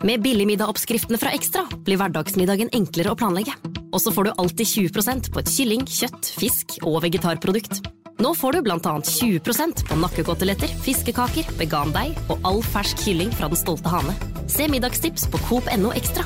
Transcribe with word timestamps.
Med 0.00 0.22
billigmiddagoppskriftene 0.24 1.18
fra 1.20 1.28
Ekstra 1.36 1.66
blir 1.84 1.98
hverdagsmiddagen 2.00 2.70
enklere 2.72 3.12
å 3.12 3.16
planlegge. 3.20 3.52
Og 3.92 4.00
så 4.00 4.12
får 4.14 4.30
du 4.30 4.38
alltid 4.40 4.70
20% 4.88 5.28
på 5.28 5.42
et 5.42 5.50
kylling, 5.52 5.82
kjøtt, 5.84 6.30
fisk 6.40 6.78
og 6.88 7.02
vegetarprodukt. 7.04 7.82
Nå 8.20 8.32
får 8.36 8.56
du 8.56 8.70
annet 8.70 9.10
20% 9.12 9.84
på 9.90 9.98
nakkekoteletter, 10.00 10.72
fiskekaker, 10.86 11.52
vegandeig 11.60 12.16
og 12.32 12.40
all 12.48 12.62
fersk 12.64 13.04
kylling 13.04 13.32
fra 13.36 13.52
Den 13.52 13.60
stolte 13.60 13.92
hane. 13.92 14.16
Se 14.48 14.68
middagstips 14.72 15.28
på 15.28 15.40
Coop.no 15.50 15.92
Ekstra. 15.92 16.24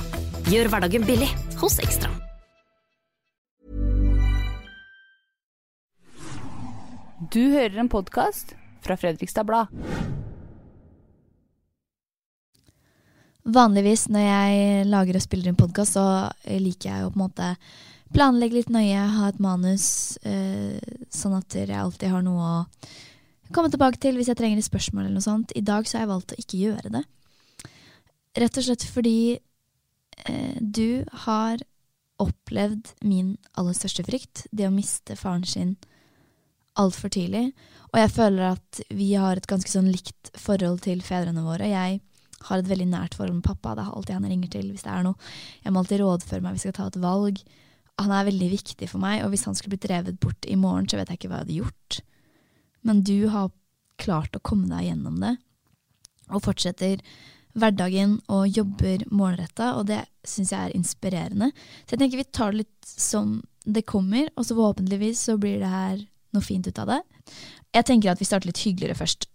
Gjør 0.52 0.70
hverdagen 0.70 1.06
billig 1.10 1.32
hos 1.58 1.80
Ekstra. 1.82 2.12
Du 7.34 7.42
hører 7.50 7.82
en 7.82 7.90
podkast 7.90 8.54
fra 8.86 8.94
Fredrikstad 8.94 9.50
Blad. 9.50 10.22
Vanligvis 13.44 14.06
når 14.08 14.22
jeg 14.24 14.84
lager 14.88 15.18
og 15.18 15.22
spiller 15.24 15.50
inn 15.50 15.58
podkast, 15.58 15.98
så 15.98 16.04
liker 16.48 16.88
jeg 16.88 17.04
å 17.04 17.10
på 17.12 17.18
en 17.18 17.24
måte 17.26 17.48
planlegge 18.14 18.56
litt 18.56 18.70
nøye, 18.72 19.02
ha 19.18 19.28
et 19.28 19.40
manus, 19.42 20.16
eh, 20.24 20.78
sånn 21.12 21.34
at 21.36 21.56
jeg 21.58 21.74
alltid 21.76 22.08
har 22.08 22.22
noe 22.24 22.44
å 22.44 23.52
komme 23.52 23.68
tilbake 23.72 24.00
til 24.00 24.16
hvis 24.16 24.30
jeg 24.30 24.38
trenger 24.38 24.62
et 24.62 24.68
spørsmål 24.68 25.04
eller 25.04 25.18
noe 25.18 25.26
sånt. 25.26 25.52
I 25.52 25.64
dag 25.66 25.84
så 25.84 25.98
har 25.98 26.06
jeg 26.06 26.12
valgt 26.14 26.32
å 26.32 26.40
ikke 26.40 26.62
gjøre 26.62 26.94
det. 26.94 27.04
Rett 28.40 28.58
og 28.58 28.66
slett 28.66 28.86
fordi 28.94 29.18
eh, 29.36 30.56
du 30.60 31.04
har 31.26 31.60
opplevd 32.22 32.94
min 33.04 33.34
aller 33.58 33.76
største 33.76 34.06
frykt, 34.06 34.46
det 34.54 34.70
å 34.70 34.74
miste 34.74 35.18
faren 35.18 35.44
sin 35.44 35.76
altfor 36.80 37.12
tidlig. 37.12 37.50
Og 37.92 38.00
jeg 38.00 38.14
føler 38.14 38.54
at 38.54 38.82
vi 38.88 39.12
har 39.18 39.36
et 39.36 39.50
ganske 39.50 39.70
sånn 39.70 39.92
likt 39.92 40.32
forhold 40.38 40.80
til 40.86 41.02
fedrene 41.04 41.44
våre. 41.44 41.68
Jeg 41.70 42.00
har 42.48 42.60
et 42.60 42.70
veldig 42.70 42.86
nært 42.92 43.16
forhold 43.18 43.38
med 43.38 43.46
pappa. 43.46 43.74
Det 43.74 43.84
er 43.84 43.92
alltid 43.98 44.16
han 44.18 44.30
ringer 44.30 44.54
til 44.54 44.70
hvis 44.70 44.86
det 44.86 44.92
er 44.92 45.04
noe. 45.06 45.30
Jeg 45.64 45.74
må 45.74 45.82
alltid 45.82 46.02
rådføre 46.02 46.44
meg 46.44 46.56
hvis 46.56 46.66
jeg 46.66 46.74
skal 46.74 46.80
ta 46.80 46.88
et 46.92 47.02
valg. 47.04 47.42
Han 48.02 48.14
er 48.14 48.26
veldig 48.26 48.48
viktig 48.50 48.88
for 48.90 49.02
meg, 49.02 49.22
og 49.22 49.30
hvis 49.32 49.46
han 49.46 49.54
skulle 49.54 49.76
blitt 49.76 49.86
drevet 49.86 50.18
bort 50.22 50.48
i 50.50 50.56
morgen, 50.58 50.88
så 50.90 50.98
vet 50.98 51.12
jeg 51.12 51.20
ikke 51.20 51.30
hva 51.30 51.42
jeg 51.42 51.46
hadde 51.46 51.60
gjort. 51.60 52.00
Men 52.84 53.04
du 53.06 53.18
har 53.32 53.52
klart 54.02 54.34
å 54.34 54.42
komme 54.42 54.66
deg 54.72 54.88
gjennom 54.88 55.20
det, 55.22 55.36
og 56.32 56.42
fortsetter 56.42 57.02
hverdagen 57.54 58.16
og 58.34 58.48
jobber 58.50 59.04
målretta, 59.14 59.76
og 59.78 59.86
det 59.92 60.02
syns 60.26 60.50
jeg 60.50 60.58
er 60.58 60.74
inspirerende. 60.74 61.52
Så 61.84 61.94
jeg 61.94 62.02
tenker 62.02 62.20
vi 62.20 62.26
tar 62.34 62.50
det 62.50 62.64
litt 62.64 62.88
som 62.88 63.36
det 63.64 63.84
kommer, 63.88 64.26
og 64.34 64.46
så 64.46 64.56
forhåpentligvis 64.58 65.22
så 65.30 65.38
blir 65.40 65.62
det 65.62 65.70
her 65.70 66.02
noe 66.34 66.44
fint 66.44 66.66
ut 66.66 66.80
av 66.82 66.90
det. 66.90 67.00
Jeg 67.74 67.86
tenker 67.88 68.12
at 68.12 68.20
vi 68.20 68.26
starter 68.28 68.50
litt 68.50 68.64
hyggeligere 68.64 68.98
først. 68.98 69.28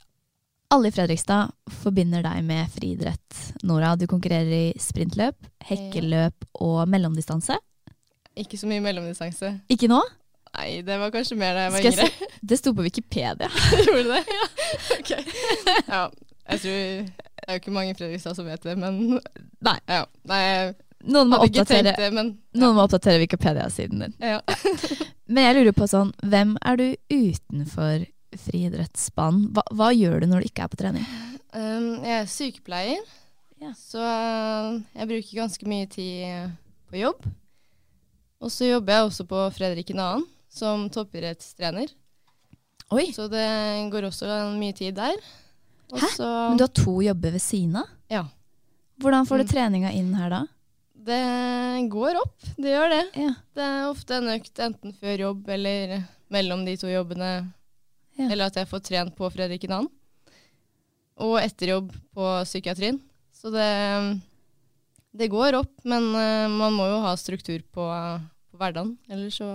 Alle 0.72 0.88
i 0.88 0.92
Fredrikstad 0.94 1.50
forbinder 1.82 2.22
deg 2.22 2.44
med 2.46 2.70
friidrett, 2.70 3.38
Nora. 3.66 3.96
Du 3.98 4.06
konkurrerer 4.08 4.52
i 4.54 4.74
sprintløp, 4.80 5.48
hekkeløp 5.66 6.46
og 6.62 6.84
mellomdistanse. 6.90 7.58
Ikke 8.38 8.58
så 8.60 8.70
mye 8.70 8.84
mellomdistanse. 8.84 9.56
Ikke 9.74 9.90
nå? 9.90 9.98
Nei, 10.54 10.68
det 10.86 10.98
var 11.02 11.10
kanskje 11.14 11.38
mer 11.38 11.58
da 11.58 11.64
jeg 11.66 11.74
var 11.74 11.82
Skal 11.84 11.98
jeg 12.04 12.12
yngre. 12.12 12.28
Det 12.52 12.60
sto 12.60 12.74
på 12.78 12.86
Wikipedia. 12.86 13.50
Gjorde 13.88 14.04
det? 14.12 14.22
Ja. 14.36 14.46
Ok. 15.00 15.12
Ja, 15.90 16.04
jeg 16.50 16.62
tror 16.62 16.78
Det 17.10 17.48
er 17.48 17.58
jo 17.58 17.62
ikke 17.64 17.74
mange 17.74 17.96
i 17.96 17.98
Fredrikstad 17.98 18.38
som 18.38 18.46
vet 18.50 18.64
det, 18.66 18.78
men 18.78 19.02
Nei. 19.66 19.76
Ja, 19.90 20.04
nei 20.30 20.44
Noen 21.10 21.30
må 21.32 21.40
oppdatere, 21.42 21.94
det, 21.96 22.10
men 22.14 22.34
noen 22.60 22.76
må 22.76 22.84
oppdatere 22.84 23.22
Wikipedia-siden 23.24 24.02
din. 24.06 24.16
ja. 24.22 24.42
Men 25.30 25.46
jeg 25.46 25.56
lurer 25.60 25.76
på 25.78 25.86
sånn, 25.86 26.10
hvem 26.26 26.56
er 26.66 26.80
du 26.80 26.86
utenfor 27.14 28.02
friidrettsbanen? 28.38 29.50
Hva, 29.56 29.64
hva 29.74 29.90
gjør 29.96 30.22
du 30.22 30.28
når 30.28 30.42
du 30.44 30.50
ikke 30.50 30.64
er 30.68 30.72
på 30.74 30.80
trening? 30.80 31.06
Um, 31.54 32.04
jeg 32.06 32.16
er 32.22 32.30
sykepleier, 32.30 33.06
Ja. 33.60 33.74
så 33.76 34.00
uh, 34.00 34.80
jeg 34.96 35.08
bruker 35.10 35.40
ganske 35.42 35.68
mye 35.68 35.88
tid 35.92 36.52
på 36.90 37.00
jobb. 37.02 37.26
Og 38.40 38.52
så 38.54 38.70
jobber 38.70 38.94
jeg 38.96 39.08
også 39.10 39.26
på 39.28 39.42
Fredrik 39.58 39.90
2. 39.92 40.10
som 40.50 40.86
toppidrettstrener. 40.90 41.90
Oi, 42.92 43.12
Så 43.14 43.28
det 43.30 43.46
går 43.92 44.08
også 44.08 44.30
mye 44.58 44.74
tid 44.74 44.96
der. 44.96 45.18
Også 45.92 46.24
Hæ? 46.24 46.50
men 46.50 46.58
du 46.58 46.64
har 46.64 46.74
to 46.74 47.02
jobber 47.02 47.32
ved 47.36 47.42
siden 47.42 47.76
av? 47.82 47.90
Ja. 48.10 48.24
Hvordan 49.02 49.26
får 49.28 49.38
du 49.38 49.44
Mm. 49.44 49.50
treninga 49.52 49.92
inn 49.92 50.14
her 50.16 50.30
da? 50.30 50.40
Det 51.00 51.90
går 51.90 52.16
opp, 52.20 52.40
det 52.58 52.74
gjør 52.74 52.90
det. 52.90 53.04
Ja. 53.16 53.34
Det 53.56 53.64
er 53.64 53.90
ofte 53.90 54.16
en 54.18 54.28
økt 54.34 54.60
enten 54.60 54.94
før 54.94 55.18
jobb 55.20 55.48
eller 55.50 56.04
mellom 56.30 56.66
de 56.66 56.76
to 56.78 56.88
jobbene. 56.88 57.52
Ja. 58.20 58.28
Eller 58.28 58.50
at 58.50 58.58
jeg 58.60 58.68
får 58.68 58.84
trent 58.84 59.16
på 59.16 59.30
Fredrik 59.32 59.64
2. 59.70 59.84
Og 61.24 61.36
etterjobb 61.40 61.94
på 62.16 62.32
psykiatrien. 62.48 63.00
Så 63.36 63.52
det, 63.54 63.70
det 65.16 65.30
går 65.32 65.62
opp, 65.62 65.72
men 65.88 66.10
eh, 66.20 66.48
man 66.52 66.76
må 66.76 66.90
jo 66.92 67.00
ha 67.06 67.14
struktur 67.20 67.62
på, 67.72 67.86
på 68.52 68.60
hverdagen. 68.60 68.98
Ellers 69.12 69.40
så 69.40 69.48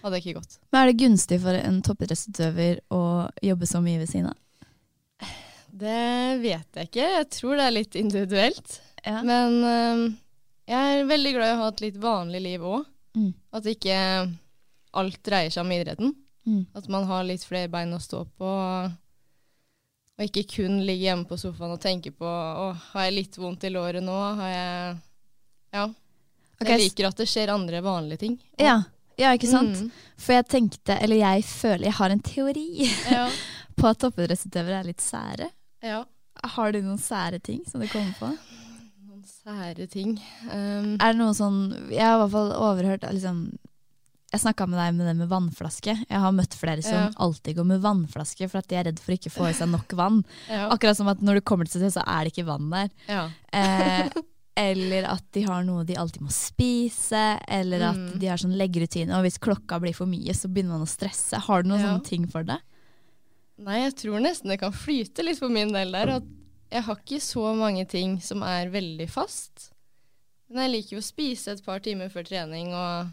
hadde 0.00 0.14
det 0.14 0.22
ikke 0.22 0.38
gått. 0.38 0.60
Men 0.70 0.80
er 0.80 0.90
det 0.90 1.00
gunstig 1.02 1.40
for 1.42 1.58
en 1.58 1.80
toppidrettsutøver 1.86 2.80
å 2.94 3.02
jobbe 3.44 3.68
så 3.68 3.82
mye 3.84 4.02
ved 4.02 4.12
siden 4.12 4.30
av? 4.30 4.38
Det 5.80 6.38
vet 6.42 6.78
jeg 6.78 6.90
ikke. 6.90 7.10
Jeg 7.16 7.28
tror 7.34 7.58
det 7.58 7.66
er 7.66 7.76
litt 7.76 7.98
individuelt. 7.98 8.78
Ja. 9.02 9.20
Men 9.26 9.58
eh, 9.66 10.06
jeg 10.70 10.96
er 11.00 11.10
veldig 11.10 11.34
glad 11.36 11.50
i 11.50 11.58
å 11.58 11.60
ha 11.64 11.68
et 11.72 11.84
litt 11.88 12.00
vanlig 12.00 12.46
liv 12.46 12.64
òg. 12.66 12.86
Mm. 13.18 13.30
At 13.58 13.66
ikke 13.66 13.98
alt 15.00 15.22
dreier 15.26 15.50
seg 15.50 15.64
om 15.64 15.72
idretten. 15.74 16.14
Mm. 16.46 16.66
At 16.74 16.88
man 16.88 17.04
har 17.04 17.24
litt 17.28 17.44
flere 17.44 17.68
bein 17.68 17.92
å 17.92 18.00
stå 18.00 18.24
på. 18.38 18.50
Og 20.20 20.24
ikke 20.26 20.44
kun 20.56 20.80
ligge 20.84 21.06
hjemme 21.08 21.24
på 21.28 21.36
sofaen 21.40 21.72
og 21.74 21.80
tenke 21.80 22.12
på 22.12 22.26
å, 22.28 22.70
har 22.92 23.06
jeg 23.08 23.14
litt 23.16 23.36
vondt 23.40 23.64
i 23.64 23.70
låret 23.72 24.04
nå? 24.04 24.16
Har 24.40 24.50
jeg 24.52 24.96
Ja. 25.72 25.84
Okay. 26.60 26.74
Jeg 26.76 26.80
liker 26.90 27.06
at 27.08 27.16
det 27.16 27.26
skjer 27.30 27.48
andre 27.54 27.80
vanlige 27.80 28.18
ting. 28.18 28.32
Og- 28.58 28.60
Ja, 28.66 28.82
ja, 29.16 29.30
ikke 29.36 29.48
sant? 29.48 29.76
Mm. 29.80 29.90
For 30.18 30.32
jeg 30.34 30.48
tenkte, 30.48 30.98
eller 31.00 31.16
jeg 31.16 31.44
føler, 31.44 31.84
jeg 31.84 31.92
har 31.92 32.10
en 32.10 32.20
teori 32.20 32.66
Ja. 33.10 33.30
på 33.76 33.86
at 33.88 33.98
toppidrettsutøvere 33.98 34.80
er 34.80 34.84
litt 34.84 35.00
sære. 35.00 35.50
ja. 35.82 36.04
Har 36.42 36.72
du 36.72 36.80
noen 36.80 36.96
sære 36.98 37.38
ting 37.42 37.64
som 37.68 37.80
du 37.82 37.86
kommer 37.88 38.14
på? 38.16 38.28
Noen 39.06 39.24
sære 39.28 39.86
ting. 39.90 40.14
Um, 40.50 40.94
Er 40.98 41.12
det 41.12 41.16
noe 41.18 41.34
sånn 41.36 41.90
Jeg 41.90 42.00
har 42.00 42.16
i 42.16 42.20
hvert 42.22 42.30
fall 42.32 42.52
overhørt 42.56 43.02
liksom, 43.12 43.58
Jeg 44.30 44.40
snakka 44.44 44.66
med 44.70 44.78
deg 44.78 44.94
med 44.94 45.06
det 45.10 45.16
med 45.18 45.28
vannflaske. 45.28 45.94
Jeg 46.08 46.20
har 46.22 46.32
møtt 46.32 46.54
flere 46.54 46.82
som 46.86 46.94
Ja. 46.94 47.10
alltid 47.18 47.56
går 47.56 47.66
med 47.66 47.80
vannflaske 47.82 48.48
for 48.48 48.58
at 48.58 48.68
de 48.68 48.76
er 48.76 48.84
redd 48.84 49.00
for 49.00 49.10
å 49.12 49.16
ikke 49.18 49.32
få 49.34 49.48
i 49.50 49.52
seg 49.58 49.68
nok 49.72 49.90
vann. 49.98 50.24
ja. 50.48 50.68
Akkurat 50.70 50.96
som 50.96 51.08
at 51.08 51.18
når 51.20 51.34
du 51.34 51.40
kommer 51.40 51.64
til 51.66 51.80
sted, 51.80 51.92
så 51.98 52.04
er 52.06 52.24
det 52.24 52.32
ikke 52.32 52.46
vann 52.46 52.70
der. 52.70 52.90
ja. 53.08 53.28
Eh, 53.52 54.10
eller 54.56 55.04
at 55.08 55.24
de 55.32 55.42
har 55.42 55.64
noe 55.64 55.84
de 55.84 55.94
alltid 55.96 56.20
må 56.22 56.30
spise, 56.30 57.40
eller 57.48 57.80
at 57.90 57.96
Mm. 57.96 58.18
de 58.20 58.26
har 58.26 58.36
sånn 58.36 58.56
leggerutine. 58.56 59.10
Og 59.16 59.24
hvis 59.24 59.38
klokka 59.38 59.80
blir 59.80 59.94
for 59.94 60.06
mye, 60.06 60.30
så 60.34 60.46
begynner 60.52 60.78
man 60.78 60.82
å 60.82 60.88
stresse. 60.88 61.34
Har 61.40 61.62
du 61.62 61.68
noen 61.70 61.80
sånne 61.80 62.04
ting 62.04 62.26
for 62.26 62.42
det? 62.44 62.58
Nei, 63.58 63.80
jeg 63.90 63.94
tror 63.96 64.20
nesten 64.20 64.48
det 64.48 64.60
kan 64.60 64.72
flyte 64.72 65.24
litt 65.24 65.38
for 65.38 65.48
min 65.48 65.72
del 65.72 65.90
der. 65.92 66.08
At 66.08 66.22
jeg 66.70 66.82
har 66.84 66.94
ikke 66.96 67.20
så 67.20 67.56
mange 67.56 67.88
ting 67.88 68.20
som 68.20 68.42
er 68.42 68.68
veldig 68.70 69.08
fast. 69.10 69.70
Men 70.50 70.70
jeg 70.70 70.82
liker 70.84 70.90
jo 70.96 70.98
å 70.98 71.02
spise 71.12 71.48
et 71.48 71.64
par 71.64 71.80
timer 71.80 72.08
før 72.10 72.24
trening, 72.26 72.68
og 72.74 73.12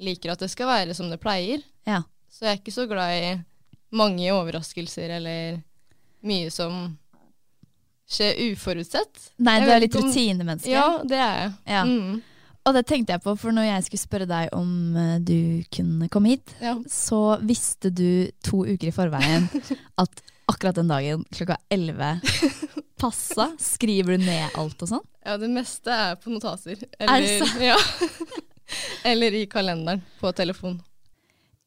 liker 0.00 0.32
at 0.32 0.42
det 0.42 0.50
skal 0.52 0.70
være 0.70 0.94
som 0.96 1.10
det 1.12 1.20
pleier. 1.22 1.62
Ja. 1.88 2.02
Så 2.32 2.46
jeg 2.46 2.56
er 2.56 2.60
ikke 2.60 2.74
så 2.74 2.86
glad 2.90 3.12
i 3.18 3.32
mange 3.92 4.32
overraskelser 4.32 5.18
eller 5.18 5.60
mye 6.24 6.50
som 6.54 6.96
skjer 8.12 8.36
uforutsett. 8.52 9.30
Nei, 9.42 9.60
du 9.62 9.70
er 9.72 9.80
litt 9.84 9.96
om- 9.96 10.08
rutinemenneske. 10.08 10.70
Ja, 10.72 11.02
det 11.04 11.18
er 11.18 11.34
jeg. 11.42 11.52
Ja. 11.66 11.84
Mm. 11.84 12.22
Og 12.62 12.74
det 12.76 12.84
tenkte 12.86 13.16
jeg 13.16 13.22
på, 13.24 13.32
for 13.36 13.50
når 13.50 13.64
jeg 13.66 13.84
skulle 13.88 14.00
spørre 14.04 14.26
deg 14.30 14.52
om 14.54 14.96
eh, 14.96 15.16
du 15.18 15.64
kunne 15.74 16.08
komme 16.12 16.36
hit, 16.36 16.52
ja. 16.62 16.76
så 16.86 17.38
visste 17.42 17.90
du 17.90 18.30
to 18.44 18.62
uker 18.68 18.92
i 18.92 18.94
forveien 18.94 19.48
at 20.02 20.22
akkurat 20.46 20.78
den 20.78 20.90
dagen 20.92 21.24
klokka 21.34 21.56
11 21.74 22.20
passa. 23.02 23.48
Skriver 23.58 24.14
du 24.16 24.22
ned 24.28 24.54
alt 24.58 24.78
og 24.84 24.92
sånn? 24.94 25.04
Ja, 25.26 25.36
det 25.42 25.50
meste 25.50 25.90
er 25.90 26.14
på 26.22 26.30
notater. 26.30 26.78
Er 27.00 27.18
det 27.22 27.34
sant? 27.42 27.60
ja. 27.62 27.78
eller 29.10 29.34
i 29.34 29.46
kalenderen 29.46 30.02
på 30.20 30.32
telefon. 30.36 30.80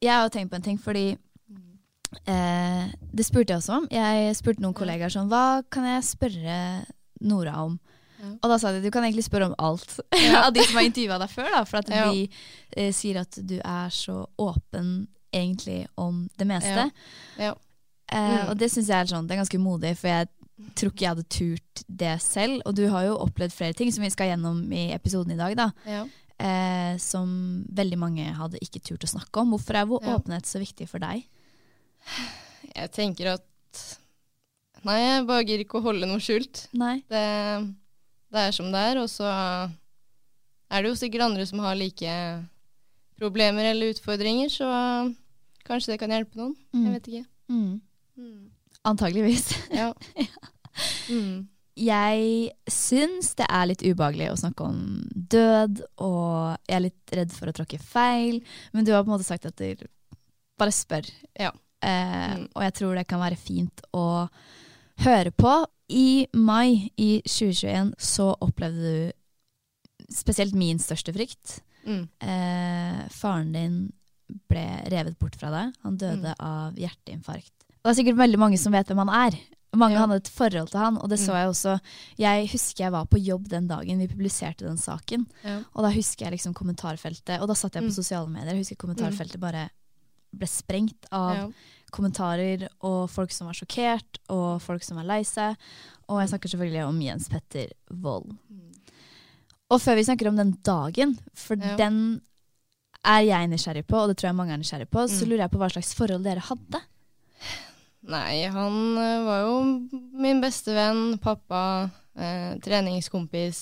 Jeg 0.01 0.13
har 0.13 0.29
tenkt 0.29 0.51
på 0.51 0.55
en 0.59 0.61
ting, 0.65 0.77
fordi 0.81 1.17
eh, 2.27 2.85
Det 3.15 3.25
spurte 3.25 3.53
jeg 3.53 3.61
også 3.61 3.77
om. 3.81 3.87
Jeg 3.91 4.35
spurte 4.37 4.61
noen 4.63 4.75
kollegaer 4.77 5.11
sånn 5.13 5.29
Hva 5.31 5.63
kan 5.71 5.87
jeg 5.89 6.03
spørre 6.07 6.57
Nora 7.25 7.57
om? 7.65 7.77
Og 8.41 8.47
da 8.49 8.55
sa 8.57 8.71
de 8.73 8.79
du 8.81 8.89
kan 8.93 9.03
egentlig 9.05 9.25
spørre 9.27 9.51
om 9.51 9.55
alt 9.61 9.99
Ja. 10.17 10.43
av 10.47 10.53
de 10.55 10.63
som 10.65 10.79
har 10.79 10.87
intervjua 10.87 11.19
deg 11.21 11.29
før. 11.29 11.49
da, 11.53 11.63
For 11.65 11.77
at 11.81 11.89
Ja. 11.93 12.07
de 12.11 12.29
eh, 12.75 12.91
sier 12.95 13.19
at 13.21 13.37
du 13.45 13.59
er 13.59 13.89
så 13.93 14.25
åpen 14.41 15.07
egentlig 15.35 15.85
om 15.97 16.27
det 16.39 16.47
meste. 16.47 16.87
Ja. 17.37 17.51
Ja. 17.51 17.53
Eh, 18.11 18.17
Mm. 18.45 18.49
Og 18.51 18.57
det 18.57 18.69
syns 18.71 18.87
jeg 18.87 18.97
er 19.01 19.05
sånn, 19.09 19.27
det 19.27 19.33
er 19.35 19.41
ganske 19.43 19.59
modig, 19.59 19.95
for 19.97 20.07
jeg 20.07 20.27
tror 20.77 20.91
ikke 20.91 21.01
jeg 21.03 21.09
hadde 21.09 21.29
turt 21.29 21.83
det 21.89 22.21
selv. 22.21 22.61
Og 22.65 22.75
du 22.77 22.87
har 22.89 23.03
jo 23.07 23.17
opplevd 23.17 23.51
flere 23.51 23.73
ting 23.73 23.91
som 23.91 24.03
vi 24.05 24.09
skal 24.13 24.29
gjennom 24.31 24.61
i 24.71 24.91
episoden 24.93 25.33
i 25.33 25.39
dag, 25.39 25.55
da. 25.57 25.69
Ja. 26.39 26.45
Eh, 26.45 26.97
som 26.99 27.29
veldig 27.75 27.97
mange 27.97 28.25
hadde 28.35 28.59
ikke 28.63 28.81
turt 28.83 29.03
å 29.03 29.07
snakke 29.07 29.39
om. 29.41 29.51
Hvorfor 29.55 29.75
er 29.79 29.85
Ja. 29.87 30.15
åpenhet 30.17 30.45
så 30.45 30.59
viktig 30.59 30.87
for 30.89 30.99
deg? 30.99 31.23
Jeg 32.75 32.91
tenker 32.91 33.33
at 33.35 33.41
Nei, 34.85 34.99
jeg 35.01 35.25
bare 35.25 35.45
gir 35.47 35.59
ikke 35.63 35.79
å 35.79 35.81
holde 35.81 36.05
noe 36.05 36.19
skjult. 36.21 36.67
Nei. 36.77 36.99
Det, 37.09 37.21
det 38.31 38.37
er 38.43 38.51
som 38.53 38.67
det 38.71 38.81
er, 38.91 38.97
og 39.01 39.07
så 39.09 39.25
er 40.69 40.81
det 40.83 40.91
jo 40.91 40.99
sikkert 40.99 41.25
andre 41.25 41.45
som 41.49 41.59
har 41.63 41.73
like 41.75 42.11
problemer 43.17 43.65
eller 43.71 43.95
utfordringer, 43.95 44.51
så 44.53 44.67
kanskje 45.65 45.93
det 45.95 45.99
kan 46.03 46.13
hjelpe 46.13 46.37
noen. 46.37 46.53
Mm. 46.75 46.83
Jeg 46.85 46.93
vet 46.93 47.09
ikke. 47.09 47.25
Mm. 47.49 47.81
Mm. 48.17 48.51
Antageligvis. 48.85 49.47
Ja. 49.73 49.93
Mm. 51.07 51.47
Jeg 51.75 52.51
syns 52.71 53.33
det 53.35 53.45
er 53.51 53.65
litt 53.67 53.81
ubehagelig 53.83 54.29
å 54.31 54.37
snakke 54.39 54.63
om 54.63 54.77
død, 55.11 55.81
og 55.99 56.55
jeg 56.69 56.75
er 56.77 56.83
litt 56.85 57.15
redd 57.19 57.33
for 57.35 57.51
å 57.51 57.55
tråkke 57.57 57.79
feil, 57.83 58.37
men 58.71 58.85
du 58.87 58.93
har 58.95 59.03
på 59.03 59.09
en 59.11 59.17
måte 59.17 59.27
sagt 59.27 59.45
at 59.49 59.57
du 59.59 59.83
bare 60.57 60.71
spør. 60.71 61.09
Ja. 61.39 61.51
Eh, 61.83 62.35
Mm. 62.35 62.47
Og 62.55 62.61
jeg 62.63 62.73
tror 62.73 62.95
det 62.95 63.07
kan 63.07 63.19
være 63.19 63.37
fint 63.37 63.81
å 63.93 64.29
høre 65.03 65.31
på. 65.31 65.65
I 65.91 66.27
mai 66.33 66.89
i 66.97 67.21
2021 67.27 67.93
så 67.99 68.31
opplevde 68.41 68.81
du 68.81 69.11
spesielt 70.15 70.55
min 70.55 70.79
største 70.79 71.13
frykt. 71.13 71.59
Mm. 71.85 72.07
Eh, 72.21 73.03
faren 73.13 73.51
din 73.53 73.75
ble 74.49 74.63
revet 74.89 75.19
bort 75.19 75.35
fra 75.37 75.51
deg. 75.51 75.75
Han 75.83 75.97
døde 75.97 76.33
Mm. 76.33 76.39
av 76.39 76.73
hjerteinfarkt. 76.73 77.51
Og 77.83 77.91
det 77.91 77.91
er 77.99 78.03
sikkert 78.03 78.17
veldig 78.17 78.39
mange 78.39 78.57
som 78.57 78.71
vet 78.73 78.87
hvem 78.87 79.03
han 79.07 79.27
er. 79.31 79.37
Mange 79.75 79.95
Ja. 79.95 80.05
hadde 80.05 80.15
et 80.15 80.27
forhold 80.29 80.69
til 80.71 80.79
han, 80.79 80.97
og 80.97 81.09
det 81.09 81.19
så 81.19 81.31
Mm. 81.31 81.35
jeg 81.35 81.47
også. 81.49 81.79
Jeg 82.17 82.47
husker 82.49 82.83
jeg 82.85 82.91
var 82.91 83.05
på 83.05 83.17
jobb 83.23 83.47
den 83.49 83.67
dagen 83.67 83.97
vi 83.99 84.07
publiserte 84.07 84.59
den 84.67 84.77
saken. 84.77 85.25
Ja. 85.43 85.59
Og 85.75 85.83
da 85.83 85.89
husker 85.91 86.25
jeg 86.25 86.31
liksom 86.33 86.53
kommentarfeltet, 86.53 87.41
og 87.41 87.47
da 87.47 87.53
satt 87.53 87.73
jeg 87.75 87.83
på 87.83 87.87
Mm. 87.89 87.95
sosiale 88.03 88.27
medier. 88.29 88.53
Jeg 88.55 88.63
husker 88.63 88.75
kommentarfeltet 88.77 89.39
bare 89.39 89.69
ble 90.33 90.47
sprengt 90.47 91.05
av 91.11 91.35
Ja. 91.35 91.47
kommentarer 91.91 92.67
og 92.81 93.09
folk 93.09 93.31
som 93.31 93.47
var 93.47 93.53
sjokkert, 93.53 94.17
og 94.29 94.61
folk 94.61 94.83
som 94.83 94.97
var 94.97 95.05
lei 95.05 95.21
seg. 95.23 95.55
Og 96.09 96.19
jeg 96.19 96.29
snakker 96.39 96.49
selvfølgelig 96.49 96.87
om 96.87 96.99
Jens 97.01 97.27
Petter 97.29 97.67
Wold. 97.91 98.37
Og 99.71 99.81
før 99.81 99.95
vi 99.95 100.03
snakker 100.03 100.27
om 100.27 100.35
den 100.35 100.51
dagen, 100.63 101.17
for 101.33 101.55
den 101.55 102.21
er 103.03 103.21
jeg 103.21 103.49
nysgjerrig 103.49 103.85
på, 103.87 103.97
og 103.97 104.07
det 104.09 104.17
tror 104.17 104.29
jeg 104.29 104.35
mange 104.35 104.51
er 104.53 104.57
nysgjerrig 104.57 104.89
på, 104.89 105.07
så 105.09 105.23
Mm. 105.25 105.29
lurer 105.29 105.37
jeg 105.45 105.51
på 105.51 105.57
hva 105.57 105.69
slags 105.71 105.93
forhold 105.95 106.23
dere 106.23 106.39
hadde. 106.41 106.81
Nei, 108.05 108.43
han 108.53 108.75
eh, 109.01 109.23
var 109.25 109.39
jo 109.41 109.53
min 110.21 110.41
beste 110.43 110.73
venn, 110.75 111.17
pappa, 111.23 111.89
eh, 112.15 112.51
treningskompis. 112.61 113.61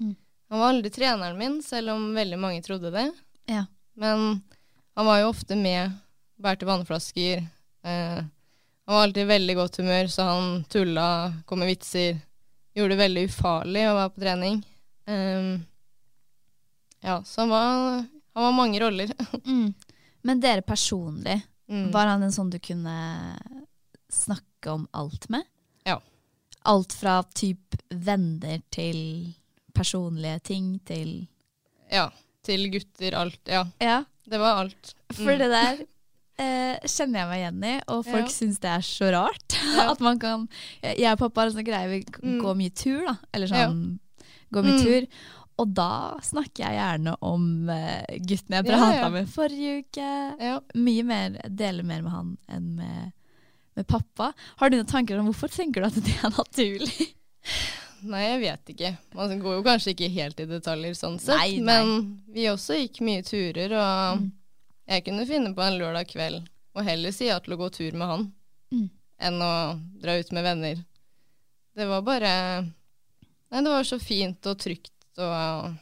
Mm. 0.00 0.14
Han 0.50 0.60
var 0.60 0.72
aldri 0.72 0.90
treneren 0.90 1.38
min, 1.38 1.60
selv 1.62 1.94
om 1.94 2.08
veldig 2.16 2.38
mange 2.42 2.62
trodde 2.66 2.90
det. 2.94 3.06
Ja. 3.50 3.66
Men 3.94 4.40
han 4.96 5.06
var 5.06 5.20
jo 5.22 5.28
ofte 5.30 5.54
med, 5.56 5.94
bærte 6.42 6.66
vannflasker. 6.66 7.44
Eh, 7.86 8.18
han 8.84 8.96
var 8.98 9.02
alltid 9.06 9.22
i 9.22 9.30
veldig 9.30 9.56
godt 9.56 9.78
humør, 9.80 10.10
så 10.12 10.26
han 10.28 10.64
tulla, 10.68 11.06
kom 11.46 11.62
med 11.62 11.70
vitser. 11.70 12.18
Gjorde 12.74 12.96
det 12.96 13.02
veldig 13.04 13.22
ufarlig 13.30 13.86
å 13.86 13.94
være 14.00 14.12
på 14.16 14.20
trening. 14.24 14.58
Ehm, 15.06 15.52
ja, 17.04 17.20
så 17.24 17.44
han 17.44 17.52
var, 17.54 17.70
han 18.34 18.46
var 18.48 18.52
mange 18.58 18.80
roller. 18.82 19.14
Mm. 19.46 19.74
Men 20.24 20.40
dere 20.40 20.62
personlig, 20.66 21.42
Mm. 21.68 21.90
var 21.92 22.06
han 22.10 22.22
en 22.22 22.32
sånn 22.32 22.50
du 22.52 22.58
kunne 22.60 22.92
snakke 24.14 24.72
om 24.72 24.86
alt 24.94 25.28
med? 25.32 25.44
Ja. 25.86 25.98
Alt 26.64 26.92
fra 26.96 27.18
typ 27.36 27.76
venner 27.90 28.62
til 28.72 29.34
personlige 29.74 30.40
ting 30.42 30.78
til 30.86 31.26
Ja, 31.92 32.08
til 32.44 32.70
gutter, 32.72 33.14
alt. 33.18 33.40
Ja, 33.46 33.64
Ja, 33.80 34.04
det 34.28 34.38
var 34.40 34.62
alt. 34.64 34.94
for 35.12 35.32
Mm. 35.34 35.38
det 35.38 35.50
der 35.50 35.86
eh, 36.38 36.78
kjenner 36.88 37.20
jeg 37.20 37.28
meg 37.28 37.38
igjen 37.42 37.64
i, 37.64 37.80
og 37.88 38.04
folk 38.04 38.24
Ja. 38.26 38.32
syns 38.32 38.58
det 38.60 38.70
er 38.70 38.80
så 38.82 39.12
rart. 39.12 39.52
Ja. 39.76 39.90
At 39.92 40.00
man 40.00 40.18
kan 40.18 40.48
Jeg 40.82 41.12
og 41.12 41.18
pappa 41.18 41.40
har 41.42 41.46
en 41.50 41.54
sånn 41.56 41.64
greie, 41.66 41.88
vi 41.88 42.04
Mm. 42.22 42.40
går 42.42 42.54
mye 42.56 42.74
tur, 42.74 43.06
da. 43.06 43.16
Eller 43.32 43.46
sånn 43.46 43.98
Går 44.52 44.62
mye 44.62 44.78
Mm. 44.78 44.82
tur. 44.84 45.06
Og 45.58 45.72
da 45.74 46.18
snakker 46.20 46.64
jeg 46.66 46.74
gjerne 46.78 47.16
om 47.22 47.68
eh, 47.70 48.04
gutten 48.18 48.50
jeg 48.50 48.66
Ja, 48.66 48.78
prata 48.78 48.96
ja. 48.96 49.08
med 49.10 49.28
forrige 49.28 49.78
uke. 49.84 50.36
Ja. 50.40 50.60
Mye 50.74 51.04
mer, 51.04 51.30
deler 51.48 51.84
mer 51.84 52.02
med 52.02 52.10
han 52.12 52.38
enn 52.48 52.74
med, 52.76 53.12
med 53.76 53.86
pappa. 53.86 54.32
Har 54.60 54.70
du 54.70 54.76
noen 54.76 54.86
tanker 54.90 55.18
om 55.18 55.26
hvorfor 55.30 55.48
tenker 55.50 55.80
du 55.82 55.86
at 55.88 55.94
det 56.04 56.14
er 56.22 56.30
naturlig? 56.34 57.08
Nei, 58.04 58.22
jeg 58.26 58.40
vet 58.42 58.70
ikke. 58.74 58.90
Man 59.16 59.38
går 59.40 59.54
jo 59.58 59.62
kanskje 59.64 59.94
ikke 59.94 60.10
helt 60.12 60.40
i 60.40 60.46
detaljer 60.50 60.92
sånn 60.98 61.18
sett, 61.18 61.38
Nei, 61.40 61.58
nei. 61.58 61.64
men 61.64 62.22
vi 62.34 62.44
også 62.50 62.76
gikk 62.76 63.00
mye 63.06 63.22
turer, 63.24 63.72
og 63.72 64.18
Mm. 64.20 64.30
jeg 64.88 65.04
kunne 65.06 65.26
finne 65.26 65.54
på 65.56 65.62
en 65.64 65.78
lørdag 65.80 66.08
kveld 66.10 66.48
og 66.76 66.84
heller 66.84 67.12
si 67.16 67.26
ja 67.30 67.38
til 67.40 67.54
å 67.54 67.56
gå 67.62 67.70
tur 67.72 67.92
med 67.96 68.06
han 68.08 68.32
Mm. 68.72 68.90
enn 69.20 69.40
å 69.40 69.52
dra 70.02 70.18
ut 70.20 70.32
med 70.32 70.44
venner. 70.44 70.84
Det 71.76 71.86
var 71.88 72.02
bare 72.02 72.32
Nei, 73.50 73.60
det 73.62 73.70
var 73.70 73.82
så 73.86 73.98
fint 74.02 74.46
og 74.46 74.58
trygt 74.58 74.92
og 75.18 75.74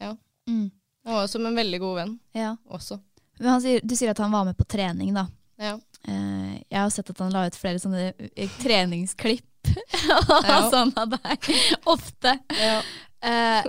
Ja. 0.00 0.16
Mm. 0.48 0.70
Han 1.04 1.14
var 1.14 1.26
som 1.26 1.46
en 1.46 1.54
veldig 1.56 1.80
god 1.80 1.96
venn 1.96 2.18
Ja. 2.32 2.56
også. 2.70 3.00
Men 3.38 3.48
han 3.48 3.60
sier, 3.62 3.80
du 3.84 3.94
sier 3.96 4.10
at 4.10 4.18
han 4.18 4.32
var 4.32 4.44
med 4.44 4.56
på 4.58 4.64
trening, 4.66 5.14
da. 5.14 5.26
Ja. 5.58 5.78
Eh, 6.08 6.54
jeg 6.72 6.78
har 6.80 6.90
sett 6.94 7.10
at 7.12 7.18
han 7.24 7.34
la 7.34 7.46
ut 7.48 7.58
flere 7.58 7.80
sånne 7.82 8.06
eh, 8.16 8.54
treningsklipp 8.62 9.44
og 10.38 10.70
sånn 10.72 10.94
av 10.96 11.12
deg. 11.18 11.48
Ofte. 11.94 12.38
ja. 12.56 12.78
Eh, 13.28 13.68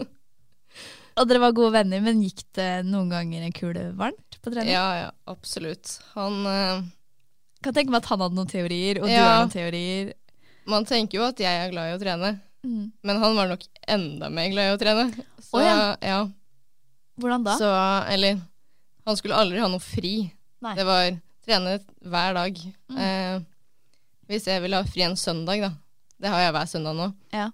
og 1.19 1.25
dere 1.27 1.41
var 1.43 1.51
gode 1.57 1.73
venner, 1.75 1.99
men 2.05 2.21
gikk 2.23 2.45
det 2.55 2.85
noen 2.87 3.09
ganger 3.11 3.43
en 3.43 3.51
kule 3.55 3.81
varmt 3.99 4.37
på 4.39 4.53
trening? 4.53 4.71
Ja, 4.71 4.85
ja, 5.01 5.09
absolutt. 5.27 5.97
Han 6.13 6.37
eh, 6.47 6.85
Kan 7.65 7.75
tenke 7.75 7.91
meg 7.91 8.05
at 8.05 8.11
han 8.13 8.21
hadde 8.23 8.37
noen 8.37 8.47
teorier, 8.47 9.01
og 9.01 9.09
du 9.09 9.11
Ja. 9.11 9.25
har 9.25 9.41
noen 9.41 9.51
teorier. 9.51 10.13
Man 10.69 10.85
tenker 10.87 11.19
jo 11.19 11.25
at 11.27 11.41
jeg 11.43 11.49
er 11.65 11.73
glad 11.73 11.91
i 11.91 11.97
å 11.97 12.03
trene, 12.03 12.37
Mm. 12.59 12.89
men 13.07 13.19
han 13.21 13.35
var 13.37 13.47
nok 13.47 13.61
enda 13.87 14.27
mer 14.35 14.49
glad 14.51 14.65
i 14.67 14.71
å 14.75 14.79
trene. 14.81 15.03
Så 15.39 15.55
oh, 15.55 15.61
ja. 15.63 15.95
ja. 16.03 16.17
Hvordan 17.19 17.45
da? 17.45 17.53
Så, 17.55 17.69
eller 18.11 18.35
Han 19.07 19.15
skulle 19.15 19.37
aldri 19.39 19.61
ha 19.63 19.69
noe 19.71 19.79
fri. 19.79 20.11
Nei. 20.63 20.73
Det 20.75 20.83
var 20.87 21.05
trene 21.49 21.75
hver 22.05 22.37
dag. 22.37 22.59
Mm. 22.93 22.99
Eh, 23.05 23.39
hvis 24.29 24.45
jeg 24.49 24.61
ville 24.63 24.77
ha 24.79 24.85
fri 24.85 25.03
en 25.07 25.17
søndag, 25.17 25.63
da, 25.65 25.71
det 26.21 26.29
har 26.33 26.43
jeg 26.45 26.53
hver 26.55 26.69
søndag 26.69 26.97
nå, 26.99 27.07
Ja. 27.33 27.49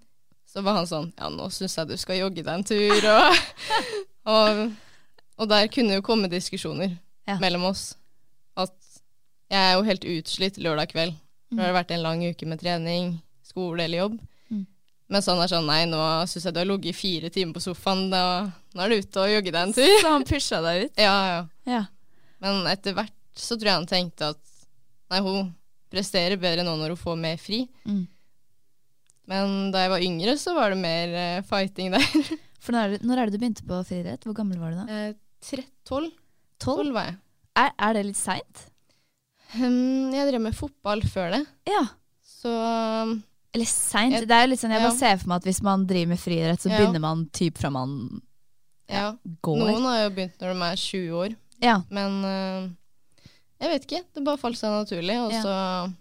så 0.51 0.61
var 0.63 0.77
han 0.81 0.87
sånn 0.87 1.09
Ja, 1.17 1.29
nå 1.31 1.47
syns 1.51 1.75
jeg 1.77 1.87
du 1.89 1.97
skal 1.99 2.19
jogge 2.19 2.43
deg 2.43 2.51
en 2.53 2.63
tur, 2.67 3.07
og, 3.11 3.39
og, 4.35 4.61
og 5.39 5.49
der 5.51 5.67
kunne 5.71 5.97
jo 5.99 6.05
komme 6.05 6.27
diskusjoner 6.31 6.97
Ja. 7.27 7.39
mellom 7.41 7.63
oss. 7.71 7.93
At 8.55 8.75
jeg 9.51 9.59
er 9.61 9.73
jo 9.77 9.83
helt 9.87 10.05
utslitt 10.05 10.57
lørdag 10.61 10.91
kveld. 10.91 11.15
For 11.49 11.61
det 11.61 11.65
har 11.69 11.75
vært 11.77 11.91
en 11.95 12.01
lang 12.03 12.21
uke 12.25 12.47
med 12.49 12.59
trening, 12.59 13.11
skole 13.45 13.83
eller 13.85 13.97
jobb. 14.03 14.15
Mm. 14.51 14.63
Mens 15.13 15.27
han 15.29 15.39
er 15.43 15.49
sånn 15.51 15.67
Nei, 15.69 15.83
nå 15.87 15.99
syns 16.27 16.47
jeg 16.47 16.53
du 16.55 16.59
har 16.59 16.67
ligget 16.69 16.91
i 16.91 16.97
fire 16.97 17.29
timer 17.31 17.53
på 17.55 17.61
sofaen. 17.63 18.07
Da, 18.11 18.21
nå 18.75 18.81
er 18.85 18.89
du 18.91 18.95
ute 19.05 19.21
og 19.21 19.29
jogge 19.31 19.53
deg 19.53 19.61
en 19.61 19.73
tur. 19.77 19.93
Så 20.01 20.11
han 20.11 20.25
pusha 20.27 20.61
deg 20.65 20.87
ut? 20.87 20.97
Ja, 21.07 21.15
ja. 21.31 21.41
Ja. 21.69 21.83
Men 22.43 22.65
etter 22.71 22.97
hvert 22.97 23.13
så 23.35 23.57
tror 23.57 23.69
jeg 23.71 23.79
han 23.81 23.89
tenkte 23.89 24.31
at 24.33 24.41
nei, 25.11 25.21
hun 25.25 25.53
presterer 25.91 26.39
bedre 26.41 26.63
nå 26.65 26.75
når 26.79 26.93
hun 26.95 27.01
får 27.01 27.17
mer 27.19 27.37
fri. 27.41 27.63
Mm. 27.87 28.03
Men 29.31 29.55
da 29.73 29.85
jeg 29.85 29.91
var 29.93 30.03
yngre, 30.05 30.35
så 30.37 30.53
var 30.57 30.73
det 30.73 30.79
mer 30.81 31.13
uh, 31.15 31.45
fighting 31.49 31.93
der. 31.95 32.05
For 32.65 32.73
når 32.73 32.81
er, 32.81 32.93
det, 32.95 33.05
når 33.05 33.19
er 33.21 33.29
det 33.29 33.35
du 33.35 33.41
begynte 33.41 33.65
på 33.67 33.79
friidrett? 33.85 34.23
Hvor 34.25 34.35
gammel 34.37 34.57
var 34.61 34.73
du 34.73 34.79
da? 34.79 34.85
Eh, 34.89 35.13
tre- 35.45 35.67
Tolv 35.85 36.09
Tolv? 36.61 36.79
Tolv 36.81 36.95
var 36.97 37.11
jeg. 37.11 37.17
Er, 37.61 37.71
er 37.87 37.93
det 37.97 38.03
litt 38.07 38.19
seint? 38.19 38.63
Um, 39.55 40.11
jeg 40.13 40.27
drev 40.31 40.41
med 40.43 40.55
fotball 40.57 41.03
før 41.07 41.35
det, 41.37 41.43
Ja. 41.69 41.83
så 42.25 42.51
um, 43.05 43.11
Eller 43.55 43.69
seint. 43.69 44.17
Det 44.27 44.35
er 44.35 44.43
jo 44.47 44.49
litt 44.51 44.59
sånn, 44.61 44.73
jeg 44.73 44.81
ja. 44.81 44.87
bare 44.89 44.97
ser 44.97 45.19
for 45.21 45.29
meg 45.31 45.43
at 45.43 45.47
hvis 45.47 45.61
man 45.63 45.85
driver 45.87 46.09
med 46.15 46.19
friidrett, 46.19 46.63
så 46.65 46.71
Ja. 46.71 46.79
begynner 46.81 47.03
man 47.05 47.21
typ 47.31 47.61
fra 47.61 47.69
man 47.71 47.93
ja. 48.91 49.11
går. 49.45 49.61
Noen 49.61 49.85
har 49.87 50.01
jo 50.03 50.09
begynt 50.17 50.41
når 50.41 50.51
de 50.57 50.65
er 50.71 50.81
20 50.81 51.21
år, 51.21 51.37
Ja. 51.63 51.77
men 51.93 52.17
eh, 52.27 52.67
jeg 53.61 53.69
vet 53.71 53.85
ikke. 53.87 54.03
Det 54.13 54.23
bare 54.25 54.37
falt 54.41 54.57
seg 54.59 54.69
naturlig. 54.73 55.15
Og 55.25 55.31
Ja. 55.31 55.41
så 55.41 55.93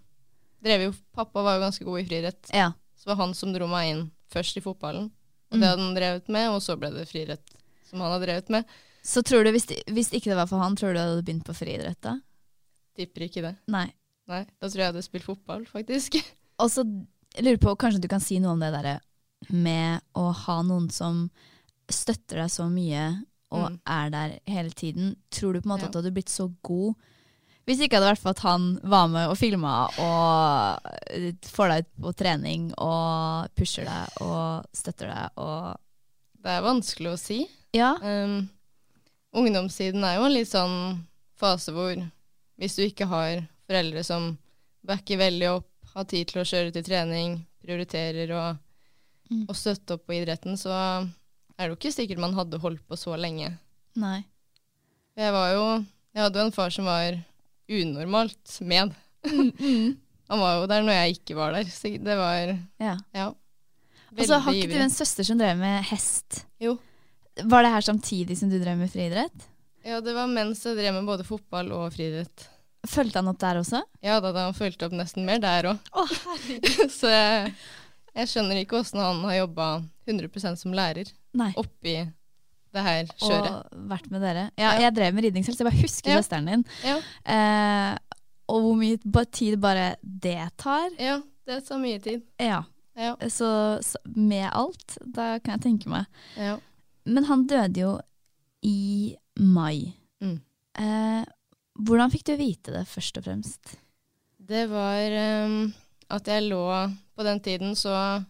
drev 0.63 0.81
jo 0.87 0.93
Pappa 1.13 1.43
var 1.43 1.55
jo 1.59 1.65
ganske 1.65 1.85
god 1.85 1.99
i 2.01 2.05
friidrett, 2.05 2.49
ja. 2.53 2.71
så 2.97 3.05
var 3.11 3.15
han 3.21 3.33
som 3.33 3.53
dro 3.53 3.67
meg 3.67 3.91
inn 3.93 4.11
først 4.33 4.57
i 4.57 4.61
fotballen. 4.61 5.11
Og 5.51 5.57
Mm. 5.57 5.61
det 5.61 5.69
hadde 5.69 5.83
han 5.85 5.95
drevet 5.95 6.29
med, 6.29 6.49
og 6.49 6.61
så 6.61 6.75
ble 6.77 6.89
det 6.91 7.07
friidrett 7.07 7.53
som 7.89 7.99
han 8.01 8.11
hadde 8.11 8.25
drevet 8.25 8.49
med. 8.49 8.65
Så 9.03 9.21
tror 9.23 9.43
du, 9.45 9.51
hvis, 9.51 9.67
hvis 9.87 10.09
ikke 10.11 10.31
det 10.33 10.35
var 10.35 10.47
for 10.47 10.57
han, 10.59 10.75
tror 10.75 10.93
du 10.93 10.93
du 10.97 10.99
hadde 10.99 11.23
begynt 11.23 11.45
på 11.45 11.53
friidrett 11.53 12.01
da? 12.01 12.19
Tipper 12.97 13.21
ikke 13.27 13.41
det. 13.43 13.55
Nei. 13.67 13.93
Nei, 14.27 14.45
da 14.59 14.67
tror 14.67 14.79
jeg 14.79 14.85
jeg 14.87 14.93
hadde 14.93 15.03
spilt 15.05 15.23
fotball, 15.27 15.65
faktisk. 15.69 16.15
Og 16.59 16.69
så 16.71 16.81
lurer 17.39 17.57
på, 17.61 17.75
kanskje 17.77 18.01
du 18.01 18.07
kan 18.07 18.19
si 18.23 18.39
noe 18.39 18.53
om 18.55 18.59
det 18.59 18.71
derre 18.73 18.99
med 19.51 20.01
å 20.15 20.33
ha 20.33 20.61
noen 20.63 20.89
som 20.91 21.29
støtter 21.91 22.37
deg 22.41 22.49
så 22.49 22.65
mye 22.71 23.23
og 23.51 23.69
Mm. 23.71 23.79
er 23.85 24.09
der 24.09 24.39
hele 24.47 24.71
tiden. 24.71 25.15
Tror 25.29 25.53
du 25.53 25.61
på 25.61 25.65
en 25.69 25.77
måte 25.77 25.81
Ja. 25.81 25.85
at 25.87 25.91
du 25.93 25.99
hadde 26.01 26.13
blitt 26.15 26.29
så 26.33 26.49
god 26.63 26.95
hvis 27.65 27.79
ikke 27.81 27.97
hadde 27.97 28.11
vært 28.11 28.21
for 28.21 28.35
at 28.35 28.43
han 28.45 28.65
var 28.83 29.07
med 29.09 29.29
og 29.31 29.37
filma 29.39 29.75
og 30.01 30.89
får 31.49 31.71
deg 31.71 31.85
ut 31.85 31.91
på 32.05 32.11
trening 32.19 32.67
og 32.77 33.47
pusher 33.57 33.87
deg 33.89 34.19
og 34.25 34.67
støtter 34.75 35.09
deg 35.09 35.41
og 35.41 35.81
Det 36.45 36.51
er 36.53 36.61
vanskelig 36.61 37.09
å 37.09 37.17
si. 37.17 37.39
Ja. 37.73 37.95
Um, 38.05 38.43
ungdomstiden 39.33 40.03
er 40.05 40.19
jo 40.19 40.27
en 40.27 40.35
litt 40.35 40.51
sånn 40.51 40.75
fase 41.41 41.73
hvor 41.73 41.95
hvis 42.61 42.75
du 42.77 42.83
ikke 42.85 43.07
har 43.09 43.41
foreldre 43.65 44.03
som 44.05 44.35
backer 44.85 45.17
veldig 45.17 45.47
opp, 45.55 45.65
har 45.95 46.05
tid 46.05 46.29
til 46.29 46.43
å 46.43 46.45
kjøre 46.45 46.71
til 46.75 46.85
trening, 46.85 47.39
prioriterer 47.65 48.31
å, 48.37 48.43
Mm. 49.25 49.47
å 49.49 49.53
støtte 49.57 49.95
opp 49.95 50.03
på 50.05 50.13
idretten, 50.19 50.53
så 50.53 50.69
er 50.69 51.07
det 51.65 51.71
jo 51.71 51.75
ikke 51.79 51.91
sikkert 51.95 52.19
man 52.21 52.35
hadde 52.37 52.59
holdt 52.61 52.83
på 52.85 52.93
så 52.93 53.15
lenge. 53.17 53.47
Nei. 53.97 54.19
Jeg 55.17 55.31
var 55.33 55.49
jo 55.55 55.63
Jeg 56.13 56.21
hadde 56.23 56.37
jo 56.39 56.45
en 56.45 56.51
far 56.53 56.69
som 56.69 56.85
var 56.85 57.17
unormalt 57.69 58.57
med. 58.61 58.93
Han 60.29 60.41
var 60.41 60.59
jo 60.59 60.67
der 60.69 60.85
når 60.85 60.97
jeg 60.99 61.17
ikke 61.19 61.37
var 61.37 61.53
der. 61.57 61.69
Så 61.69 61.91
det 62.01 62.17
var 62.17 62.53
Ja. 62.81 62.95
Ja. 63.13 63.31
Og 64.15 64.23
så 64.25 64.37
har 64.39 64.55
ikke 64.55 64.71
du 64.71 64.79
en 64.79 64.93
søster 64.93 65.27
som 65.27 65.39
drev 65.39 65.57
med 65.59 65.83
hest? 65.89 66.45
Jo. 66.61 66.77
Var 67.43 67.65
det 67.65 67.71
her 67.73 67.83
samtidig 67.83 68.37
som 68.39 68.49
du 68.49 68.55
drev 68.61 68.77
med 68.79 68.91
friidrett? 68.93 69.47
Ja, 69.85 69.99
det 70.01 70.13
var 70.15 70.29
mens 70.31 70.63
jeg 70.65 70.77
drev 70.79 70.95
med 70.95 71.05
både 71.09 71.25
fotball 71.27 71.73
og 71.75 71.89
friidrett. 71.93 72.47
Fulgte 72.87 73.19
han 73.19 73.27
opp 73.29 73.41
der 73.41 73.59
også? 73.59 73.81
Ja, 74.05 74.19
da 74.21 74.29
hadde 74.29 74.45
han 74.47 74.55
fulgt 74.57 74.85
opp 74.85 74.93
nesten 74.95 75.25
mer 75.27 75.41
der 75.43 75.67
òg. 75.73 75.89
Herregud. 75.93 76.69
Så 76.99 77.11
jeg, 77.11 77.51
jeg 78.15 78.31
skjønner 78.31 78.61
ikke 78.61 78.79
åssen 78.79 79.01
han 79.03 79.21
har 79.27 79.41
jobba 79.41 79.67
100% 80.07 80.61
som 80.61 80.73
lærer 80.77 81.09
Nei. 81.35 81.51
oppi 81.59 81.97
det 82.75 82.83
her 82.85 83.09
kjøret. 83.15 83.55
Og 83.55 83.87
vært 83.91 84.09
med 84.11 84.21
dere. 84.25 84.43
Ja, 84.59 84.73
Ja. 84.75 84.79
jeg 84.85 84.95
drev 84.97 85.13
med 85.17 85.23
ridning 85.27 85.45
selv, 85.47 85.55
så 85.57 85.63
jeg 85.63 85.71
bare 85.71 85.81
husker 85.81 86.11
Ja. 86.11 86.19
søsteren 86.21 86.45
din. 86.51 86.65
Ja. 86.83 86.97
Eh, 87.25 87.97
og 88.51 88.61
hvor 88.61 88.75
mye 88.77 89.25
tid 89.31 89.57
bare 89.61 89.95
det 90.03 90.37
tar. 90.61 90.89
ja, 90.99 91.21
det 91.47 91.63
tar 91.67 91.79
mye 91.81 91.99
tid. 92.03 92.21
Ja. 92.39 92.63
Ja. 92.95 93.15
Så, 93.27 93.47
så 93.83 93.97
med 94.15 94.49
alt, 94.53 94.97
da 95.03 95.39
kan 95.39 95.57
jeg 95.57 95.61
tenke 95.65 95.89
meg. 95.91 96.05
ja. 96.37 96.57
Men 97.05 97.23
han 97.25 97.43
døde 97.45 97.77
jo 97.83 97.99
i 98.65 99.15
mai. 99.37 99.93
Mm. 100.23 100.39
Eh, 100.79 101.25
hvordan 101.85 102.09
fikk 102.11 102.23
du 102.25 102.35
vite 102.39 102.71
det, 102.73 102.87
først 102.87 103.17
og 103.19 103.23
fremst? 103.27 103.75
Det 104.41 104.63
var 104.71 105.45
um, 105.45 105.73
at 106.09 106.25
jeg 106.29 106.43
lå 106.49 106.63
På 107.15 107.23
den 107.23 107.39
tiden 107.39 107.75
så 107.75 108.23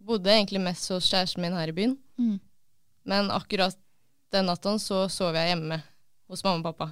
bodde 0.00 0.30
jeg 0.30 0.42
egentlig 0.46 0.60
mest 0.64 0.88
hos 0.88 1.10
kjæresten 1.10 1.42
min 1.44 1.52
her 1.52 1.68
i 1.68 1.72
byen. 1.76 1.98
Mm. 2.18 2.40
Men 3.06 3.30
akkurat 3.30 3.76
den 4.34 4.46
natta 4.50 4.74
så 4.82 5.04
sov 5.12 5.34
jeg 5.38 5.52
hjemme 5.54 5.78
hos 6.28 6.42
mamma 6.44 6.58
og 6.58 6.64
pappa. 6.76 6.88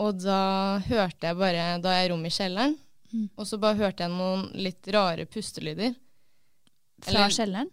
Og 0.00 0.16
da 0.22 0.78
hørte 0.86 1.28
jeg 1.28 1.36
bare 1.38 1.78
Da 1.82 1.92
er 1.92 2.02
jeg 2.02 2.10
i 2.10 2.12
rom 2.12 2.24
i 2.26 2.32
kjelleren, 2.34 2.78
Mm. 3.12 3.28
og 3.36 3.46
så 3.46 3.58
bare 3.58 3.74
hørte 3.74 4.04
jeg 4.04 4.10
noen 4.12 4.52
litt 4.54 4.86
rare 4.94 5.24
pustelyder. 5.26 5.96
Fra 7.02 7.10
Eller- 7.24 7.34
kjelleren? 7.34 7.70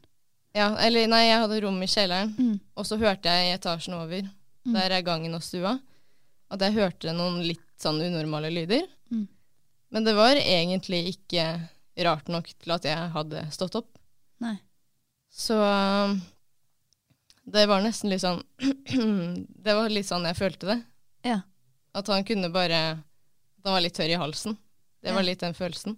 Ja, 0.56 0.76
eller 0.82 1.08
nei, 1.08 1.28
jeg 1.28 1.40
hadde 1.44 1.62
rom 1.62 1.84
i 1.84 1.86
kjelleren, 1.86 2.34
Mm. 2.38 2.60
og 2.76 2.86
så 2.86 2.98
hørte 2.98 3.26
jeg 3.30 3.46
i 3.52 3.54
etasjen 3.58 3.94
over, 3.94 4.22
Mm. 4.66 4.74
der 4.74 4.92
er 4.92 5.02
gangen 5.04 5.36
og 5.36 5.42
stua, 5.44 5.80
at 6.50 6.60
jeg 6.60 6.74
hørte 6.74 7.14
noen 7.14 7.44
litt 7.48 7.62
sånn 7.78 8.02
unormale 8.02 8.50
lyder. 8.52 8.88
Mm. 9.12 9.28
Men 9.92 10.04
det 10.04 10.16
var 10.16 10.36
egentlig 10.36 11.16
ikke 11.16 11.70
rart 12.00 12.28
nok 12.30 12.48
til 12.60 12.72
at 12.72 12.82
jeg 12.84 12.98
hadde 13.12 13.52
stått 13.52 13.76
opp. 13.76 13.98
Nei. 14.42 14.58
Så 15.32 15.54
det 17.48 17.64
var 17.70 17.84
nesten 17.84 18.12
litt 18.12 18.24
sånn 18.24 18.42
Det 19.66 19.76
var 19.76 19.92
litt 19.92 20.08
sånn 20.08 20.28
jeg 20.28 20.38
følte 20.38 20.68
det. 20.68 20.78
Ja. 21.28 21.42
At 21.96 22.10
han 22.12 22.26
kunne 22.28 22.52
bare 22.52 22.82
At 23.00 23.70
han 23.70 23.78
var 23.78 23.84
litt 23.86 23.96
tørr 23.96 24.12
i 24.12 24.20
halsen. 24.20 24.58
Det 25.04 25.14
var 25.16 25.24
litt 25.24 25.40
den 25.40 25.56
følelsen. 25.56 25.96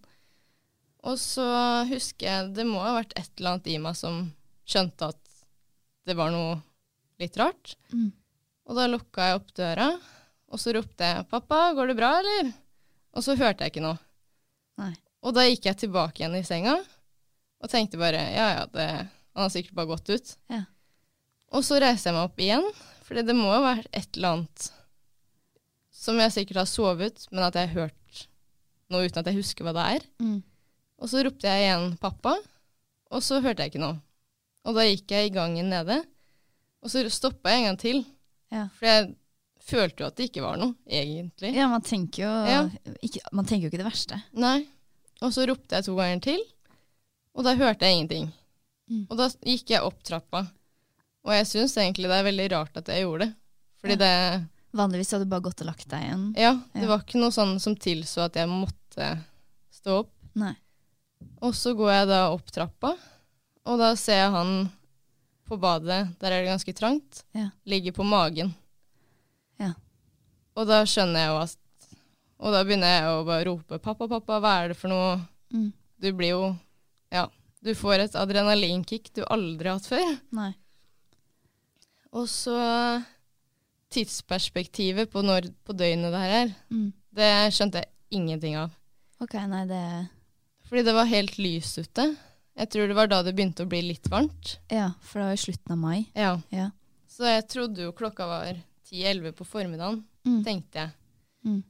Og 1.07 1.15
så 1.17 1.47
husker 1.89 2.27
jeg 2.27 2.53
det 2.57 2.65
må 2.67 2.81
ha 2.83 2.97
vært 2.99 3.15
et 3.17 3.31
eller 3.39 3.55
annet 3.55 3.69
i 3.71 3.77
meg 3.81 3.95
som 3.97 4.27
skjønte 4.69 5.09
at 5.13 5.21
det 6.05 6.15
var 6.19 6.33
noe 6.33 6.59
litt 7.21 7.37
rart. 7.39 7.73
Mm. 7.93 8.11
Og 8.69 8.77
da 8.77 8.85
lukka 8.89 9.29
jeg 9.29 9.39
opp 9.39 9.53
døra, 9.57 9.87
og 10.49 10.61
så 10.61 10.73
ropte 10.75 11.07
jeg 11.07 11.25
'Pappa, 11.31 11.71
går 11.77 11.91
det 11.91 11.97
bra, 11.97 12.11
eller?' 12.19 12.51
Og 13.17 13.25
så 13.25 13.33
hørte 13.39 13.65
jeg 13.65 13.73
ikke 13.73 13.85
noe. 13.85 13.97
Nei. 14.77 14.93
Og 15.25 15.33
da 15.33 15.47
gikk 15.47 15.65
jeg 15.65 15.79
tilbake 15.85 16.21
igjen 16.21 16.37
i 16.37 16.45
senga 16.45 16.77
og 17.59 17.71
tenkte 17.71 17.99
bare 17.99 18.21
ja 18.31 18.47
ja, 18.59 18.65
det, 18.71 18.85
han 19.33 19.43
har 19.43 19.49
sikkert 19.51 19.75
bare 19.79 19.91
gått 19.95 20.11
ut. 20.13 20.35
Ja. 20.51 20.63
Og 21.55 21.63
så 21.65 21.79
reiste 21.81 22.09
jeg 22.09 22.15
meg 22.17 22.27
opp 22.29 22.41
igjen, 22.43 22.65
for 23.05 23.17
det 23.17 23.35
må 23.35 23.49
jo 23.49 23.63
være 23.65 23.87
et 23.91 24.09
eller 24.17 24.35
annet 24.37 24.67
som 25.99 26.19
jeg 26.21 26.31
sikkert 26.31 26.61
har 26.61 26.69
sovet, 26.69 27.25
men 27.33 27.43
at 27.43 27.57
jeg 27.57 27.71
har 27.71 27.81
hørt 27.89 28.21
noe 28.89 29.05
uten 29.09 29.19
at 29.21 29.27
jeg 29.29 29.39
husker 29.41 29.65
hva 29.67 29.73
det 29.75 29.85
er. 29.97 30.05
Mm. 30.23 30.37
Og 30.99 31.11
så 31.11 31.23
ropte 31.25 31.49
jeg 31.49 31.65
igjen 31.65 31.97
'pappa', 31.99 32.37
og 33.11 33.23
så 33.25 33.41
hørte 33.43 33.63
jeg 33.65 33.73
ikke 33.73 33.83
noe. 33.83 33.97
Og 34.67 34.75
da 34.77 34.85
gikk 34.87 35.11
jeg 35.11 35.27
i 35.29 35.33
gangen 35.35 35.69
nede, 35.71 35.99
og 36.83 36.91
så 36.91 37.03
stoppa 37.11 37.51
jeg 37.51 37.59
en 37.63 37.67
gang 37.69 37.79
til. 37.81 37.99
Ja. 38.53 38.67
For 38.77 38.85
jeg 38.87 39.15
følte 39.69 40.03
jo 40.03 40.07
at 40.07 40.17
det 40.17 40.29
ikke 40.29 40.43
var 40.45 40.57
noe, 40.61 40.75
egentlig. 40.87 41.53
Ja, 41.55 41.67
man 41.67 41.81
tenker 41.85 42.23
jo 42.23 42.31
Ja. 42.47 42.61
ikke, 43.03 43.19
Man 43.33 43.45
tenker 43.45 43.67
jo 43.67 43.71
ikke 43.73 43.83
det 43.83 43.91
verste. 43.91 44.21
Nei. 44.33 44.67
Og 45.21 45.33
så 45.33 45.45
ropte 45.47 45.75
jeg 45.75 45.85
to 45.85 45.95
ganger 45.95 46.21
til, 46.21 46.39
og 47.35 47.43
da 47.43 47.55
hørte 47.55 47.85
jeg 47.85 47.95
ingenting. 47.97 48.31
Mm. 48.89 49.07
Og 49.09 49.17
da 49.17 49.27
gikk 49.43 49.69
jeg 49.69 49.83
opp 49.83 50.01
trappa. 50.03 50.47
Og 51.27 51.33
jeg 51.35 51.47
syns 51.49 51.75
egentlig 51.77 52.09
det 52.09 52.17
er 52.19 52.27
veldig 52.29 52.47
rart 52.53 52.77
at 52.79 52.87
jeg 52.93 53.03
gjorde 53.05 53.25
det. 53.27 53.33
Fordi 53.81 53.95
det 53.99 54.13
Vanligvis 54.77 55.09
hadde 55.15 55.25
du 55.25 55.31
bare 55.31 55.41
gått 55.47 55.61
og 55.63 55.67
lagt 55.71 55.87
deg 55.89 56.03
igjen. 56.05 56.25
Ja, 56.37 56.51
det 56.75 56.83
Ja. 56.83 56.87
var 56.91 56.99
ikke 57.01 57.17
noe 57.19 57.33
sånn 57.33 57.59
som 57.59 57.73
tilså 57.75 58.21
at 58.27 58.35
jeg 58.37 58.47
måtte 58.47 59.07
stå 59.73 59.95
opp. 60.03 60.11
Nei. 60.35 60.53
Og 61.41 61.53
så 61.57 61.73
går 61.75 61.89
jeg 61.91 62.07
da 62.11 62.19
opp 62.31 62.51
trappa, 62.53 62.91
og 63.65 63.79
da 63.79 63.95
ser 63.95 64.13
jeg 64.21 64.31
han 64.31 64.69
på 65.49 65.57
badet, 65.59 66.19
der 66.19 66.31
er 66.31 66.43
det 66.43 66.51
ganske 66.51 66.73
trangt, 66.77 67.23
Ja. 67.33 67.49
ligger 67.65 67.91
på 67.93 68.05
magen. 68.05 68.53
Ja. 69.59 69.73
Og 70.55 70.67
da 70.67 70.83
skjønner 70.85 71.17
jeg 71.17 71.27
jo 71.33 71.37
at 71.41 71.55
Og 72.41 72.53
da 72.53 72.63
begynner 72.63 72.87
jeg 72.87 73.03
å 73.03 73.25
bare 73.25 73.43
rope 73.49 73.79
'pappa, 73.79 74.07
pappa, 74.07 74.39
hva 74.39 74.63
er 74.63 74.67
det 74.69 74.77
for 74.77 74.87
noe?' 74.87 75.27
Mm. 75.51 75.73
Du 75.99 76.13
blir 76.13 76.29
jo 76.29 76.57
Ja, 77.11 77.27
du 77.61 77.73
får 77.73 77.99
et 77.99 78.11
adrenalinkick 78.15 79.11
du 79.13 79.25
aldri 79.25 79.65
har 79.67 79.73
hatt 79.79 79.87
før. 79.89 80.21
Nei. 80.31 80.53
Og 82.13 82.25
så 82.29 82.55
tidsperspektivet 83.93 85.09
på 85.11 85.21
når 85.25 85.49
på 85.65 85.73
døgnet 85.77 86.11
det 86.13 86.21
her 86.23 86.35
er, 86.43 86.55
Mm. 86.69 86.93
det 87.13 87.29
skjønte 87.53 87.81
jeg 87.81 87.89
ingenting 88.11 88.55
av. 88.57 88.71
Ok, 89.21 89.33
nei, 89.47 89.65
det 89.67 90.09
Fordi 90.69 90.83
det 90.85 90.93
var 90.93 91.05
helt 91.05 91.37
lys 91.39 91.77
ute. 91.79 92.15
Jeg 92.55 92.69
tror 92.69 92.87
det 92.87 92.95
var 92.95 93.07
da 93.07 93.23
det 93.23 93.35
begynte 93.35 93.63
å 93.65 93.69
bli 93.69 93.81
litt 93.81 94.03
varmt. 94.09 94.57
Ja, 94.69 94.91
for 95.01 95.19
det 95.19 95.25
var 95.25 95.33
i 95.33 95.35
slutten 95.37 95.71
av 95.71 95.77
mai. 95.77 96.05
Ja. 96.15 96.39
Ja. 96.51 96.69
Så 97.07 97.23
jeg 97.25 97.47
trodde 97.49 97.77
jo 97.81 97.91
klokka 97.91 98.27
var 98.27 98.55
10-11 98.91 99.31
på 99.33 99.45
formiddagen, 99.45 100.03
Mm. 100.25 100.43
tenkte 100.43 100.73
jeg. 100.75 100.91
Mm. 101.45 101.63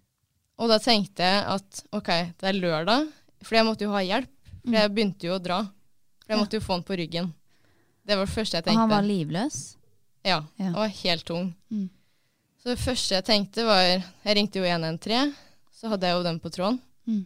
Og 0.58 0.68
da 0.68 0.78
tenkte 0.80 1.20
jeg 1.24 1.46
at 1.46 1.84
ok, 1.94 2.08
det 2.38 2.44
er 2.44 2.54
lørdag, 2.60 3.08
for 3.44 3.56
jeg 3.56 3.66
måtte 3.66 3.82
jo 3.86 3.92
ha 3.92 4.00
hjelp. 4.00 4.28
For 4.66 4.74
jeg 4.76 4.92
begynte 4.94 5.22
jo 5.24 5.36
å 5.40 5.42
dra. 5.44 5.62
For 5.64 6.28
jeg 6.28 6.36
Mm. 6.36 6.40
Ja. 6.40 6.44
måtte 6.44 6.54
jo 6.54 6.60
få 6.60 6.74
han 6.74 6.84
på 6.84 6.98
ryggen. 6.98 7.34
Det 8.06 8.18
var 8.18 8.26
det 8.26 8.34
første 8.36 8.52
jeg 8.58 8.64
tenkte. 8.66 8.84
Og 8.84 8.90
han 8.90 8.90
var 8.90 9.02
livløs? 9.04 9.76
Ja, 10.26 10.42
han 10.58 10.74
var 10.76 10.88
helt 10.88 11.26
tung. 11.26 11.54
Mm. 11.72 11.90
Så 12.60 12.74
det 12.74 12.80
første 12.82 13.16
jeg 13.16 13.24
tenkte 13.26 13.64
var 13.66 13.82
Jeg 13.88 14.36
ringte 14.36 14.60
jo 14.60 14.66
113, 14.68 15.34
så 15.72 15.88
hadde 15.94 16.08
jeg 16.10 16.18
jo 16.18 16.24
den 16.28 16.40
på 16.44 16.52
tråden 16.52 16.82
Mm. 17.08 17.26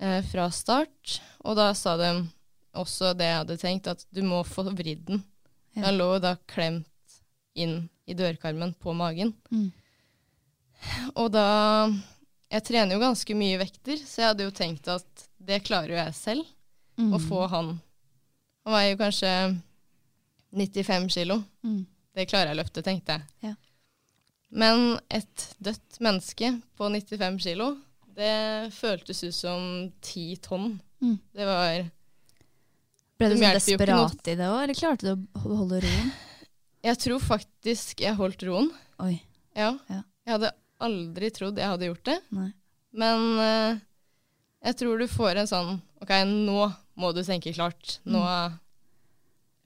eh, 0.00 0.22
fra 0.28 0.48
start. 0.50 1.20
Og 1.44 1.56
da 1.56 1.70
sa 1.74 1.96
de 1.96 2.08
også 2.74 3.14
det 3.16 3.24
jeg 3.30 3.38
hadde 3.38 3.56
tenkt, 3.62 3.86
at 3.88 4.04
du 4.12 4.20
må 4.26 4.42
få 4.44 4.64
vridd 4.76 5.06
den. 5.06 5.22
Ja. 5.76 5.86
Han 5.86 5.96
lå 5.98 6.18
da 6.20 6.34
klemt 6.50 6.86
inn 7.54 7.88
i 8.06 8.14
dørkarmen 8.14 8.74
på 8.78 8.92
magen. 8.94 9.32
Mm. 9.52 9.70
Og 11.16 11.30
da 11.32 11.88
Jeg 12.50 12.62
trener 12.62 12.94
jo 12.94 13.00
ganske 13.02 13.34
mye 13.34 13.58
vekter, 13.58 13.96
så 14.06 14.20
jeg 14.22 14.28
hadde 14.28 14.44
jo 14.44 14.50
tenkt 14.54 14.86
at 14.88 15.24
det 15.42 15.64
klarer 15.64 15.88
jo 15.94 15.96
jeg 15.98 16.14
selv. 16.14 16.44
Mm. 16.98 17.12
Å 17.14 17.18
få 17.20 17.46
han 17.50 17.80
Han 18.66 18.72
veier 18.74 18.92
jo 18.92 18.98
kanskje 19.00 19.32
95 20.52 21.08
kilo. 21.12 21.40
Mm. 21.64 21.86
Det 22.16 22.24
klarer 22.30 22.50
jeg 22.50 22.56
å 22.56 22.60
løfte, 22.62 22.82
tenkte 22.84 23.16
jeg. 23.18 23.26
Ja. 23.50 23.54
Men 24.56 24.96
et 25.12 25.48
dødt 25.60 25.98
menneske 26.00 26.52
på 26.78 26.88
95 26.88 27.38
kilo, 27.44 27.72
det 28.16 28.72
føltes 28.72 29.20
ut 29.26 29.36
som 29.36 29.64
ti 30.00 30.30
tonn. 30.40 30.78
Mm. 31.04 31.18
Det 31.36 31.48
var 31.48 31.90
Ble 33.16 33.28
du 33.28 33.34
De 33.34 33.40
så 33.40 33.44
hjelper 33.44 33.72
jo 33.72 33.76
ikke 33.76 33.88
noe. 33.90 34.06
desperat 34.08 34.30
i 34.32 34.36
det 34.38 34.46
òg, 34.48 34.60
eller 34.62 34.78
klarte 34.78 35.08
du 35.10 35.12
å 35.16 35.56
holde 35.60 35.80
roen? 35.84 36.14
Jeg 36.86 37.00
tror 37.02 37.18
faktisk 37.24 38.00
jeg 38.04 38.14
holdt 38.14 38.44
roen. 38.46 38.68
Oi. 39.02 39.16
Ja. 39.58 39.72
Ja. 39.90 40.02
Jeg 40.22 40.32
hadde 40.36 40.50
aldri 40.86 41.30
trodd 41.34 41.56
jeg 41.58 41.66
hadde 41.72 41.88
gjort 41.88 42.04
det. 42.06 42.14
Nei. 42.36 42.50
Men 42.94 43.24
uh, 43.40 43.80
jeg 44.62 44.76
tror 44.78 45.00
du 45.02 45.08
får 45.10 45.40
en 45.40 45.48
sånn 45.50 45.72
OK, 46.04 46.12
nå 46.30 46.68
må 47.00 47.10
du 47.16 47.24
tenke 47.26 47.50
klart. 47.56 47.96
Nå, 48.06 48.20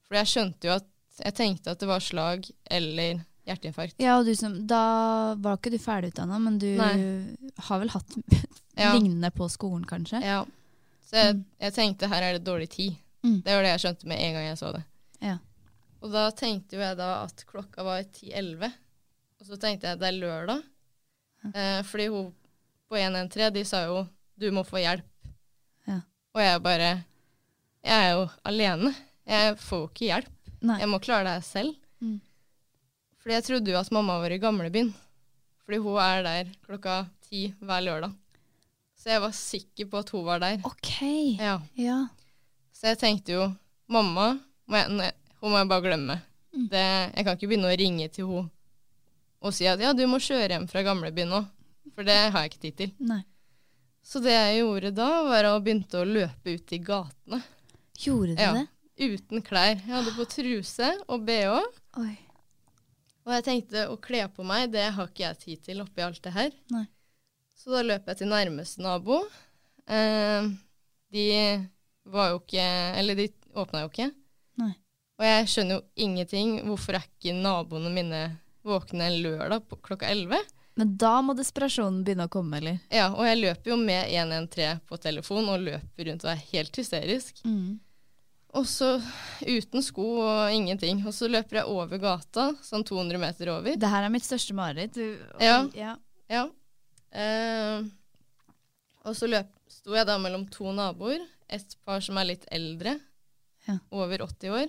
For 0.07 0.17
jeg 0.17 0.31
skjønte 0.33 0.71
jo 0.71 0.79
at 0.79 0.89
Jeg 1.25 1.35
tenkte 1.37 1.71
at 1.75 1.81
det 1.83 1.89
var 1.91 2.01
slag 2.01 2.47
eller 2.71 3.21
hjerteinfarkt. 3.49 3.97
Ja, 4.01 4.19
og 4.21 4.27
du 4.29 4.35
som, 4.39 4.55
da 4.69 5.35
var 5.41 5.59
ikke 5.59 5.73
du 5.75 5.79
ferdigutdanna, 5.83 6.39
men 6.41 6.59
du 6.63 6.69
Nei. 6.79 6.95
har 7.69 7.81
vel 7.83 7.91
hatt 7.95 8.17
Ja. 8.81 8.95
lignende 8.95 9.29
på 9.35 9.49
skolen, 9.53 9.85
kanskje? 9.85 10.23
Ja. 10.25 10.45
Så 11.05 11.17
jeg, 11.19 11.35
Mm. 11.37 11.45
jeg 11.61 11.73
tenkte 11.75 12.09
her 12.09 12.23
er 12.23 12.33
det 12.39 12.45
dårlig 12.47 12.69
tid. 12.71 12.97
Mm. 13.25 13.43
Det 13.45 13.53
var 13.53 13.63
det 13.67 13.73
jeg 13.75 13.81
skjønte 13.83 14.07
med 14.09 14.21
en 14.25 14.35
gang 14.39 14.45
jeg 14.47 14.59
så 14.61 14.71
det. 14.73 14.83
Ja. 15.21 15.35
Og 16.01 16.13
da 16.15 16.31
tenkte 16.31 16.77
jo 16.79 16.81
jeg 16.81 16.97
da 16.97 17.09
at 17.27 17.45
klokka 17.51 17.85
var 17.85 18.01
10-11. 18.07 18.71
Og 19.41 19.47
så 19.51 19.59
tenkte 19.61 19.89
jeg 19.91 19.99
det 20.01 20.09
er 20.09 20.17
lørdag. 20.21 20.63
Eh, 21.55 21.83
fordi 21.89 22.07
hun 22.13 22.31
på 22.89 22.97
113 22.97 23.53
de 23.55 23.65
sa 23.69 23.83
jo 23.89 24.07
du 24.41 24.49
må 24.53 24.63
få 24.65 24.81
hjelp. 24.81 25.05
Ja. 25.89 26.01
Og 26.35 26.41
jeg 26.41 26.63
bare 26.63 26.91
Jeg 27.85 27.97
er 28.07 28.11
jo 28.15 28.25
alene. 28.45 28.95
Jeg 29.27 29.57
får 29.59 29.79
jo 29.85 29.89
ikke 29.89 30.09
hjelp. 30.09 30.33
Nei. 30.63 30.79
Jeg 30.83 30.89
må 30.93 30.99
klare 31.03 31.37
det 31.39 31.45
selv. 31.47 31.75
Mm. 32.01 32.19
Fordi 33.21 33.37
jeg 33.37 33.45
trodde 33.47 33.73
jo 33.73 33.79
at 33.81 33.91
mamma 33.93 34.19
var 34.23 34.33
i 34.33 34.41
gamlebyen. 34.43 34.93
Fordi 35.65 35.79
hun 35.85 35.99
er 36.03 36.23
der 36.27 36.51
klokka 36.67 36.97
ti 37.29 37.51
hver 37.61 37.85
lørdag. 37.85 38.15
Så 39.01 39.09
jeg 39.15 39.23
var 39.25 39.33
sikker 39.37 39.89
på 39.89 40.01
at 40.03 40.11
hun 40.13 40.25
var 40.27 40.41
der. 40.43 40.59
OK. 40.69 40.91
Ja. 41.41 41.59
Ja. 41.81 41.99
Så 42.77 42.91
jeg 42.93 42.99
tenkte 43.01 43.33
jo 43.37 43.47
mamma 43.91 44.35
må 44.71 44.77
jeg, 44.79 44.91
nei, 44.95 45.11
hun 45.41 45.51
må 45.55 45.59
jeg 45.63 45.69
bare 45.73 45.85
glemme. 45.89 46.17
Mm. 46.55 46.67
Det, 46.71 46.85
jeg 47.17 47.25
kan 47.27 47.37
ikke 47.39 47.49
begynne 47.51 47.71
å 47.71 47.77
ringe 47.79 48.09
til 48.13 48.27
henne 48.31 48.51
og 49.41 49.55
si 49.57 49.65
at 49.65 49.81
ja, 49.81 49.95
du 49.97 50.03
må 50.05 50.19
kjøre 50.21 50.51
hjem 50.53 50.67
fra 50.69 50.83
gamlebyen 50.85 51.31
nå. 51.33 51.39
For 51.97 52.05
det 52.05 52.13
har 52.35 52.43
jeg 52.45 52.51
ikke 52.51 52.61
tid 52.67 52.75
til. 52.77 52.91
Nei. 53.09 53.23
Så 54.05 54.21
det 54.21 54.35
jeg 54.35 54.59
gjorde 54.61 54.91
da, 54.97 55.07
var 55.25 55.47
å 55.49 55.55
begynte 55.65 56.03
å 56.03 56.05
løpe 56.09 56.53
ut 56.59 56.75
i 56.77 56.79
gatene. 56.85 57.39
Gjorde 58.05 58.35
du 58.37 58.43
Ja. 58.43 58.51
det? 58.59 58.67
Uten 59.01 59.41
klær. 59.41 59.79
Jeg 59.79 59.95
hadde 59.95 60.13
på 60.13 60.27
truse 60.29 60.91
og 61.09 61.23
bh. 61.25 61.61
Oi. 62.03 62.15
Og 63.25 63.35
jeg 63.37 63.47
tenkte 63.47 63.87
å 63.89 63.97
kle 64.01 64.25
på 64.35 64.45
meg, 64.45 64.71
det 64.75 64.91
har 64.97 65.09
ikke 65.09 65.25
jeg 65.25 65.41
tid 65.45 65.63
til 65.69 65.81
oppi 65.85 66.05
alt 66.05 66.21
det 66.25 66.33
her. 66.35 66.53
Nei. 66.75 66.85
Så 67.57 67.73
da 67.73 67.83
løp 67.85 68.09
jeg 68.09 68.21
til 68.21 68.31
nærmeste 68.31 68.85
nabo. 68.85 69.23
Eh, 69.89 70.49
de 71.13 71.27
var 72.11 72.31
jo 72.31 72.39
ikke 72.41 72.67
Eller 73.01 73.19
de 73.19 73.27
åpna 73.57 73.85
jo 73.85 73.91
ikke. 73.91 74.11
Nei. 74.61 74.73
Og 75.21 75.27
jeg 75.27 75.51
skjønner 75.53 75.79
jo 75.79 76.07
ingenting. 76.07 76.55
Hvorfor 76.69 76.97
er 76.97 77.05
ikke 77.09 77.37
naboene 77.37 77.93
mine 77.93 78.23
våkne 78.67 79.09
en 79.09 79.21
lørdag 79.25 79.69
på 79.69 79.81
klokka 79.85 80.09
11? 80.09 80.41
Men 80.81 80.97
da 81.01 81.19
må 81.25 81.35
desperasjonen 81.37 82.01
begynne 82.07 82.29
å 82.29 82.33
komme, 82.33 82.57
eller? 82.61 82.79
Ja, 82.93 83.11
og 83.13 83.27
jeg 83.27 83.41
løper 83.41 83.73
jo 83.75 83.77
med 83.81 84.09
113 84.09 84.81
på 84.89 84.97
telefon 85.03 85.49
og 85.53 85.65
løper 85.67 86.09
rundt 86.09 86.25
og 86.25 86.33
er 86.33 86.45
helt 86.53 86.81
hysterisk. 86.81 87.43
Mm. 87.45 87.81
Og 88.59 88.67
så 88.67 88.97
uten 89.47 89.83
sko 89.85 90.05
og 90.25 90.53
ingenting. 90.55 91.05
Og 91.07 91.15
så 91.15 91.29
løper 91.31 91.61
jeg 91.61 91.71
over 91.71 92.01
gata, 92.03 92.49
sånn 92.67 92.83
200 92.87 93.21
meter 93.23 93.53
over. 93.53 93.77
Det 93.79 93.91
her 93.93 94.07
er 94.09 94.13
mitt 94.13 94.27
største 94.27 94.57
mareritt. 94.59 94.99
Ja. 95.39 95.61
ja. 95.77 95.95
Ja. 96.31 96.45
Eh, 97.15 97.85
og 99.07 99.15
så 99.17 99.29
løp, 99.31 99.49
sto 99.71 99.95
jeg 99.97 100.07
da 100.09 100.19
mellom 100.21 100.45
to 100.53 100.73
naboer, 100.75 101.23
et 101.51 101.77
par 101.87 102.03
som 102.05 102.19
er 102.21 102.33
litt 102.33 102.45
eldre, 102.55 102.99
Ja. 103.67 103.77
over 103.93 104.23
80 104.25 104.51
år. 104.57 104.69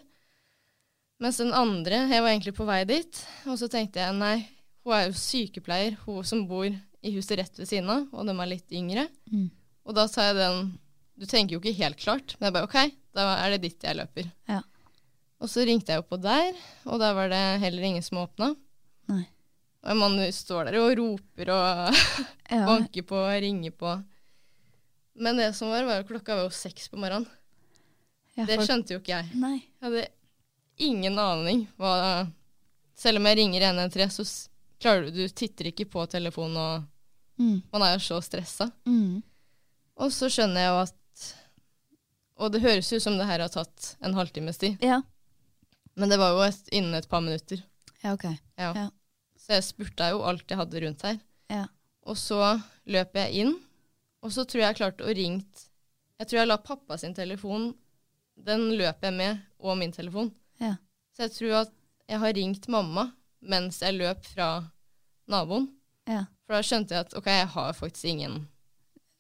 Mens 1.22 1.38
den 1.38 1.54
andre, 1.54 2.08
jeg 2.10 2.22
var 2.22 2.32
egentlig 2.32 2.54
på 2.58 2.66
vei 2.66 2.84
dit, 2.90 3.20
og 3.46 3.58
så 3.62 3.70
tenkte 3.70 4.02
jeg 4.02 4.14
nei, 4.18 4.48
hun 4.84 4.94
er 4.98 5.06
jo 5.08 5.14
sykepleier, 5.18 5.96
hun 6.06 6.24
som 6.26 6.48
bor 6.50 6.66
i 6.68 7.12
huset 7.16 7.38
rett 7.38 7.60
ved 7.62 7.70
siden 7.70 7.90
av, 7.94 8.08
og 8.12 8.26
de 8.26 8.34
er 8.34 8.50
litt 8.50 8.74
yngre. 8.74 9.08
Mm. 9.32 9.50
Og 9.86 9.96
da 9.98 10.08
sa 10.10 10.28
jeg 10.30 10.40
den, 10.40 10.72
du 11.22 11.28
tenker 11.30 11.54
jo 11.56 11.62
ikke 11.62 11.78
helt 11.78 12.00
klart, 12.02 12.34
men 12.40 12.48
jeg 12.50 12.56
bare 12.56 12.68
ok, 12.68 12.94
da 13.14 13.26
er 13.44 13.54
det 13.54 13.62
ditt 13.68 13.84
jeg 13.86 13.98
løper. 14.00 14.30
Ja. 14.50 14.62
Og 15.42 15.50
så 15.50 15.64
ringte 15.66 15.94
jeg 15.94 16.02
jo 16.02 16.08
på 16.10 16.18
der, 16.22 16.52
og 16.90 16.98
der 17.02 17.14
var 17.18 17.30
det 17.30 17.42
heller 17.62 17.86
ingen 17.88 18.04
som 18.06 18.20
åpna. 18.24 18.52
Nei. 19.12 19.24
Og 19.82 19.98
man 19.98 20.18
står 20.34 20.68
der 20.70 20.78
og 20.82 20.92
roper 21.00 21.50
og 21.54 22.02
Ja. 22.52 22.66
banker 22.68 23.06
på 23.08 23.16
og 23.18 23.38
ringer 23.42 23.72
på. 23.74 23.94
Men 25.22 25.38
det 25.40 25.52
som 25.58 25.70
var, 25.72 25.86
var 25.88 26.02
at 26.04 26.10
klokka 26.10 26.36
var 26.38 26.46
jo 26.50 26.54
seks 26.56 26.90
på 26.92 26.98
morgenen. 27.00 27.26
Ja, 28.38 28.46
Det 28.48 28.60
skjønte 28.66 28.94
jo 28.96 29.00
ikke 29.02 29.14
jeg. 29.18 29.32
Nei. 29.40 29.58
Jeg 29.60 29.86
hadde 29.88 30.04
ingen 30.82 31.18
aning 31.20 31.66
hva 31.78 32.28
Selv 33.02 33.18
om 33.22 33.26
jeg 33.28 33.38
ringer 33.42 33.64
113, 33.72 34.12
så 34.14 34.48
klarer 34.82 35.08
du 35.10 35.12
Du 35.24 35.28
titter 35.34 35.72
ikke 35.72 35.86
på 35.90 36.06
telefonen, 36.10 36.58
og 36.58 36.88
Mm. 37.42 37.62
man 37.74 37.82
er 37.82 37.96
jo 37.96 38.02
så 38.06 38.20
stressa. 38.22 38.68
Mm. 38.86 39.24
Og 39.98 40.12
så 40.14 40.28
skjønner 40.30 40.62
jeg 40.62 40.70
jo 40.70 40.82
at 40.84 40.94
Og 42.42 42.50
det 42.54 42.64
høres 42.64 42.90
ut 42.94 43.04
som 43.04 43.18
det 43.20 43.28
her 43.30 43.44
har 43.44 43.52
tatt 43.54 43.92
en 44.02 44.16
halvtimes 44.18 44.58
tid, 44.58 44.82
Ja. 44.82 45.02
men 45.96 46.10
det 46.10 46.18
var 46.18 46.32
jo 46.34 46.40
et, 46.48 46.62
innen 46.74 46.96
et 46.98 47.08
par 47.10 47.22
minutter. 47.22 47.62
ja, 48.04 48.14
ok. 48.16 48.24
Ja. 48.58 48.72
Ja. 48.76 48.88
Så 49.38 49.54
jeg 49.58 49.64
spurte 49.68 50.08
jo 50.10 50.24
alt 50.26 50.50
jeg 50.50 50.58
hadde 50.58 50.82
rundt 50.82 51.02
her. 51.06 51.20
Ja. 51.50 51.66
Og 52.10 52.18
så 52.18 52.40
løp 52.90 53.14
jeg 53.18 53.34
inn, 53.44 53.54
og 54.24 54.32
så 54.34 54.46
tror 54.46 54.62
jeg 54.64 54.68
jeg 54.72 54.80
klarte 54.82 55.06
å 55.06 55.14
ringe 55.18 55.46
Jeg 56.22 56.28
tror 56.30 56.38
jeg 56.40 56.48
la 56.48 56.58
pappa 56.62 56.98
sin 57.02 57.14
telefon 57.18 57.72
Den 58.38 58.68
løp 58.78 59.02
jeg 59.02 59.14
med, 59.14 59.40
og 59.60 59.78
min 59.78 59.92
telefon. 59.92 60.32
Ja. 60.62 60.76
Så 61.16 61.24
jeg 61.28 61.32
tror 61.34 61.56
at 61.62 61.72
jeg 62.10 62.20
har 62.20 62.34
ringt 62.34 62.68
mamma 62.68 63.12
mens 63.42 63.80
jeg 63.82 63.98
løp 63.98 64.24
fra 64.26 64.48
naboen. 65.28 65.68
Ja. 66.08 66.26
For 66.46 66.54
da 66.58 66.62
skjønte 66.66 66.94
jeg 66.96 67.06
at 67.08 67.14
ok, 67.18 67.26
jeg 67.26 67.48
har 67.56 67.74
faktisk 67.74 68.06
ingen 68.06 68.48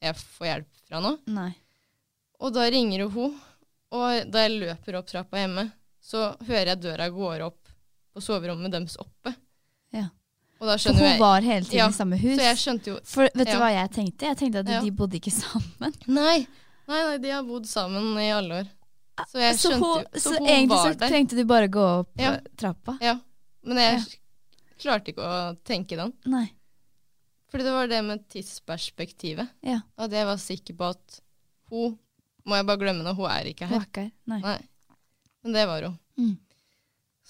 jeg 0.01 0.15
får 0.17 0.47
hjelp 0.47 0.79
fra 0.88 0.99
nå. 1.01 1.12
Nei. 1.29 1.51
Og 2.41 2.54
da 2.56 2.65
ringer 2.73 3.06
hun, 3.13 3.36
og 3.93 4.32
da 4.34 4.45
jeg 4.47 4.58
løper 4.62 4.97
opp 4.97 5.08
trappa 5.12 5.38
hjemme, 5.43 5.67
så 6.01 6.32
hører 6.47 6.71
jeg 6.73 6.82
døra 6.82 7.10
går 7.13 7.43
opp 7.45 7.69
på 8.15 8.23
soverommet 8.23 8.71
deres 8.73 8.95
oppe. 8.99 9.36
Ja. 9.93 10.08
Og 10.62 10.67
da 10.69 10.75
For 10.77 10.82
skjønner 10.86 11.01
hun 11.06 11.10
jeg 11.12 11.19
var 11.21 11.41
hele 11.45 11.65
tiden 11.65 11.77
Ja, 11.80 11.88
i 11.89 11.95
samme 11.97 12.17
hus. 12.21 12.36
Så 12.38 12.45
jeg 12.47 12.58
skjønte 12.62 12.91
jo 12.91 12.97
For 13.04 13.30
vet 13.34 13.49
du 13.49 13.58
hva 13.62 13.69
jeg 13.73 13.91
tenkte? 13.95 14.27
Jeg 14.30 14.38
tenkte 14.38 14.60
at 14.63 14.69
Ja. 14.69 14.82
de 14.82 14.91
bodde 14.91 15.17
ikke 15.19 15.34
sammen. 15.34 15.95
Nei, 16.08 16.45
nei, 16.88 17.01
nei, 17.08 17.17
de 17.23 17.30
har 17.34 17.43
bodd 17.43 17.65
sammen 17.69 18.17
i 18.21 18.30
alle 18.34 18.62
år. 18.63 18.69
Så 19.30 19.38
jeg 19.41 19.56
så 19.60 19.69
skjønte 19.71 19.89
jo 20.15 20.19
så, 20.23 20.34
hun 20.38 20.47
egentlig 20.47 20.69
var 20.77 20.93
så 20.93 20.99
trengte 21.08 21.36
du 21.38 21.43
bare 21.45 21.67
gå 21.67 21.86
opp 21.99 22.10
Ja. 22.19 22.39
trappa? 22.58 22.97
Ja, 23.01 23.19
men 23.63 23.77
jeg 23.77 23.99
Ja. 23.99 24.06
klarte 24.82 25.13
ikke 25.13 25.21
å 25.25 25.58
tenke 25.63 25.97
den. 25.97 26.13
Nei. 26.25 26.47
Fordi 27.51 27.63
det 27.67 27.73
var 27.75 27.88
det 27.88 28.01
med 28.04 28.23
tidsperspektivet. 28.30 29.49
Ja. 29.62 29.82
At 29.97 30.12
jeg 30.12 30.25
var 30.25 30.38
sikker 30.38 30.73
på 30.77 30.89
at 30.95 31.19
hun 31.69 31.97
må 32.47 32.58
jeg 32.58 32.67
bare 32.69 32.82
glemme 32.82 33.06
det, 33.06 33.15
hun 33.17 33.30
er 33.30 33.49
ikke 33.51 33.67
her. 33.69 33.75
Hun 33.75 33.84
er 33.84 33.89
ikke 33.89 34.06
her. 34.08 34.13
Nei. 34.32 34.39
Nei. 34.45 34.58
Men 35.41 35.58
det 35.58 35.65
var 35.69 35.88
hun. 35.88 35.97
Mm. 36.17 36.34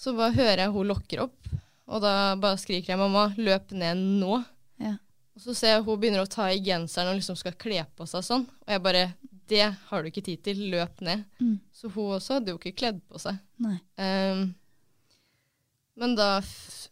Så 0.02 0.14
bare 0.18 0.36
hører 0.36 0.64
jeg 0.66 0.74
hun 0.74 0.90
lokker 0.90 1.26
opp, 1.28 1.52
og 1.92 2.04
da 2.04 2.14
bare 2.40 2.60
skriker 2.60 2.94
jeg 2.94 3.00
'mamma, 3.00 3.32
løp 3.38 3.74
ned 3.76 4.00
nå'. 4.22 4.40
Ja. 4.82 4.96
Og 5.36 5.44
så 5.44 5.56
ser 5.56 5.76
jeg 5.76 5.84
hun 5.88 6.00
begynner 6.00 6.24
å 6.24 6.32
ta 6.32 6.48
i 6.52 6.62
genseren 6.64 7.12
og 7.12 7.20
liksom 7.20 7.38
skal 7.40 7.58
kle 7.60 7.84
på 7.96 8.08
seg 8.10 8.24
sånn. 8.26 8.48
Og 8.48 8.74
jeg 8.74 8.84
bare 8.84 9.14
'Det 9.52 9.68
har 9.90 10.02
du 10.02 10.08
ikke 10.08 10.24
tid 10.24 10.44
til, 10.44 10.58
løp 10.72 11.02
ned'. 11.02 11.26
Mm. 11.40 11.60
Så 11.72 11.92
hun 11.92 12.16
også 12.16 12.40
hadde 12.40 12.52
jo 12.52 12.58
ikke 12.58 12.78
kledd 12.78 13.02
på 13.08 13.20
seg. 13.20 13.38
Nei. 13.60 13.78
Um, 13.98 14.56
men 15.96 16.16
da 16.16 16.42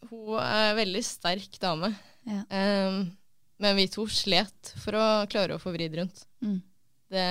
Hun 0.10 0.40
er 0.40 0.72
en 0.72 0.78
veldig 0.78 1.02
sterk 1.04 1.60
dame. 1.60 1.94
Ja. 2.26 2.44
Um, 2.88 3.18
men 3.60 3.76
vi 3.76 3.88
to 3.92 4.06
slet 4.08 4.74
for 4.80 4.96
å 4.96 5.28
klare 5.28 5.58
å 5.58 5.60
få 5.60 5.74
vridd 5.76 5.98
rundt. 6.00 6.24
Mm. 6.42 6.62
Det, 7.12 7.26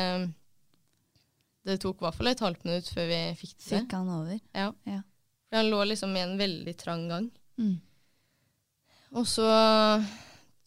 det 1.67 1.81
tok 1.83 2.01
i 2.01 2.07
hvert 2.07 2.17
fall 2.17 2.31
et 2.31 2.45
halvt 2.45 2.65
minutt 2.69 2.89
før 2.95 3.09
vi 3.11 3.19
fikk 3.41 3.57
det. 3.59 3.67
Fikk 3.71 3.97
han 3.97 4.11
over. 4.13 4.39
Ja. 4.57 4.71
Ja. 4.89 5.03
For 5.49 5.61
han 5.61 5.71
lå 5.73 5.83
liksom 5.89 6.17
i 6.17 6.23
en 6.25 6.37
veldig 6.41 6.75
trang 6.81 7.07
gang. 7.11 7.29
Mm. 7.59 7.77
Og 9.17 9.27
så 9.29 9.49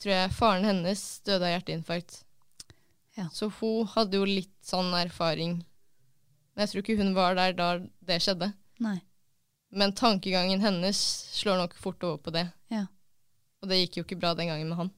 tror 0.01 0.13
jeg 0.13 0.34
faren 0.34 0.65
hennes 0.65 1.04
døde 1.25 1.45
av 1.45 1.56
hjerteinfarkt. 1.56 2.23
Ja. 3.17 3.27
Så 3.34 3.51
hun 3.60 3.89
hadde 3.93 4.17
jo 4.17 4.27
litt 4.27 4.56
sånn 4.65 4.91
erfaring. 4.97 5.60
Men 6.54 6.63
jeg 6.63 6.71
tror 6.71 6.84
ikke 6.84 6.99
hun 7.01 7.13
var 7.15 7.38
der 7.38 7.56
da 7.58 7.69
det 7.80 8.21
skjedde. 8.23 8.51
Nei. 8.82 8.97
Men 9.71 9.93
tankegangen 9.95 10.63
hennes 10.63 10.99
slår 11.38 11.62
nok 11.62 11.77
fort 11.80 12.04
over 12.04 12.19
på 12.25 12.34
det. 12.36 12.47
Ja. 12.73 12.88
Og 13.62 13.69
det 13.71 13.84
gikk 13.84 13.99
jo 13.99 14.06
ikke 14.08 14.19
bra 14.19 14.34
den 14.36 14.49
gangen 14.51 14.71
med 14.71 14.80
han. 14.80 14.91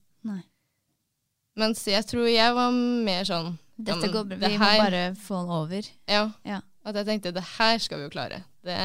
Mens 1.55 1.83
jeg 1.87 2.05
tror 2.09 2.25
jeg 2.31 2.53
var 2.57 2.71
mer 2.73 3.23
sånn 3.29 3.57
Dette 3.77 4.07
går 4.13 4.25
bra. 4.29 4.37
Vi 4.47 4.57
må 4.57 4.63
her- 4.65 4.79
bare 4.81 5.03
få 5.15 5.41
den 5.43 5.51
over. 5.53 5.89
Ja. 6.07 6.31
Ja. 6.45 6.61
At 6.85 6.95
jeg 6.95 7.05
tenkte 7.05 7.33
det 7.33 7.43
her 7.57 7.77
skal 7.79 7.97
vi 7.99 8.03
jo 8.07 8.09
klare. 8.09 8.43
Det 8.63 8.77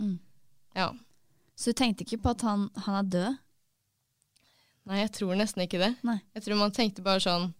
Mm. 0.00 0.18
Ja. 0.74 0.88
Så 1.56 1.70
du 1.70 1.72
tenkte 1.78 2.02
ikke 2.04 2.20
på 2.20 2.30
at 2.30 2.40
han, 2.42 2.68
han 2.76 2.94
er 3.04 3.08
død? 3.10 3.38
Nei, 4.86 4.98
jeg 5.00 5.12
tror 5.12 5.36
nesten 5.38 5.62
ikke 5.62 5.78
det. 5.78 5.92
Nei. 6.02 6.18
Jeg 6.34 6.42
tror 6.44 6.58
man 6.58 6.72
tenkte 6.72 7.02
bare 7.02 7.20
sånn 7.20 7.54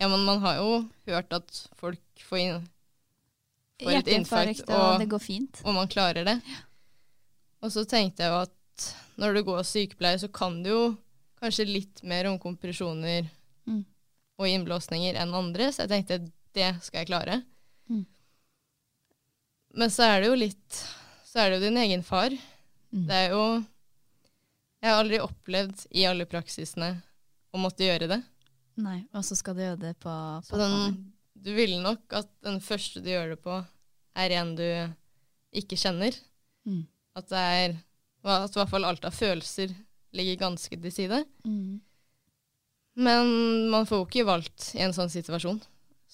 Ja, 0.00 0.08
men 0.08 0.24
man 0.24 0.40
har 0.40 0.56
jo 0.56 0.88
hørt 1.06 1.32
at 1.32 1.68
folk 1.76 1.98
får, 2.18 2.38
inn, 2.38 2.68
får 3.80 3.90
et 3.98 4.06
infarkt, 4.06 4.62
Hjerteinfarkt, 4.64 4.70
og 4.70 4.98
det 5.00 5.08
går 5.08 5.20
fint. 5.22 5.60
og 5.64 5.74
man 5.74 5.88
klarer 5.88 6.24
det. 6.24 6.42
Og 7.62 7.70
så 7.70 7.84
tenkte 7.86 8.22
jeg 8.24 8.30
jo 8.30 8.40
at 8.42 8.94
når 9.18 9.34
du 9.34 9.42
går 9.44 9.62
sykepleier, 9.62 10.18
så 10.18 10.30
kan 10.32 10.62
du 10.62 10.70
jo 10.70 10.98
kanskje 11.40 11.66
litt 11.72 12.02
mer 12.02 12.26
om 12.26 12.38
kompresjoner 12.38 13.28
Mm. 13.66 13.84
og 14.40 14.50
innblåsninger 14.50 15.16
enn 15.16 15.34
andre, 15.34 15.70
så 15.72 15.84
jeg 15.84 15.92
tenkte 15.92 16.18
det 16.54 16.70
skal 16.84 17.02
jeg 17.02 17.08
klare. 17.08 17.40
Mm. 17.90 18.04
Men 19.74 19.90
så 19.90 20.06
er 20.06 20.22
det 20.22 20.30
jo 20.30 20.36
litt 20.38 20.84
så 21.34 21.42
er 21.42 21.50
det 21.50 21.56
jo 21.58 21.66
din 21.66 21.80
egen 21.82 22.02
far. 22.06 22.30
Mm. 22.94 23.06
Det 23.08 23.14
er 23.24 23.32
jo 23.34 23.44
Jeg 24.84 24.92
har 24.92 25.00
aldri 25.00 25.18
opplevd 25.24 25.80
i 25.96 26.04
alle 26.06 26.26
praksisene 26.28 26.90
å 27.56 27.58
måtte 27.58 27.86
gjøre 27.86 28.06
det. 28.10 28.18
Nei, 28.84 28.98
og 29.16 29.24
så 29.26 29.34
skal 29.38 29.56
du 29.56 29.62
gjøre 29.64 29.80
det 29.80 29.94
på 30.02 30.12
Så 30.44 30.58
den, 30.60 30.98
du 31.32 31.50
ville 31.56 31.80
nok 31.80 32.12
at 32.14 32.28
den 32.44 32.60
første 32.62 33.00
du 33.00 33.08
gjør 33.08 33.32
det 33.32 33.38
på, 33.42 33.56
er 34.14 34.34
en 34.36 34.52
du 34.58 34.68
ikke 35.56 35.78
kjenner. 35.80 36.14
Mm. 36.68 36.84
At 37.16 37.32
det 37.32 37.42
er 37.56 37.74
At 38.28 38.54
i 38.54 38.60
hvert 38.60 38.70
fall 38.70 38.86
alt 38.86 39.08
av 39.08 39.16
følelser 39.16 39.74
ligger 40.14 40.44
ganske 40.44 40.78
til 40.84 40.94
side. 40.94 41.24
Mm. 41.48 41.80
Men 42.94 43.26
man 43.72 43.86
får 43.88 43.98
jo 44.02 44.06
ikke 44.06 44.26
valgt 44.28 44.68
i 44.78 44.82
en 44.84 44.92
sånn 44.94 45.10
situasjon. 45.10 45.58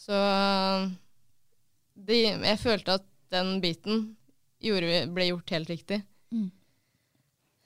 Så 0.01 0.17
de, 1.95 2.17
jeg 2.33 2.61
følte 2.63 2.97
at 3.01 3.07
den 3.31 3.59
biten 3.63 4.15
gjorde, 4.65 5.03
ble 5.15 5.27
gjort 5.29 5.53
helt 5.55 5.71
riktig. 5.71 6.01
Mm. 6.33 6.49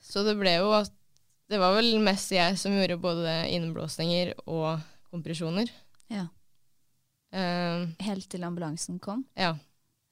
Så 0.05 0.25
det 0.27 0.37
ble 0.41 0.57
jo 0.59 0.75
at 0.77 0.93
Det 1.45 1.59
var 1.61 1.75
vel 1.77 1.99
mest 2.01 2.31
jeg 2.33 2.57
som 2.57 2.73
gjorde 2.73 2.97
både 2.99 3.33
innblåsninger 3.53 4.31
og 4.49 4.81
kompresjoner. 5.13 5.69
Ja. 6.09 6.25
Eh, 7.37 7.85
Helt 8.07 8.29
til 8.33 8.47
ambulansen 8.49 8.99
kom? 8.99 9.27
ja. 9.37 9.53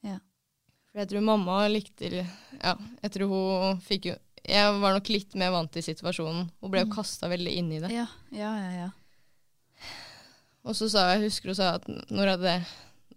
Ja. 0.04 0.18
For 0.90 1.00
jeg 1.00 1.08
tror 1.08 1.24
mamma 1.24 1.56
likte 1.72 2.10
Ja, 2.12 2.74
jeg 3.00 3.12
tror 3.14 3.30
hun 3.32 3.80
fikk 3.80 4.10
jo 4.10 4.16
Jeg 4.48 4.72
var 4.83 4.96
nok 4.96 5.09
litt 5.12 5.35
mer 5.38 5.52
vant 5.55 5.70
til 5.72 5.83
situasjonen. 5.87 6.48
og 6.62 6.70
ble 6.70 6.81
jo 6.83 6.87
Mm. 6.90 6.94
kasta 6.96 7.28
veldig 7.31 7.52
inn 7.57 7.72
i 7.72 7.78
det. 7.81 7.90
Ja, 7.94 8.07
ja, 8.33 8.52
ja. 8.59 8.70
ja. 8.81 8.90
Og 10.64 10.74
så 10.78 10.88
sa 10.90 11.12
jeg, 11.12 11.24
husker 11.26 11.50
hun 11.50 11.59
sa 11.59 11.74
at 11.78 11.87
Nora, 12.11 12.37
det, 12.38 12.57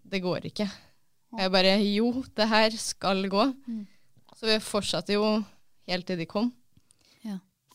det 0.04 0.22
går 0.24 0.46
ikke. 0.50 0.68
Og 1.34 1.40
jeg 1.44 1.52
bare 1.52 1.74
jo, 1.94 2.24
det 2.36 2.48
her 2.50 2.70
skal 2.78 3.28
gå. 3.30 3.44
Mm. 3.68 3.86
Så 4.36 4.46
vi 4.50 4.60
fortsatte 4.60 5.14
jo 5.14 5.44
helt 5.88 6.06
til 6.08 6.18
de 6.18 6.26
kom. 6.30 6.52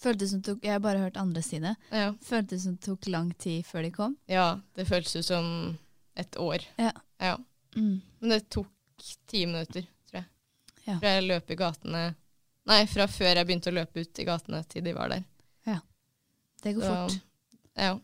Føltes 0.01 0.31
som 0.33 0.41
tok, 0.41 0.63
Jeg 0.65 0.73
har 0.73 0.79
bare 0.81 0.97
hørt 1.03 1.17
andre 1.21 1.43
si 1.45 1.59
det. 1.61 1.75
Ja, 1.93 2.15
Føltes 2.25 2.63
som 2.65 2.73
det 2.79 2.87
tok 2.87 3.05
lang 3.13 3.35
tid 3.37 3.67
før 3.69 3.83
de 3.85 3.91
kom. 3.93 4.15
ja 4.33 4.55
det 4.75 4.87
føltes 4.89 5.13
ut 5.21 5.27
som 5.27 5.77
et 6.17 6.39
år. 6.41 6.65
Ja. 6.79 6.93
ja. 7.21 7.35
Mm. 7.77 8.01
Men 8.21 8.31
det 8.33 8.49
tok 8.49 8.67
ti 9.29 9.45
minutter, 9.45 9.85
tror 10.09 10.23
jeg. 10.23 10.25
Ja. 10.87 10.97
Fra 11.03 11.13
jeg 11.19 11.27
løp 11.29 11.51
i 11.53 11.59
gatene 11.61 12.15
Nei, 12.69 12.83
fra 12.87 13.07
før 13.09 13.39
jeg 13.41 13.47
begynte 13.49 13.71
å 13.73 13.75
løpe 13.75 14.03
ut 14.05 14.21
i 14.21 14.27
gatene 14.29 14.61
til 14.69 14.85
de 14.85 14.93
var 14.95 15.09
der. 15.15 15.25
Ja. 15.67 15.79
Det 16.63 16.75
går 16.77 16.83
Så- 16.85 16.95
fort. 16.97 17.23
Ja. 17.81 17.95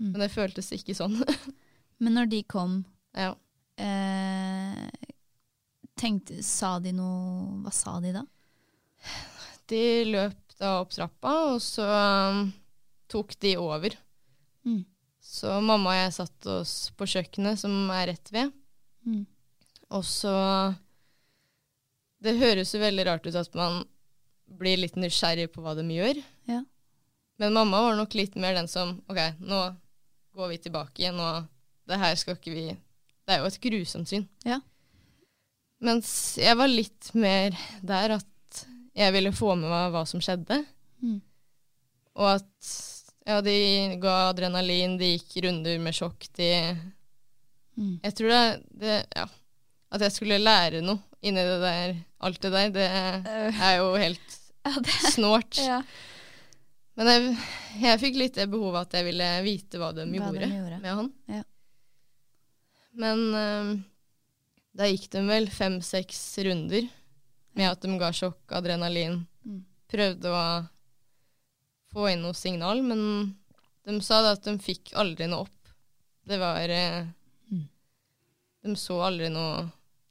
Mm. 0.00 0.10
Men 0.12 0.20
det 0.20 0.30
føltes 0.32 0.68
ikke 0.76 0.94
sånn. 0.96 1.16
Men 2.00 2.14
når 2.16 2.30
de 2.32 2.42
kom, 2.48 2.78
ja. 3.16 3.34
eh, 3.80 4.86
tenkte, 6.00 6.42
sa 6.46 6.78
de 6.80 6.92
noe 6.96 7.60
Hva 7.64 7.72
sa 7.74 7.98
de 8.00 8.12
da? 8.14 8.22
De 9.68 9.82
løp 10.08 10.54
da 10.60 10.74
opp 10.82 10.92
trappa, 10.92 11.32
og 11.54 11.60
så 11.64 11.84
um, 11.88 12.40
tok 13.08 13.32
de 13.40 13.54
over. 13.60 13.94
Mm. 14.68 14.82
Så 15.24 15.52
mamma 15.64 15.92
og 15.94 15.96
jeg 16.00 16.14
satt 16.16 16.48
oss 16.52 16.72
på 16.98 17.06
kjøkkenet, 17.08 17.60
som 17.62 17.72
er 17.94 18.10
rett 18.12 18.32
ved. 18.34 18.50
Mm. 19.08 19.22
Og 19.96 20.04
så 20.04 20.32
Det 22.20 22.36
høres 22.40 22.74
jo 22.74 22.82
veldig 22.82 23.06
rart 23.08 23.26
ut 23.26 23.38
at 23.38 23.54
man 23.56 23.82
blir 24.60 24.80
litt 24.82 24.98
nysgjerrig 24.98 25.48
på 25.54 25.62
hva 25.64 25.76
de 25.78 25.84
gjør. 25.94 26.20
Ja. 26.50 26.60
Men 27.40 27.56
mamma 27.56 27.80
var 27.86 27.96
nok 27.96 28.16
litt 28.18 28.36
mer 28.40 28.58
den 28.58 28.68
som 28.68 28.98
OK, 29.08 29.20
nå 29.40 29.60
går 30.36 30.52
vi 30.52 30.58
tilbake 30.66 31.02
igjen, 31.02 31.20
og 31.20 31.46
det 31.88 31.98
her 32.00 32.18
skal 32.18 32.36
ikke 32.36 32.52
vi 32.54 32.66
Det 32.70 33.36
er 33.36 33.40
jo 33.40 33.48
et 33.48 33.60
grusomt 33.62 34.10
syn. 34.10 34.26
Ja. 34.44 34.58
Mens 35.80 36.36
jeg 36.40 36.56
var 36.58 36.68
litt 36.68 37.12
mer 37.16 37.56
der 37.80 38.16
at 38.18 38.64
jeg 38.96 39.14
ville 39.14 39.32
få 39.32 39.54
med 39.54 39.70
meg 39.70 39.92
hva 39.94 40.02
som 40.08 40.20
skjedde. 40.20 40.58
Mm. 41.00 41.20
Og 42.18 42.32
at 42.34 42.72
ja, 43.28 43.38
de 43.44 43.54
ga 44.02 44.16
adrenalin, 44.32 44.98
de 44.98 45.14
gikk 45.14 45.44
runder 45.46 45.78
med 45.80 45.96
sjokk, 45.96 46.26
de 46.36 46.50
Mm. 47.80 48.00
Jeg 48.04 48.16
tror 48.18 48.28
det, 48.28 48.62
det 48.80 48.96
Ja. 49.16 49.26
At 49.90 50.04
jeg 50.06 50.14
skulle 50.14 50.38
lære 50.38 50.80
noe 50.86 51.00
inni 51.26 51.42
det 51.44 51.58
der, 51.62 51.94
alt 52.24 52.40
det 52.44 52.50
der, 52.54 52.70
det 52.76 52.84
er 52.90 53.74
jo 53.80 53.88
helt 53.98 54.36
snålt. 55.14 55.58
ja. 55.64 55.80
Men 57.00 57.08
jeg, 57.08 57.36
jeg 57.80 58.00
fikk 58.02 58.16
litt 58.20 58.34
det 58.36 58.48
behovet 58.52 58.82
at 58.88 58.94
jeg 58.98 59.06
ville 59.06 59.26
vite 59.46 59.78
hva 59.80 59.88
de 59.96 60.04
Hva 60.04 60.18
gjorde, 60.30 60.40
de 60.42 60.48
gjorde. 60.52 60.78
med 60.82 60.96
han. 60.98 61.06
Ja. 61.32 61.42
Men 63.00 63.22
um, 63.34 63.70
da 64.76 64.88
gikk 64.90 65.06
de 65.14 65.22
vel 65.28 65.46
fem-seks 65.54 66.18
runder 66.44 66.88
med 67.56 67.70
at 67.70 67.82
de 67.86 67.94
ga 68.00 68.10
sjokk, 68.14 68.42
adrenalin. 68.58 69.20
Mm. 69.46 69.62
Prøvde 69.90 70.32
å 70.34 70.42
få 71.94 72.08
inn 72.12 72.20
noe 72.26 72.36
signal, 72.36 72.82
men 72.84 73.00
de 73.86 73.96
sa 74.04 74.20
da 74.22 74.34
at 74.36 74.44
de 74.46 74.54
fikk 74.62 74.92
aldri 75.00 75.26
noe 75.30 75.46
opp. 75.48 75.72
Det 76.28 76.38
var 76.42 76.68
eh, 76.74 77.00
Mm. 77.50 77.64
De 78.62 78.76
så 78.78 79.00
aldri 79.02 79.26
noe 79.32 79.64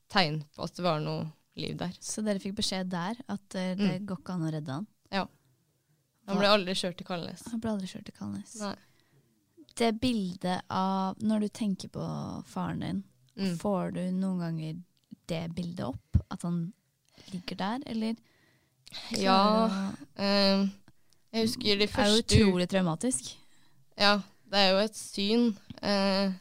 tegn 0.10 0.42
på 0.56 0.64
at 0.66 0.76
det 0.76 0.84
var 0.84 1.00
noe 1.04 1.28
liv 1.60 1.76
der. 1.78 1.92
Så 2.00 2.24
dere 2.26 2.40
fikk 2.42 2.56
beskjed 2.60 2.90
der 2.90 3.16
at 3.30 3.56
eh, 3.56 3.76
det 3.76 4.02
Mm. 4.02 4.06
går 4.10 4.18
ikke 4.22 4.34
an 4.34 4.46
å 4.48 4.52
redde 4.54 4.72
han? 4.74 4.88
Ja. 5.12 5.26
Han 6.28 6.38
ble 6.38 6.48
aldri 6.48 6.74
kjørt 6.78 6.98
til 6.98 7.06
Kalnes. 7.08 7.44
Han 7.52 7.60
ble 7.60 7.72
aldri 7.72 7.88
kjørt 7.90 8.06
til 8.06 8.14
Kalnes. 8.18 8.56
Nei. 8.62 8.76
Det 9.76 9.94
bildet 10.02 10.62
av 10.70 11.16
Når 11.22 11.40
du 11.40 11.48
tenker 11.50 11.90
på 11.90 12.04
faren 12.46 12.80
din, 12.82 13.04
Mm. 13.38 13.58
får 13.58 13.94
du 13.94 14.12
noen 14.12 14.40
ganger 14.40 14.84
det 15.28 15.56
bildet 15.56 15.86
opp? 15.86 16.18
At 16.32 16.42
han 16.42 16.74
ligger 17.32 17.56
der, 17.58 17.80
eller? 17.86 18.16
Ja. 19.12 19.94
Eh, 20.18 20.68
jeg 21.34 21.46
husker 21.48 21.78
de 21.80 21.88
første 21.88 22.28
Det 22.28 22.38
er 22.38 22.40
jo 22.40 22.48
utrolig 22.52 22.68
traumatisk. 22.70 23.36
Ja, 23.98 24.18
det 24.50 24.58
er 24.58 24.72
jo 24.72 24.78
et 24.80 24.96
syn. 24.96 25.58
Eh, 25.82 26.34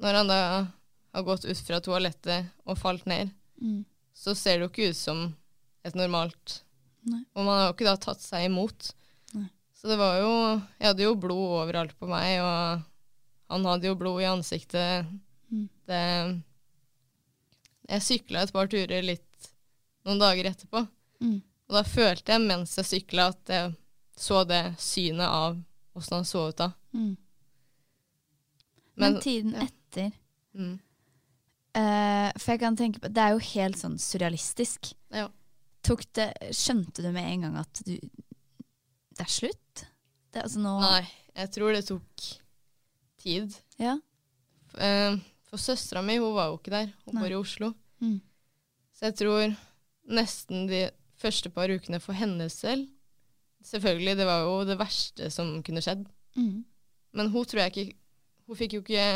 når 0.00 0.14
han 0.14 0.26
da 0.28 0.66
har 1.14 1.22
gått 1.26 1.44
ut 1.46 1.58
fra 1.66 1.80
toalettet 1.80 2.50
og 2.66 2.78
falt 2.78 3.06
ned, 3.06 3.30
Mm. 3.62 3.84
så 4.14 4.34
ser 4.36 4.58
det 4.58 4.64
jo 4.66 4.68
ikke 4.72 4.90
ut 4.90 4.96
som 4.96 5.36
et 5.84 5.94
normalt 5.94 6.60
Nei. 7.06 7.20
Og 7.36 7.44
man 7.44 7.58
har 7.60 7.66
jo 7.68 7.72
ikke 7.74 7.84
da 7.84 7.96
tatt 8.00 8.20
seg 8.24 8.46
imot. 8.46 8.94
Nei. 9.34 9.48
Så 9.76 9.88
det 9.90 9.98
var 10.00 10.14
jo 10.18 10.30
Jeg 10.80 10.86
hadde 10.88 11.02
jo 11.04 11.14
blod 11.20 11.50
overalt 11.68 11.92
på 12.00 12.08
meg, 12.08 12.40
og 12.40 12.82
han 13.50 13.64
hadde 13.68 13.84
jo 13.90 13.94
blod 13.94 14.22
i 14.22 14.24
ansiktet. 14.30 15.06
Mm. 15.52 15.68
Det 15.86 16.42
Jeg 17.90 18.00
sykla 18.06 18.42
et 18.42 18.52
par 18.52 18.66
turer 18.72 19.02
litt 19.04 19.50
noen 20.06 20.18
dager 20.18 20.44
etterpå, 20.50 20.88
Mm. 21.20 21.42
og 21.68 21.74
da 21.76 21.82
følte 21.82 22.32
jeg 22.32 22.40
mens 22.48 22.74
jeg 22.76 22.84
sykla 22.86 23.28
at 23.28 23.44
jeg 23.52 23.76
så 24.16 24.46
det 24.48 24.76
synet 24.78 25.28
av 25.28 25.62
åssen 25.94 26.16
han 26.16 26.24
så 26.24 26.48
ut 26.48 26.56
da. 26.56 26.72
Mm. 26.94 27.16
Men, 28.96 29.12
Men- 29.12 29.20
tiden 29.22 29.52
ja. 29.52 29.60
etter 29.68 30.12
Mm. 30.56 30.78
Eh, 31.78 32.30
For 32.38 32.54
jeg 32.54 32.62
kan 32.62 32.76
tenke 32.78 33.02
på 33.02 33.10
Det 33.12 33.22
er 33.22 33.34
jo 33.34 33.42
helt 33.54 33.78
sånn 33.80 33.98
surrealistisk. 34.00 34.92
Ja. 35.14 35.28
Det, 35.84 36.30
skjønte 36.56 37.04
du 37.04 37.10
med 37.12 37.26
en 37.28 37.42
gang 37.44 37.58
at 37.60 37.82
du 37.84 37.92
Det 37.98 39.20
er 39.26 39.30
slutt? 39.30 39.84
Det, 40.32 40.42
altså 40.42 40.62
nå 40.64 40.78
Nei, 40.80 41.04
jeg 41.36 41.52
tror 41.54 41.74
det 41.76 41.84
tok 41.86 42.24
tid. 43.24 43.54
Ja. 43.80 43.98
Uh, 44.74 45.20
For 45.48 45.60
søstera 45.60 46.02
mi 46.04 46.16
hun 46.18 46.34
var 46.36 46.50
jo 46.50 46.58
ikke 46.58 46.72
der, 46.74 46.90
hun 47.06 47.16
Nei. 47.18 47.22
bor 47.22 47.34
i 47.34 47.38
Oslo. 47.38 47.70
Mm. 48.02 48.18
Så 48.94 49.08
jeg 49.08 49.16
tror 49.20 49.54
nesten 50.04 50.66
de 50.68 50.82
første 51.20 51.48
par 51.54 51.70
ukene 51.72 52.00
for 52.02 52.16
hennes 52.18 52.56
selv 52.64 52.88
Selvfølgelig, 53.64 54.18
det 54.18 54.26
var 54.28 54.42
jo 54.44 54.56
det 54.68 54.74
verste 54.76 55.30
som 55.32 55.54
kunne 55.64 55.80
skjedd. 55.80 56.02
Mm. 56.36 56.64
Men 57.16 57.30
hun 57.32 57.46
tror 57.48 57.62
jeg 57.62 57.72
ikke 57.72 57.94
Hun 58.44 58.58
fikk 58.58 58.74
jo 58.76 58.82
ikke 58.82 59.06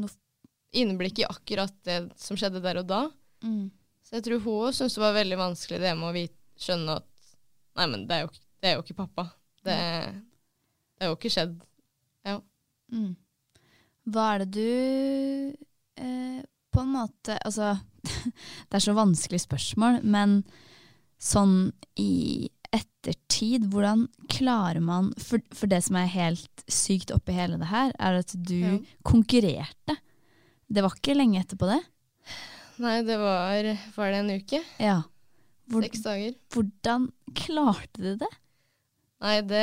Noe- 0.00 0.14
innblikk 0.78 1.20
i 1.22 1.26
akkurat 1.28 1.74
det 1.86 1.98
som 2.20 2.38
skjedde 2.38 2.62
der 2.64 2.80
og 2.82 2.88
da. 2.90 3.02
Mm. 3.44 3.68
Så 4.06 4.16
jeg 4.18 4.26
tror 4.26 4.42
hun 4.44 4.66
òg 4.68 4.74
syntes 4.76 4.94
det 4.98 5.02
var 5.02 5.16
veldig 5.16 5.38
vanskelig 5.40 5.80
det 5.82 5.92
med 5.98 6.08
å 6.10 6.14
vite, 6.16 6.38
skjønne 6.62 6.98
at 7.00 7.12
Nei, 7.76 7.84
men 7.92 8.06
det 8.08 8.16
er 8.16 8.22
jo, 8.24 8.28
det 8.64 8.68
er 8.70 8.76
jo 8.78 8.82
ikke 8.86 8.94
pappa. 9.02 9.26
Det, 9.66 9.74
det 10.96 11.04
er 11.04 11.10
jo 11.10 11.16
ikke 11.18 11.32
skjedd. 11.34 11.56
Mm. 12.86 13.10
Hva 14.14 14.24
er 14.36 14.44
det 14.44 14.52
du 14.54 15.56
eh, 15.98 16.42
På 16.70 16.84
en 16.84 16.92
måte 16.94 17.34
Altså, 17.42 17.72
det 18.70 18.78
er 18.78 18.84
så 18.84 18.94
vanskelig 18.94 19.40
spørsmål, 19.42 19.98
men 20.06 20.36
sånn 21.18 21.72
i 21.98 22.46
ettertid, 22.70 23.66
hvordan 23.72 24.04
klarer 24.30 24.78
man 24.84 25.10
For, 25.18 25.42
for 25.50 25.66
det 25.70 25.80
som 25.86 25.98
er 25.98 26.10
helt 26.14 26.64
sykt 26.70 27.10
oppi 27.14 27.34
hele 27.34 27.58
det 27.58 27.70
her, 27.72 27.90
er 27.98 28.20
at 28.20 28.34
du 28.36 28.54
Ja. 28.60 28.74
konkurrerte. 29.06 29.96
Det 30.68 30.82
var 30.82 30.96
ikke 30.96 31.14
lenge 31.16 31.42
etterpå 31.42 31.68
det? 31.70 31.82
Nei, 32.82 32.96
det 33.06 33.16
var 33.20 33.68
Var 33.96 34.10
det 34.12 34.18
en 34.22 34.32
uke? 34.34 34.60
Ja. 34.82 34.96
Hvor, 35.70 35.82
Seks 35.82 36.02
dager. 36.04 36.34
hvordan 36.54 37.08
klarte 37.34 38.02
du 38.02 38.12
det? 38.20 38.32
Nei, 39.24 39.38
det, 39.48 39.62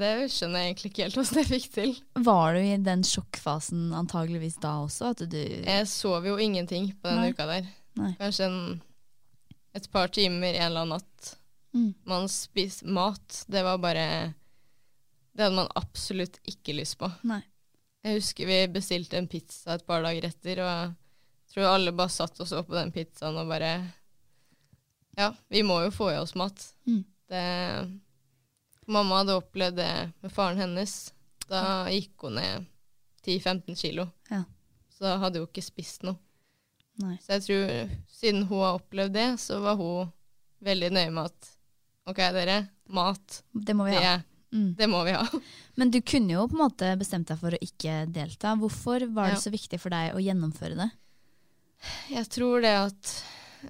det 0.00 0.08
skjønner 0.34 0.64
jeg 0.64 0.72
egentlig 0.72 0.90
ikke 0.90 1.04
helt 1.06 1.18
hvordan 1.20 1.38
jeg 1.40 1.48
fikk 1.52 1.68
til. 1.76 1.92
Var 2.26 2.56
du 2.56 2.60
i 2.60 2.74
den 2.84 3.04
sjokkfasen 3.06 3.84
antageligvis 3.94 4.58
da 4.60 4.74
også? 4.82 5.12
Jeg 5.30 5.86
sov 5.88 6.26
jo 6.26 6.34
ingenting 6.42 6.90
på 6.98 7.08
den 7.08 7.22
Nei. 7.22 7.30
uka 7.30 7.46
der. 7.48 7.70
Nei. 8.00 8.10
Kanskje 8.18 8.48
en 8.50 8.58
et 9.74 9.86
par 9.90 10.10
timer 10.14 10.54
en 10.54 10.68
eller 10.68 10.84
annen 10.84 11.00
natt. 11.00 11.30
Mm. 11.74 11.94
Man 12.06 12.28
spiste 12.30 12.86
mat. 12.86 13.40
Det 13.50 13.62
var 13.66 13.78
bare 13.82 14.34
Det 15.34 15.42
hadde 15.42 15.56
man 15.56 15.70
absolutt 15.74 16.38
ikke 16.46 16.76
lyst 16.78 16.98
på. 17.00 17.08
Nei. 17.26 17.40
Jeg 18.04 18.20
husker 18.20 18.48
vi 18.48 18.58
bestilte 18.68 19.16
en 19.16 19.28
pizza 19.30 19.78
et 19.78 19.86
par 19.88 20.04
dager 20.04 20.26
etter, 20.28 20.60
og 20.60 20.72
jeg 20.74 21.54
tror 21.54 21.70
alle 21.70 21.94
bare 21.96 22.12
satt 22.12 22.40
og 22.42 22.48
så 22.50 22.60
på 22.66 22.76
den 22.76 22.92
pizzaen 22.92 23.38
og 23.40 23.48
bare 23.48 23.74
Ja, 25.16 25.30
vi 25.48 25.62
må 25.64 25.78
jo 25.84 25.92
få 25.94 26.10
i 26.12 26.18
oss 26.18 26.34
mat. 26.36 26.60
Mm. 26.90 27.04
Det, 27.30 27.44
mamma 28.90 29.22
hadde 29.22 29.38
opplevd 29.38 29.78
det 29.78 29.92
med 30.20 30.34
faren 30.34 30.60
hennes. 30.60 30.96
Da 31.48 31.86
gikk 31.92 32.26
hun 32.26 32.36
ned 32.40 32.66
10-15 33.24 33.78
kilo. 33.78 34.08
Ja. 34.28 34.42
Så 34.92 35.06
da 35.06 35.16
hadde 35.22 35.40
hun 35.40 35.48
ikke 35.48 35.64
spist 35.64 36.04
noe. 36.04 36.18
Nei. 37.02 37.16
Så 37.22 37.38
jeg 37.38 37.46
tror, 37.46 37.94
siden 38.10 38.44
hun 38.50 38.60
har 38.62 38.76
opplevd 38.78 39.16
det, 39.16 39.28
så 39.42 39.58
var 39.62 39.78
hun 39.80 40.12
veldig 40.64 40.92
nøye 40.94 41.10
med 41.14 41.32
at 41.32 41.50
OK, 42.10 42.20
dere, 42.36 42.58
mat, 42.92 43.40
Det 43.52 43.74
må 43.76 43.88
vi 43.88 43.96
det, 43.96 44.04
ha. 44.04 44.18
Mm. 44.54 44.74
det 44.78 44.86
må 44.86 45.00
vi 45.04 45.10
ha. 45.16 45.24
Men 45.76 45.90
du 45.90 45.98
kunne 46.06 46.30
jo 46.36 46.44
på 46.46 46.54
en 46.54 46.60
måte 46.62 46.92
bestemt 47.00 47.26
deg 47.26 47.40
for 47.40 47.50
å 47.56 47.58
ikke 47.64 48.04
delta. 48.14 48.52
Hvorfor 48.60 49.02
var 49.12 49.32
det 49.32 49.38
Ja. 49.40 49.40
så 49.42 49.50
viktig 49.50 49.80
for 49.82 49.90
deg 49.90 50.14
å 50.14 50.22
gjennomføre 50.22 50.76
det? 50.78 50.90
Jeg 52.14 52.28
tror 52.30 52.62
det 52.62 52.70
at 52.78 53.10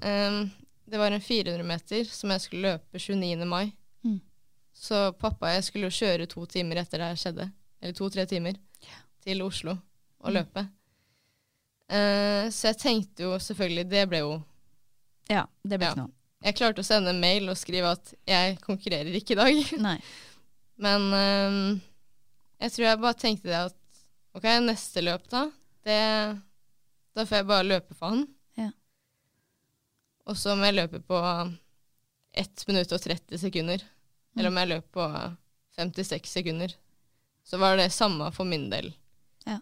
um, 0.05 0.51
det 0.87 0.99
var 1.01 1.11
en 1.17 1.21
400 1.25 1.65
meter 1.67 2.05
som 2.05 2.31
jeg 2.31 2.41
skulle 2.45 2.69
løpe 2.77 3.01
29. 3.01 3.47
mai. 3.49 3.73
Mm. 4.05 4.21
Så 4.77 5.01
pappa 5.19 5.47
og 5.49 5.55
jeg 5.57 5.65
skulle 5.65 5.89
jo 5.89 5.97
kjøre 6.05 6.29
to 6.29 6.45
timer 6.47 6.77
etter 6.83 6.99
det 7.01 7.09
her 7.15 7.17
skjedde, 7.23 7.49
eller 7.81 7.97
to-tre 7.97 8.27
timer, 8.27 8.61
til 9.25 9.41
Oslo 9.43 9.73
og 10.21 10.29
Mm. 10.31 10.35
løpe. 10.37 10.69
Eh, 11.89 12.49
så 12.53 12.71
jeg 12.73 12.79
tenkte 12.81 13.23
jo 13.27 13.35
selvfølgelig 13.39 13.89
Det 13.91 14.05
ble 14.09 14.19
jo 14.23 14.43
Ja, 15.29 15.43
det 15.67 15.79
ble 15.79 15.87
Ja. 15.87 15.93
ikke 15.93 16.01
noe. 16.05 16.13
Jeg 16.45 16.57
klarte 16.57 16.81
å 16.81 16.85
sende 16.85 17.09
en 17.11 17.21
mail 17.21 17.49
og 17.49 17.57
skrive 17.57 17.93
at 17.93 18.15
jeg 18.29 18.59
konkurrerer 18.61 19.15
ikke 19.17 19.33
i 19.33 19.35
dag. 19.41 19.81
Nei. 19.81 19.99
Men 20.81 21.07
um, 21.13 21.59
jeg 22.63 22.75
tror 22.75 22.87
jeg 22.89 23.03
bare 23.03 23.19
tenkte 23.21 23.51
det 23.51 23.61
at 23.71 23.81
OK, 24.35 24.47
neste 24.65 25.03
løp, 25.05 25.27
da. 25.31 25.45
Det, 25.87 25.99
da 27.15 27.27
får 27.27 27.41
jeg 27.41 27.49
bare 27.51 27.67
løpe 27.67 27.95
for 27.95 28.15
han. 28.15 28.25
Ja. 28.59 28.71
Og 30.27 30.39
så 30.41 30.55
om 30.55 30.65
jeg 30.67 30.75
løper 30.75 31.05
på 31.07 31.21
1 32.35 32.65
minutt 32.71 32.95
og 32.97 33.05
30 33.05 33.39
sekunder, 33.45 33.85
eller 34.35 34.51
om 34.51 34.59
jeg 34.59 34.73
løper 34.73 34.91
på 34.97 35.07
56 35.79 36.35
sekunder, 36.41 36.75
så 37.45 37.61
var 37.61 37.77
det 37.79 37.93
samme 37.95 38.31
for 38.35 38.49
min 38.49 38.67
del. 38.73 38.91
Ja. 39.47 39.61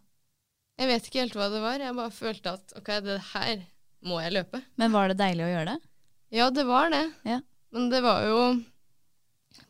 Jeg 0.81 0.89
vet 0.89 1.09
ikke 1.09 1.25
helt 1.25 1.37
hva 1.37 1.51
det 1.53 1.61
var. 1.65 1.83
Jeg 1.83 1.99
bare 1.99 2.15
følte 2.15 2.57
at 2.57 2.77
OK, 2.79 2.93
det 3.05 3.19
her 3.33 3.65
må 4.07 4.21
jeg 4.23 4.37
løpe. 4.39 4.63
Men 4.81 4.95
var 4.95 5.11
det 5.11 5.21
deilig 5.21 5.45
å 5.47 5.51
gjøre 5.53 5.75
det? 5.75 5.91
Ja, 6.33 6.49
det 6.55 6.65
var 6.65 6.89
det. 6.95 7.05
Ja. 7.29 7.43
Men 7.75 7.91
det 7.93 8.01
var 8.05 8.25
jo 8.25 8.39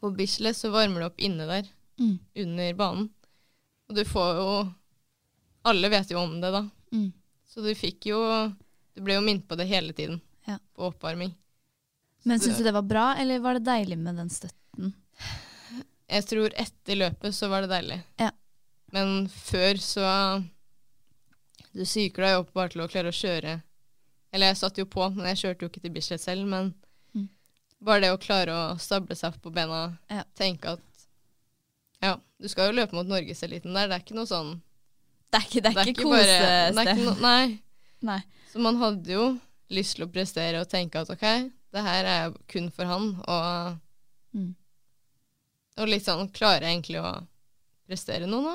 På 0.01 0.11
Bislett 0.17 0.57
så 0.57 0.71
varmer 0.73 1.01
det 1.01 1.07
opp 1.13 1.21
inne 1.21 1.47
der, 1.47 1.69
Mm. 2.01 2.19
under 2.37 2.75
banen. 2.75 3.11
Og 3.89 3.97
du 3.97 4.05
får 4.05 4.37
jo 4.37 4.75
Alle 5.65 5.89
vet 5.93 6.11
jo 6.11 6.19
om 6.19 6.41
det, 6.41 6.51
da. 6.51 6.63
Mm. 6.93 7.13
Så 7.47 7.63
du 7.63 7.75
fikk 7.79 8.07
jo 8.07 8.19
Du 8.97 9.01
ble 9.03 9.15
jo 9.15 9.21
minnet 9.23 9.47
på 9.49 9.57
det 9.57 9.67
hele 9.69 9.93
tiden 9.93 10.21
Ja. 10.49 10.59
på 10.77 10.89
oppvarming. 10.91 11.35
Men 12.25 12.41
syns 12.41 12.59
du 12.59 12.65
det 12.65 12.73
var 12.75 12.83
bra, 12.83 13.15
eller 13.19 13.39
var 13.41 13.55
det 13.55 13.65
deilig 13.65 13.99
med 13.99 14.17
den 14.17 14.29
støtten? 14.31 14.95
Jeg 16.09 16.25
tror 16.27 16.51
etter 16.57 16.97
løpet 16.97 17.35
så 17.35 17.49
var 17.49 17.63
det 17.63 17.71
deilig. 17.71 18.03
Ja. 18.19 18.31
Men 18.93 19.29
før 19.29 19.75
så 19.81 20.45
Du 21.73 21.85
psyker 21.85 22.23
deg 22.23 22.39
opp 22.39 22.53
bare 22.53 22.69
til 22.69 22.83
å 22.85 22.89
klare 22.89 23.09
å 23.09 23.17
kjøre. 23.17 23.63
Eller 24.33 24.47
jeg 24.47 24.57
satt 24.57 24.77
jo 24.79 24.85
på, 24.85 25.07
men 25.15 25.27
jeg 25.31 25.37
kjørte 25.41 25.63
jo 25.63 25.69
ikke 25.71 25.81
til 25.83 25.91
Bislett 25.95 26.21
selv. 26.21 26.47
Men. 26.47 26.75
Bare 27.83 28.01
det 28.05 28.11
å 28.15 28.19
klare 28.23 28.55
å 28.55 28.79
stable 28.81 29.17
seg 29.19 29.37
på 29.43 29.53
bena, 29.55 29.99
Ja. 30.11 30.25
tenke 30.39 30.77
at 30.77 30.81
Ja, 32.03 32.17
du 32.41 32.49
skal 32.51 32.71
jo 32.73 32.77
løpe 32.81 32.95
mot 32.99 33.07
norgeseliten 33.07 33.73
der. 33.75 33.87
Det 33.89 33.95
er 33.95 34.03
ikke 34.05 34.17
noe 34.19 34.27
sånn 34.27 34.61
Det 35.33 35.39
er 35.39 35.47
ikke, 35.47 35.63
det 35.63 35.71
er 35.71 35.75
det 35.75 35.89
er 35.89 36.03
kosested. 36.03 36.81
ikke 36.83 37.05
no, 37.05 37.15
Nei. 37.23 37.63
Nei. 38.03 38.21
Så 38.53 38.59
man 38.61 38.77
hadde 38.77 39.07
jo 39.15 39.41
lyst 39.71 39.97
til 39.97 40.05
å 40.07 40.11
prestere 40.13 40.61
og 40.61 40.69
tenke 40.69 41.01
at 41.01 41.11
OK, 41.15 41.23
det 41.73 41.83
her 41.87 42.05
er 42.05 42.35
kun 42.49 42.71
for 42.71 42.85
han, 42.85 43.15
og 43.27 43.79
Mm. 44.35 44.55
Og 45.77 45.89
litt 45.89 46.05
sånn 46.07 46.31
Klarer 46.33 46.63
jeg 46.65 46.79
egentlig 46.83 47.01
å 47.05 47.27
prestere 47.87 48.27
noe 48.27 48.43
nå? 48.43 48.55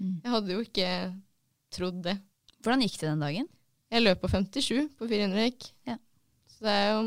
Mm. 0.00 0.20
Jeg 0.22 0.30
hadde 0.30 0.52
jo 0.54 0.60
ikke 0.64 0.90
trodd 1.74 2.02
det. 2.04 2.14
Hvordan 2.62 2.82
gikk 2.84 2.98
det 3.00 3.08
den 3.08 3.20
dagen? 3.24 3.48
Jeg 3.90 4.02
løp 4.04 4.20
på 4.22 4.30
57 4.30 4.88
på 4.98 5.08
400 5.10 5.42
hekk. 5.48 5.66
Ja. 5.86 5.96
Så 6.48 6.62
det 6.62 6.74
er 6.76 6.88
jo 6.94 7.00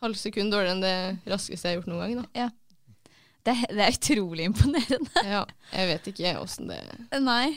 halvt 0.00 0.18
sekund 0.20 0.52
dårligere 0.52 0.74
enn 0.76 0.82
det 0.84 1.30
raskeste 1.32 1.68
jeg 1.68 1.76
har 1.76 1.80
gjort 1.82 1.90
noen 1.92 2.00
gang, 2.02 2.16
da. 2.22 2.48
Det, 3.44 3.52
er- 3.54 3.72
det 3.76 3.84
er 3.86 3.94
utrolig 3.96 4.44
imponerende. 4.50 5.24
Ja, 5.24 5.44
jeg 5.72 5.88
vet 5.94 6.08
ikke 6.12 6.34
åssen 6.42 6.68
det 6.68 6.80
Nei. 7.24 7.54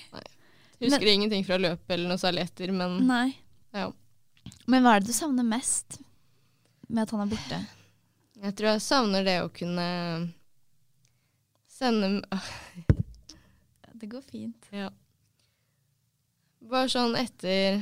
Husker 0.84 1.08
ingenting 1.12 1.44
fra 1.48 1.58
løpet 1.60 1.94
eller 1.96 2.10
noe 2.12 2.20
særlig 2.20 2.46
etter, 2.48 2.72
men 2.76 2.98
Nei. 3.08 3.30
ja. 3.76 3.90
Men 4.68 4.84
hva 4.84 4.96
er 4.98 5.04
det 5.04 5.12
du 5.12 5.16
savner 5.16 5.46
mest 5.48 6.00
med 6.90 7.04
at 7.06 7.12
han 7.16 7.24
er 7.24 7.32
borte? 7.32 7.60
Jeg 8.44 8.56
tror 8.60 8.70
jeg 8.74 8.82
savner 8.84 9.24
det 9.24 9.38
å 9.46 9.52
kunne 9.56 9.86
sende 11.72 12.10
Det 14.04 14.10
går 14.12 14.22
fint. 14.28 14.68
Ja. 14.76 14.90
Bare 16.68 16.90
sånn 16.92 17.16
etter 17.20 17.82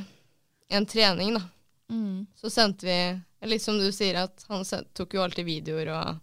en 0.72 0.86
trening, 0.86 1.34
da. 1.34 1.42
Mm. 1.92 2.26
Så 2.38 2.50
sendte 2.50 2.86
vi 2.86 2.98
Litt 3.42 3.62
som 3.62 3.78
du 3.78 3.88
sier, 3.92 4.20
at 4.22 4.44
han 4.48 4.62
tok 4.94 5.16
jo 5.16 5.22
alltid 5.24 5.48
videoer 5.48 5.88
og 5.96 6.20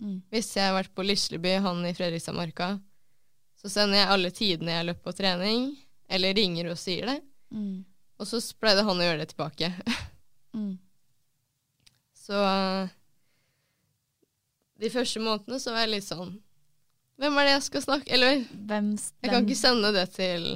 Mm. 0.00 0.20
Hvis 0.32 0.50
jeg 0.56 0.68
har 0.68 0.76
vært 0.76 0.94
på 0.96 1.04
Lisleby, 1.06 1.56
han 1.64 1.84
i 1.88 1.94
Fredrikstadmarka, 1.96 2.74
så 3.56 3.70
sender 3.72 4.02
jeg 4.02 4.10
alle 4.12 4.32
tidene 4.34 4.74
jeg 4.74 4.88
løper 4.90 5.06
på 5.08 5.14
trening, 5.16 5.70
eller 6.12 6.36
ringer 6.36 6.70
og 6.72 6.80
sier 6.80 7.08
det. 7.08 7.20
Mm. 7.48 7.84
Og 8.20 8.28
så 8.28 8.40
pleide 8.60 8.84
han 8.84 9.00
å 9.00 9.06
gjøre 9.06 9.22
det 9.22 9.30
tilbake. 9.32 9.72
Mm. 10.56 10.74
Så 12.26 12.38
eh, 12.42 12.88
de 14.82 14.88
første 14.90 15.20
månedene 15.22 15.60
så 15.62 15.70
var 15.70 15.84
jeg 15.84 15.92
litt 15.92 16.06
sånn 16.08 16.32
Hvem 17.22 17.36
er 17.38 17.46
det 17.46 17.52
jeg 17.52 17.62
skal 17.68 17.84
snakke 17.84 18.10
Eller 18.16 18.32
jeg 18.40 19.30
kan 19.30 19.44
ikke 19.44 19.58
sende 19.60 19.92
det 19.94 20.08
til 20.16 20.48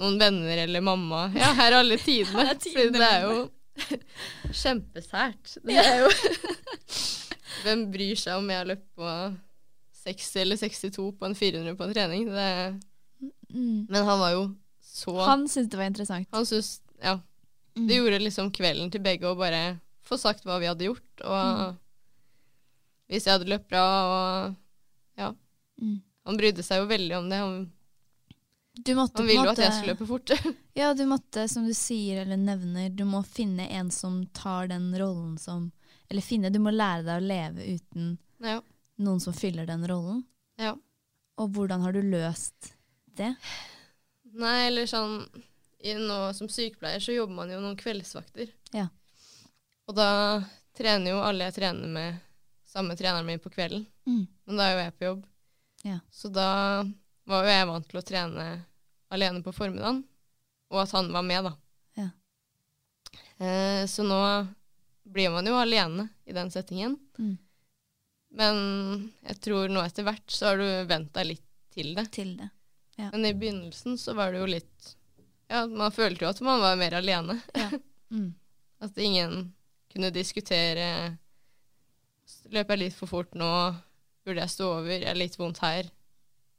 noen 0.00 0.18
venner 0.18 0.58
eller 0.64 0.82
mamma. 0.82 1.28
Ja, 1.38 1.52
her 1.54 1.70
er 1.70 1.78
alle 1.78 2.00
tidene. 2.08 2.48
Er 2.50 2.58
tidene, 2.58 2.88
Fordi 2.90 2.98
det 2.98 3.06
er 3.06 3.22
jo 3.28 3.36
kjempesært. 4.62 5.56
Det 5.66 5.76
er 5.80 6.02
jo 6.04 6.10
Hvem 7.64 7.86
bryr 7.92 8.18
seg 8.20 8.38
om 8.38 8.50
jeg 8.52 8.60
har 8.60 8.68
løpt 8.68 8.88
på 8.98 9.06
60 10.06 10.36
eller 10.42 10.58
62 10.60 11.06
på 11.18 11.26
en 11.28 11.34
400 11.38 11.76
på 11.78 11.86
en 11.86 11.94
trening? 11.96 12.26
Det, 12.30 12.50
mm. 13.50 13.86
men 13.88 13.96
han 14.06 14.20
var 14.20 14.34
jo 14.36 14.44
så 14.86 15.14
Han, 15.16 15.28
Han 15.28 15.48
syntes 15.48 15.70
det 15.72 15.80
var 15.80 15.90
interessant. 15.90 16.28
syntes 16.46 16.80
Ja. 17.02 17.18
Mm. 17.76 17.88
Det 17.88 17.96
gjorde 17.98 18.20
liksom 18.22 18.52
kvelden 18.54 18.92
til 18.92 19.02
begge 19.04 19.28
å 19.28 19.36
bare 19.36 19.78
få 20.06 20.16
sagt 20.20 20.46
hva 20.46 20.60
vi 20.62 20.68
hadde 20.70 20.86
gjort, 20.86 21.24
og 21.24 21.34
Mm. 21.66 21.76
hvis 23.10 23.26
jeg 23.26 23.34
hadde 23.36 23.50
løpt 23.50 23.68
bra 23.68 23.82
og 24.06 24.54
Ja. 25.18 25.32
Han 26.26 26.36
brydde 26.38 26.62
seg 26.62 26.80
jo 26.82 26.88
veldig 26.90 27.16
om 27.18 27.28
det. 27.30 27.38
Han, 27.38 27.72
Du 28.76 28.94
måtte 28.94 29.22
Man 29.22 29.30
vil 29.30 29.40
jo 29.40 29.50
at 29.50 29.60
jeg 29.60 29.72
skal 29.72 29.90
løpe 29.94 30.06
fort. 30.08 30.32
Ja, 30.76 30.90
du 30.94 31.06
måtte, 31.08 31.46
som 31.48 31.64
du 31.64 31.72
sier 31.74 32.20
eller 32.22 32.36
nevner, 32.36 32.90
du 32.92 33.06
må 33.08 33.22
finne 33.24 33.64
en 33.72 33.88
som 33.90 34.18
tar 34.36 34.68
den 34.68 34.90
rollen 34.98 35.38
som 35.40 35.70
Eller 36.10 36.22
finne, 36.22 36.50
du 36.52 36.58
må 36.60 36.70
lære 36.70 37.06
deg 37.06 37.22
å 37.22 37.24
leve 37.24 37.64
uten 37.64 38.10
ja. 38.44 38.60
noen 39.00 39.22
som 39.24 39.34
fyller 39.34 39.66
den 39.66 39.86
rollen. 39.88 40.24
ja. 40.60 40.76
Og 41.36 41.50
hvordan 41.52 41.82
har 41.84 41.92
du 41.92 42.00
løst 42.00 42.70
det? 43.16 43.34
Nei, 44.36 44.66
eller 44.66 44.86
sånn 44.88 45.18
i, 45.84 45.92
Nå 46.00 46.32
som 46.36 46.48
sykepleier 46.48 47.02
så 47.02 47.12
jobber 47.12 47.36
man 47.36 47.52
jo 47.52 47.58
noen 47.60 47.76
kveldsvakter. 47.76 48.52
Ja. 48.72 48.86
Og 49.86 49.96
da 49.98 50.08
trener 50.76 51.12
jo 51.12 51.20
alle 51.24 51.48
jeg 51.48 51.58
trener 51.58 51.92
med, 51.92 52.22
samme 52.66 52.96
treneren 52.96 53.28
min 53.28 53.42
på 53.42 53.52
kvelden. 53.52 53.84
Mm. 54.08 54.24
Men 54.48 54.60
da 54.60 54.66
er 54.66 54.72
jo 54.72 54.80
jeg 54.80 54.94
på 54.96 55.08
jobb. 55.10 55.26
Ja. 55.86 55.98
Så 56.10 56.32
da 56.32 56.48
var 57.26 57.44
jo 57.44 57.54
jeg 57.54 57.68
vant 57.70 57.88
til 57.90 58.00
å 58.00 58.04
trene 58.06 58.44
alene 59.14 59.42
på 59.44 59.54
formiddagen, 59.54 60.02
og 60.72 60.82
at 60.82 60.94
han 60.96 61.10
var 61.14 61.24
med, 61.26 61.48
da. 61.48 61.52
Ja. 61.98 62.08
Eh, 63.38 63.82
så 63.90 64.06
nå 64.06 64.20
blir 65.06 65.30
man 65.30 65.46
jo 65.46 65.54
alene 65.58 66.08
i 66.24 66.34
den 66.34 66.50
settingen. 66.50 66.96
Mm. 67.18 67.36
Men 68.36 68.56
jeg 69.22 69.40
tror 69.46 69.70
nå 69.72 69.82
etter 69.86 70.06
hvert 70.06 70.30
så 70.32 70.50
har 70.50 70.60
du 70.60 70.66
vent 70.90 71.12
deg 71.14 71.30
litt 71.30 71.46
til 71.72 71.94
det. 71.96 72.06
Til 72.14 72.34
det. 72.40 72.48
Ja. 72.96 73.10
Men 73.12 73.28
i 73.28 73.34
begynnelsen 73.36 73.98
så 74.00 74.16
var 74.16 74.32
det 74.32 74.40
jo 74.40 74.48
litt 74.48 74.94
Ja, 75.46 75.66
man 75.68 75.92
følte 75.92 76.24
jo 76.24 76.30
at 76.32 76.40
man 76.44 76.62
var 76.62 76.80
mer 76.80 76.98
alene. 77.02 77.40
Mm. 78.06 78.36
At 78.78 78.98
ingen 79.02 79.48
kunne 79.90 80.12
diskutere 80.14 81.16
Løper 82.54 82.76
jeg 82.76 82.82
litt 82.84 82.94
for 82.94 83.10
fort 83.10 83.32
nå? 83.34 83.48
Burde 84.22 84.44
jeg 84.44 84.52
stå 84.52 84.68
over? 84.76 84.92
Jeg 84.92 85.08
er 85.10 85.18
litt 85.18 85.34
vondt 85.40 85.58
her. 85.58 85.88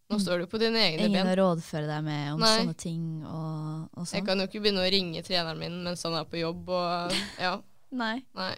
Nå 0.09 0.15
Mm. 0.15 0.21
står 0.23 0.39
du 0.39 0.45
på 0.47 0.59
dine 0.61 0.79
egne 0.79 1.03
Ingen 1.09 1.25
ben. 1.25 1.33
å 1.33 1.35
rådføre 1.41 1.87
deg 1.89 2.03
med 2.05 2.33
om 2.33 2.39
Nei. 2.39 2.51
sånne 2.61 2.75
ting 2.79 3.25
og, 3.27 3.89
og 3.91 4.05
Jeg 4.05 4.21
sånn? 4.21 4.25
kan 4.29 4.39
jo 4.39 4.45
ikke 4.47 4.61
begynne 4.63 4.85
å 4.85 4.91
ringe 4.93 5.23
treneren 5.27 5.59
min 5.59 5.83
mens 5.83 6.03
han 6.07 6.13
er 6.15 6.23
på 6.23 6.39
jobb 6.39 6.69
og 6.69 7.11
Ja. 7.39 7.57
Nei. 7.91 8.23
Nei. 8.35 8.53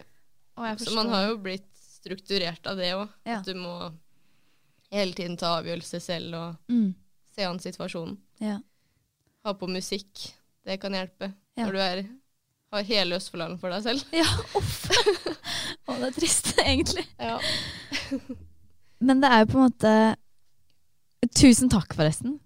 Og 0.56 0.64
jeg 0.68 0.78
Så 0.86 0.94
man 0.94 1.08
har 1.10 1.26
jo 1.28 1.38
blitt 1.42 1.66
strukturert 1.74 2.66
av 2.70 2.76
det 2.78 2.92
òg. 2.94 3.08
Ja. 3.26 3.40
At 3.40 3.46
du 3.50 3.54
må 3.58 3.92
hele 4.92 5.12
tiden 5.12 5.36
ta 5.36 5.56
avgjørelser 5.60 6.00
selv 6.00 6.34
og 6.38 6.56
mm, 6.70 6.94
se 7.34 7.44
an 7.44 7.58
situasjonen. 7.58 8.16
ja. 8.40 8.60
Ha 9.44 9.54
på 9.54 9.66
musikk. 9.72 10.34
Det 10.66 10.78
kan 10.80 10.92
hjelpe. 10.92 11.32
Ja. 11.56 11.64
Når 11.64 11.72
du 11.72 11.78
er, 11.80 12.00
har 12.72 12.82
hele 12.84 13.16
Østfoldalen 13.16 13.58
for 13.58 13.70
deg 13.72 13.82
selv. 13.82 14.04
ja, 14.12 14.26
uff. 14.54 14.90
Å, 15.88 15.94
det 15.98 16.10
er 16.10 16.16
trist, 16.20 16.50
egentlig. 16.64 17.06
Ja. 17.18 17.38
Men 19.00 19.20
det 19.22 19.30
er 19.32 19.40
jo 19.46 19.46
på 19.54 19.58
en 19.58 19.64
måte 19.70 19.92
Tusen 21.36 21.68
takk, 21.72 21.92
forresten. 21.94 22.38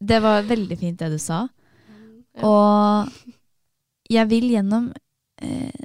Det 0.00 0.20
var 0.24 0.46
veldig 0.48 0.78
fint, 0.80 0.98
det 0.98 1.10
du 1.12 1.18
sa. 1.20 1.42
Ja. 2.38 2.46
Og 2.48 3.12
jeg 4.10 4.28
vil 4.30 4.46
gjennom 4.54 4.86
eh, 5.42 5.82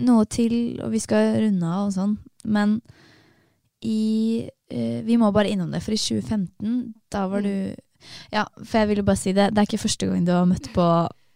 noe 0.00 0.24
til, 0.30 0.78
og 0.82 0.94
vi 0.94 1.00
skal 1.02 1.34
runde 1.42 1.68
av 1.68 1.88
og 1.90 1.92
sånn, 1.94 2.14
men 2.48 2.78
i 3.84 4.48
eh, 4.72 5.02
Vi 5.06 5.16
må 5.20 5.28
bare 5.34 5.52
innom 5.52 5.70
det, 5.70 5.82
for 5.84 5.94
i 5.94 6.00
2015, 6.00 6.94
da 7.14 7.26
var 7.30 7.44
du 7.46 7.52
Ja, 8.32 8.44
for 8.64 8.80
jeg 8.80 8.88
ville 8.92 9.04
bare 9.06 9.18
si 9.20 9.32
det. 9.36 9.50
Det 9.54 9.60
er 9.62 9.68
ikke 9.68 9.82
første 9.84 10.06
gang 10.08 10.24
du 10.26 10.32
har 10.34 10.46
møtt 10.48 10.70
på 10.74 10.84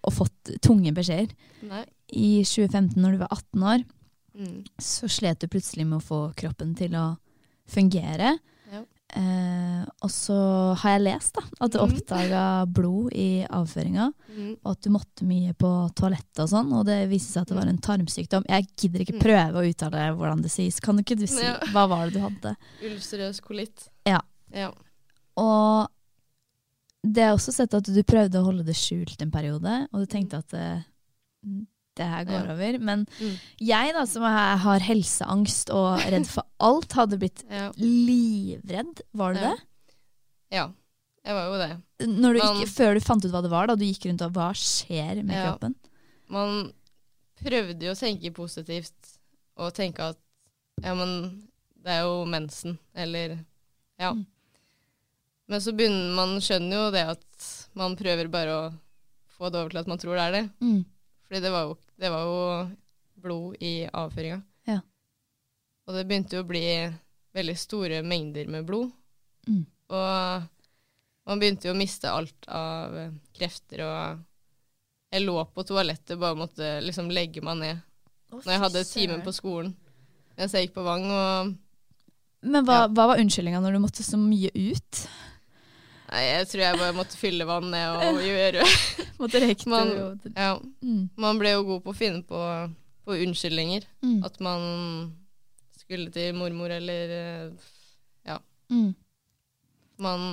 og 0.02 0.10
fått 0.14 0.50
tunge 0.64 0.90
beskjeder. 0.94 1.30
Nei. 1.68 1.84
I 2.10 2.42
2015, 2.42 2.96
når 2.98 3.12
du 3.14 3.18
var 3.26 3.34
18 3.36 3.62
år, 3.74 3.84
Mm. 4.32 4.62
så 4.80 5.04
slet 5.12 5.42
du 5.42 5.46
plutselig 5.46 5.84
med 5.84 5.98
å 5.98 6.04
få 6.06 6.18
kroppen 6.34 6.70
til 6.74 6.94
å 6.96 7.18
fungere. 7.68 8.38
Eh, 9.14 9.82
og 10.02 10.08
så 10.10 10.36
har 10.80 10.94
jeg 10.94 11.02
lest 11.04 11.34
da, 11.36 11.42
at 11.60 11.72
du 11.74 11.78
mm. 11.78 11.84
oppdaga 11.84 12.42
blod 12.66 13.12
i 13.12 13.44
avføringa, 13.44 14.06
Mm. 14.32 14.54
og 14.64 14.70
at 14.72 14.80
du 14.80 14.88
måtte 14.94 15.26
mye 15.28 15.52
på 15.52 15.68
toalettet 15.94 16.40
og 16.40 16.48
sånn, 16.48 16.70
og 16.72 16.86
det 16.88 17.02
viste 17.10 17.34
seg 17.34 17.42
at 17.42 17.48
det 17.52 17.56
var 17.58 17.68
en 17.68 17.76
tarmsykdom. 17.84 18.46
Jeg 18.48 18.66
gidder 18.80 19.04
ikke 19.04 19.18
Mm. 19.18 19.20
prøve 19.20 19.60
å 19.60 19.66
uttale 19.68 20.06
hvordan 20.16 20.40
det 20.42 20.50
sies. 20.50 20.80
Kan 20.80 20.98
ikke 20.98 21.18
du 21.18 21.26
si 21.26 21.42
Ja. 21.44 21.58
hva 21.72 21.86
var 21.88 22.06
det 22.08 22.14
du 22.14 22.20
hadde? 22.20 22.56
Ulcerøs 22.82 23.40
kolitt. 23.44 23.88
Ja. 24.06 24.20
ja. 24.54 24.72
Og 25.36 25.88
det 27.04 27.22
har 27.22 27.32
jeg 27.32 27.38
også 27.40 27.52
sett 27.52 27.74
at 27.74 27.84
du 27.84 28.02
prøvde 28.02 28.40
å 28.40 28.44
holde 28.46 28.64
det 28.64 28.76
skjult 28.76 29.20
en 29.20 29.30
periode, 29.30 29.88
og 29.92 30.00
du 30.00 30.06
tenkte 30.06 30.38
at 30.38 30.48
det, 30.48 30.84
det 31.98 32.06
her 32.08 32.24
går 32.24 32.46
Ja. 32.46 32.52
over. 32.54 32.78
Men 32.78 33.06
Mm. 33.20 33.34
jeg 33.60 33.92
da, 33.94 34.04
som 34.06 34.22
er, 34.24 34.56
har 34.56 34.80
helseangst 34.80 35.70
og 35.70 35.98
redd 36.00 36.26
for 36.26 36.44
alt, 36.60 36.92
hadde 36.92 37.18
blitt 37.18 37.44
ja. 37.50 37.70
livredd. 37.76 39.00
Var 39.14 39.34
du 39.34 39.40
Ja. 39.40 39.50
det? 39.50 39.60
Ja. 40.52 40.70
Jeg 41.24 41.34
var 41.34 41.44
jo 41.46 41.58
det. 41.58 42.08
Når 42.08 42.32
du 42.34 42.38
ikke, 42.40 42.68
før 42.72 42.94
du 42.94 43.00
fant 43.00 43.24
ut 43.24 43.30
hva 43.30 43.42
det 43.42 43.50
var, 43.50 43.66
da 43.68 43.76
du 43.76 43.84
gikk 43.84 44.06
rundt 44.08 44.22
og 44.26 44.32
hva 44.32 44.48
skjer 44.58 45.22
med 45.22 45.36
kroppen? 45.38 45.74
Man 46.28 46.72
prøvde 47.42 47.80
jo 47.86 47.92
å 47.92 47.98
tenke 47.98 48.32
positivt 48.34 49.18
og 49.56 49.72
tenke 49.74 50.00
at 50.00 50.16
ja, 50.82 50.94
men 50.94 51.44
det 51.78 51.90
er 51.92 52.02
jo 52.02 52.24
mensen, 52.24 52.78
eller 52.94 53.38
ja. 54.00 54.12
Mm. 54.14 54.26
Men 55.48 55.60
så 55.60 55.72
begynner 55.76 56.14
man 56.16 56.36
skjønner 56.40 56.72
jo 56.78 56.90
det 56.94 57.04
at 57.12 57.68
man 57.74 57.94
prøver 57.98 58.28
bare 58.32 58.50
å 58.56 58.72
få 59.38 59.50
det 59.52 59.60
over 59.60 59.70
til 59.70 59.78
at 59.82 59.86
man 59.90 59.98
tror 59.98 60.16
det 60.16 60.22
er 60.26 60.32
det. 60.32 60.50
Mm. 60.60 60.84
Fordi 61.32 61.40
det 61.40 61.50
var 61.54 61.62
jo, 61.64 61.76
det 61.96 62.08
var 62.12 62.24
jo 62.28 62.40
blod 63.24 63.62
i 63.64 63.86
avføringa. 63.88 64.42
Ja. 64.68 64.82
Og 65.88 65.94
det 65.96 66.02
begynte 66.04 66.36
jo 66.36 66.42
å 66.44 66.48
bli 66.50 66.60
veldig 67.32 67.54
store 67.56 68.02
mengder 68.04 68.50
med 68.52 68.66
blod. 68.68 68.90
Mm. 69.48 69.62
Og 69.96 70.50
man 71.30 71.40
begynte 71.40 71.70
jo 71.70 71.72
å 71.72 71.78
miste 71.78 72.12
alt 72.12 72.44
av 72.52 72.98
eh, 73.00 73.14
krefter 73.32 73.80
og 73.86 74.20
Jeg 75.12 75.24
lå 75.24 75.38
på 75.56 75.64
toalettet 75.68 76.20
bare 76.20 76.36
måtte 76.36 76.68
liksom 76.84 77.08
legge 77.12 77.40
meg 77.44 77.58
ned 77.60 77.80
når 78.32 78.52
jeg 78.52 78.62
hadde 78.62 78.84
timen 78.88 79.24
på 79.24 79.32
skolen 79.36 79.72
mens 80.36 80.52
jeg 80.52 80.66
gikk 80.68 80.76
på 80.76 80.84
Vang. 80.84 81.08
Og 81.08 81.50
Men 82.44 82.64
hva, 82.68 82.82
Ja. 82.82 82.86
hva 82.92 83.08
var 83.14 83.20
unnskyldninga 83.24 83.60
når 83.64 83.72
du 83.72 83.82
måtte 83.86 84.04
så 84.04 84.20
mye 84.20 84.52
ut? 84.52 85.02
Nei, 86.12 86.22
jeg 86.28 86.48
tror 86.50 86.64
jeg 86.64 86.78
bare 86.80 86.96
måtte 86.96 87.18
fylle 87.18 87.48
vann 87.48 87.70
ned 87.72 87.96
og 87.96 88.22
gjøre 88.22 88.68
Måtte 89.22 89.42
rekke 89.42 89.70
man, 89.70 89.90
ja, 90.34 90.54
mm. 90.82 91.02
man 91.20 91.38
ble 91.38 91.52
jo 91.54 91.66
god 91.68 91.84
på 91.84 91.92
å 91.92 91.96
finne 91.96 92.24
på, 92.26 92.38
på 93.06 93.18
unnskyldninger. 93.22 93.84
Mm. 94.02 94.16
At 94.26 94.40
man 94.42 94.64
skulle 95.78 96.10
til 96.10 96.34
mormor 96.34 96.74
eller 96.74 97.12
Ja. 98.26 98.40
Mm. 98.72 98.96
Man 100.02 100.26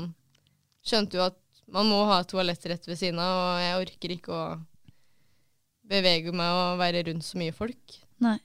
skjønte 0.81 1.19
jo 1.19 1.27
at 1.27 1.37
man 1.69 1.85
må 1.91 2.01
ha 2.09 2.23
toalett 2.25 2.65
rett 2.71 2.87
ved 2.89 2.97
siden 2.97 3.21
av, 3.21 3.35
og 3.37 3.61
jeg 3.61 3.79
orker 3.83 4.15
ikke 4.15 4.33
å 4.33 4.43
bevege 5.89 6.33
meg 6.33 6.61
og 6.63 6.79
være 6.81 7.03
rundt 7.09 7.25
så 7.25 7.37
mye 7.41 7.53
folk. 7.53 7.99
Nei. 8.25 8.37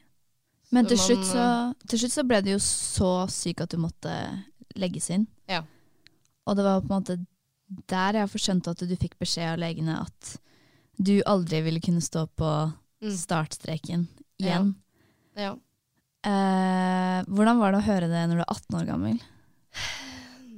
Men 0.75 0.85
Så 0.85 0.91
til 0.91 0.99
man, 0.99 1.07
slutt, 1.07 1.27
så, 1.31 1.45
eh, 1.45 1.89
til 1.89 2.03
slutt 2.03 2.17
så 2.17 2.25
ble 2.29 2.41
du 2.45 2.51
jo 2.55 2.61
så 2.63 3.13
syk 3.31 3.63
at 3.65 3.73
du 3.73 3.81
måtte 3.81 4.13
legges 4.81 5.11
inn. 5.15 5.27
Ja. 5.49 5.63
Og 6.47 6.57
det 6.59 6.65
var 6.67 6.81
på 6.85 6.91
en 6.93 6.97
måte 6.99 7.19
der 7.89 8.19
jeg 8.21 8.29
forskjønte 8.31 8.71
at 8.75 8.83
du 8.85 8.97
fikk 9.01 9.15
beskjed 9.19 9.55
av 9.55 9.59
legene 9.63 9.95
at 10.03 10.35
du 11.01 11.15
aldri 11.27 11.63
ville 11.65 11.81
kunne 11.83 12.03
stå 12.05 12.27
på 12.39 12.51
Mm. 13.05 13.11
startstreken 13.13 14.07
igjen. 14.41 14.75
Ja. 15.37 15.51
Eh, 16.25 17.19
hvordan 17.29 17.59
var 17.61 17.73
det 17.75 17.81
å 17.83 17.85
høre 17.89 18.09
det 18.09 18.23
når 18.31 18.39
du 18.39 18.43
er 18.45 18.55
18 18.55 18.79
år 18.79 18.87
gammel? 18.89 19.19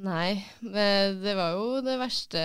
Nei, 0.07 0.45
det 0.61 1.33
var 1.35 1.57
jo 1.57 1.81
det 1.83 1.97
verste 1.99 2.39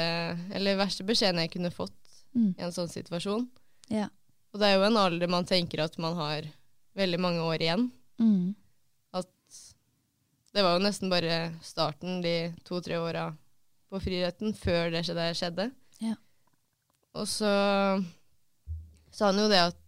Eller 0.55 0.79
verste 0.79 1.05
beskjeden 1.05 1.41
jeg 1.43 1.51
kunne 1.53 1.69
fått 1.73 1.93
Mm. 2.33 2.55
i 2.57 2.61
en 2.63 2.71
sånn 2.71 2.87
situasjon. 2.89 3.49
Ja. 3.91 4.05
Og 4.53 4.59
det 4.61 4.67
er 4.69 4.77
jo 4.79 4.85
en 4.87 4.95
alder 4.97 5.27
man 5.27 5.43
tenker 5.43 5.81
at 5.83 5.97
man 5.99 6.15
har 6.15 6.45
veldig 6.95 7.19
mange 7.19 7.41
år 7.43 7.59
igjen. 7.59 7.91
Mm. 8.17 8.55
Det 10.51 10.63
var 10.65 10.75
jo 10.75 10.83
nesten 10.83 11.11
bare 11.11 11.53
starten 11.63 12.19
de 12.23 12.51
to-tre 12.67 12.97
åra 12.99 13.29
på 13.91 13.99
friretten 14.03 14.55
før 14.55 14.91
det 14.91 15.05
skjedde. 15.07 15.27
skjedde. 15.37 15.67
Ja. 16.03 16.15
Og 17.15 17.27
så 17.27 17.51
sa 19.11 19.29
han 19.29 19.39
jo 19.39 19.47
det 19.51 19.61
at 19.69 19.79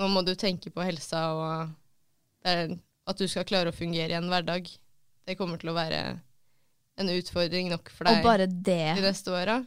nå 0.00 0.08
må 0.08 0.22
du 0.24 0.32
tenke 0.38 0.72
på 0.72 0.84
helsa, 0.84 1.26
og 1.36 1.74
at 2.44 3.20
du 3.20 3.26
skal 3.28 3.44
klare 3.48 3.72
å 3.72 3.76
fungere 3.76 4.14
i 4.14 4.18
en 4.18 4.30
hverdag. 4.32 4.68
Det 5.28 5.36
kommer 5.36 5.60
til 5.60 5.72
å 5.72 5.76
være 5.76 6.00
en 7.00 7.12
utfordring 7.12 7.70
nok 7.72 7.92
for 7.92 8.08
deg 8.08 8.24
de 8.96 9.04
neste 9.04 9.32
åra. 9.32 9.60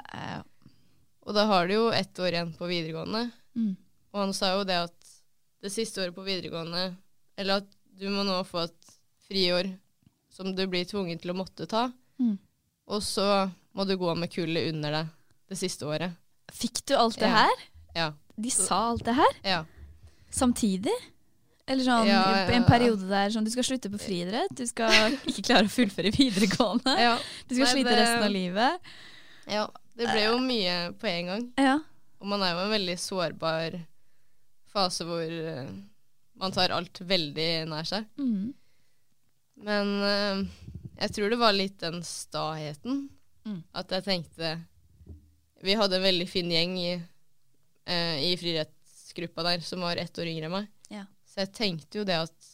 Og 1.24 1.38
da 1.38 1.46
har 1.50 1.70
du 1.70 1.76
jo 1.78 1.86
ett 1.94 2.20
år 2.20 2.34
igjen 2.34 2.54
på 2.58 2.70
videregående. 2.70 3.30
mm. 3.56 3.74
Og 4.14 4.20
han 4.22 4.34
sa 4.38 4.52
jo 4.54 4.66
det 4.70 4.76
at 4.78 5.14
det 5.64 5.72
siste 5.74 6.04
året 6.04 6.14
på 6.14 6.26
videregående, 6.26 6.92
eller 7.40 7.64
at 7.64 7.70
du 7.98 8.06
må 8.14 8.26
nå 8.28 8.36
få 8.46 8.68
et 8.68 8.92
friår 9.26 9.72
som 10.34 10.50
du 10.58 10.64
blir 10.68 10.86
tvunget 10.90 11.22
til 11.24 11.32
å 11.34 11.38
måtte 11.38 11.68
ta, 11.70 11.92
Mm. 12.20 12.38
og 12.90 13.02
så 13.06 13.52
må 13.76 13.86
du 13.88 13.96
gå 13.98 14.16
med 14.18 14.32
kullet 14.34 14.70
under 14.74 14.92
deg 14.98 15.08
det 15.50 15.58
siste 15.60 15.86
året. 15.86 16.14
Fikk 16.54 16.84
du 16.90 16.96
alt 16.98 17.18
det 17.22 17.30
Ja. 17.30 17.36
her? 17.44 17.64
Ja. 17.96 18.08
De 18.38 18.50
sa 18.50 18.90
alt 18.92 19.04
det 19.06 19.14
her? 19.18 19.34
Ja. 19.46 19.64
Samtidig? 20.32 20.94
Eller 21.68 21.84
sånn 21.86 22.08
Ja, 22.08 22.22
ja, 22.44 22.52
en 22.58 22.66
periode 22.68 23.08
der 23.08 23.30
sånn 23.32 23.46
du 23.46 23.52
skal 23.54 23.64
slutte 23.64 23.90
på 23.94 24.00
friidrett, 24.02 24.52
du 24.54 24.66
skal 24.68 24.90
ikke 25.30 25.46
klare 25.48 25.70
å 25.70 25.72
fullføre 25.72 26.12
videregående, 26.12 26.96
ja. 27.00 27.14
du 27.48 27.56
skal 27.56 27.66
Nei, 27.66 27.74
slite 27.78 27.90
det- 27.94 28.00
resten 28.02 28.24
av 28.28 28.32
livet. 28.32 28.80
ja. 29.48 29.68
Det 29.96 30.08
ble 30.10 30.24
jo 30.26 30.38
mye 30.42 30.76
på 30.98 31.06
en 31.06 31.26
gang. 31.28 31.44
Ja. 31.62 31.76
Og 32.20 32.26
man 32.28 32.42
er 32.42 32.54
jo 32.56 32.58
i 32.58 32.64
en 32.64 32.72
veldig 32.74 32.96
sårbar 32.98 33.76
fase 34.74 35.06
hvor 35.06 35.22
eh, 35.22 35.68
man 36.36 36.52
tar 36.56 36.72
alt 36.74 36.98
veldig 37.00 37.68
nær 37.70 37.86
seg. 37.86 38.08
Mm. 38.18 38.56
Men 39.64 39.92
uh, 40.04 40.44
jeg 41.00 41.16
tror 41.16 41.34
det 41.34 41.40
var 41.42 41.56
litt 41.56 41.80
den 41.82 42.02
staheten. 42.06 43.08
Mm. 43.44 43.60
At 43.76 43.92
jeg 43.92 44.06
tenkte 44.06 44.54
Vi 45.64 45.74
hadde 45.76 45.98
en 45.98 46.06
veldig 46.06 46.28
fin 46.32 46.52
gjeng 46.52 46.78
i, 46.80 46.94
uh, 46.96 48.18
i 48.24 48.32
friidrettsgruppa 48.40 49.44
der 49.48 49.64
som 49.66 49.84
var 49.84 50.00
ett 50.00 50.20
år 50.20 50.32
yngre 50.32 50.50
enn 50.50 50.56
meg. 50.58 50.70
Ja. 50.92 51.06
Så 51.28 51.44
jeg 51.44 51.54
tenkte 51.56 52.02
jo 52.02 52.08
det 52.08 52.20
at 52.26 52.52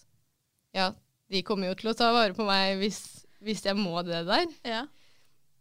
ja, 0.76 0.92
de 1.30 1.42
kommer 1.46 1.70
jo 1.70 1.78
til 1.78 1.92
å 1.92 1.98
ta 1.98 2.12
vare 2.14 2.36
på 2.38 2.46
meg 2.46 2.78
hvis, 2.82 3.02
hvis 3.42 3.66
jeg 3.66 3.78
må 3.78 4.02
det 4.06 4.24
der. 4.30 4.46
Ja. 4.66 4.84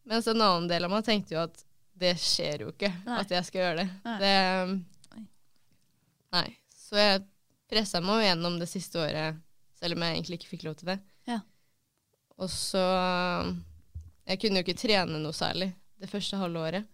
Mens 0.09 0.29
en 0.29 0.41
annen 0.41 0.69
del 0.71 0.85
av 0.85 0.93
meg 0.93 1.05
tenkte 1.07 1.37
jo 1.37 1.43
at 1.47 1.65
det 1.99 2.15
skjer 2.23 2.63
jo 2.65 2.71
ikke 2.73 2.93
Nei. 3.07 3.19
at 3.21 3.33
jeg 3.35 3.49
skal 3.49 3.61
gjøre 3.65 3.83
det. 3.83 3.89
Nei. 4.05 4.19
det 4.23 4.35
nei. 6.37 6.49
Så 6.73 7.01
jeg 7.01 7.25
pressa 7.69 8.01
meg 8.05 8.21
jo 8.21 8.29
gjennom 8.29 8.59
det 8.61 8.69
siste 8.71 9.01
året, 9.03 9.41
selv 9.81 9.97
om 9.97 10.05
jeg 10.05 10.17
egentlig 10.17 10.39
ikke 10.39 10.53
fikk 10.53 10.69
lov 10.69 10.79
til 10.79 10.93
det. 10.93 10.99
Og 12.39 12.49
så 12.53 12.83
Jeg 14.29 14.39
kunne 14.43 14.61
jo 14.61 14.65
ikke 14.67 14.79
trene 14.79 15.19
noe 15.23 15.33
særlig 15.35 15.73
det 15.99 16.11
første 16.11 16.37
halve 16.39 16.61
året. 16.69 16.85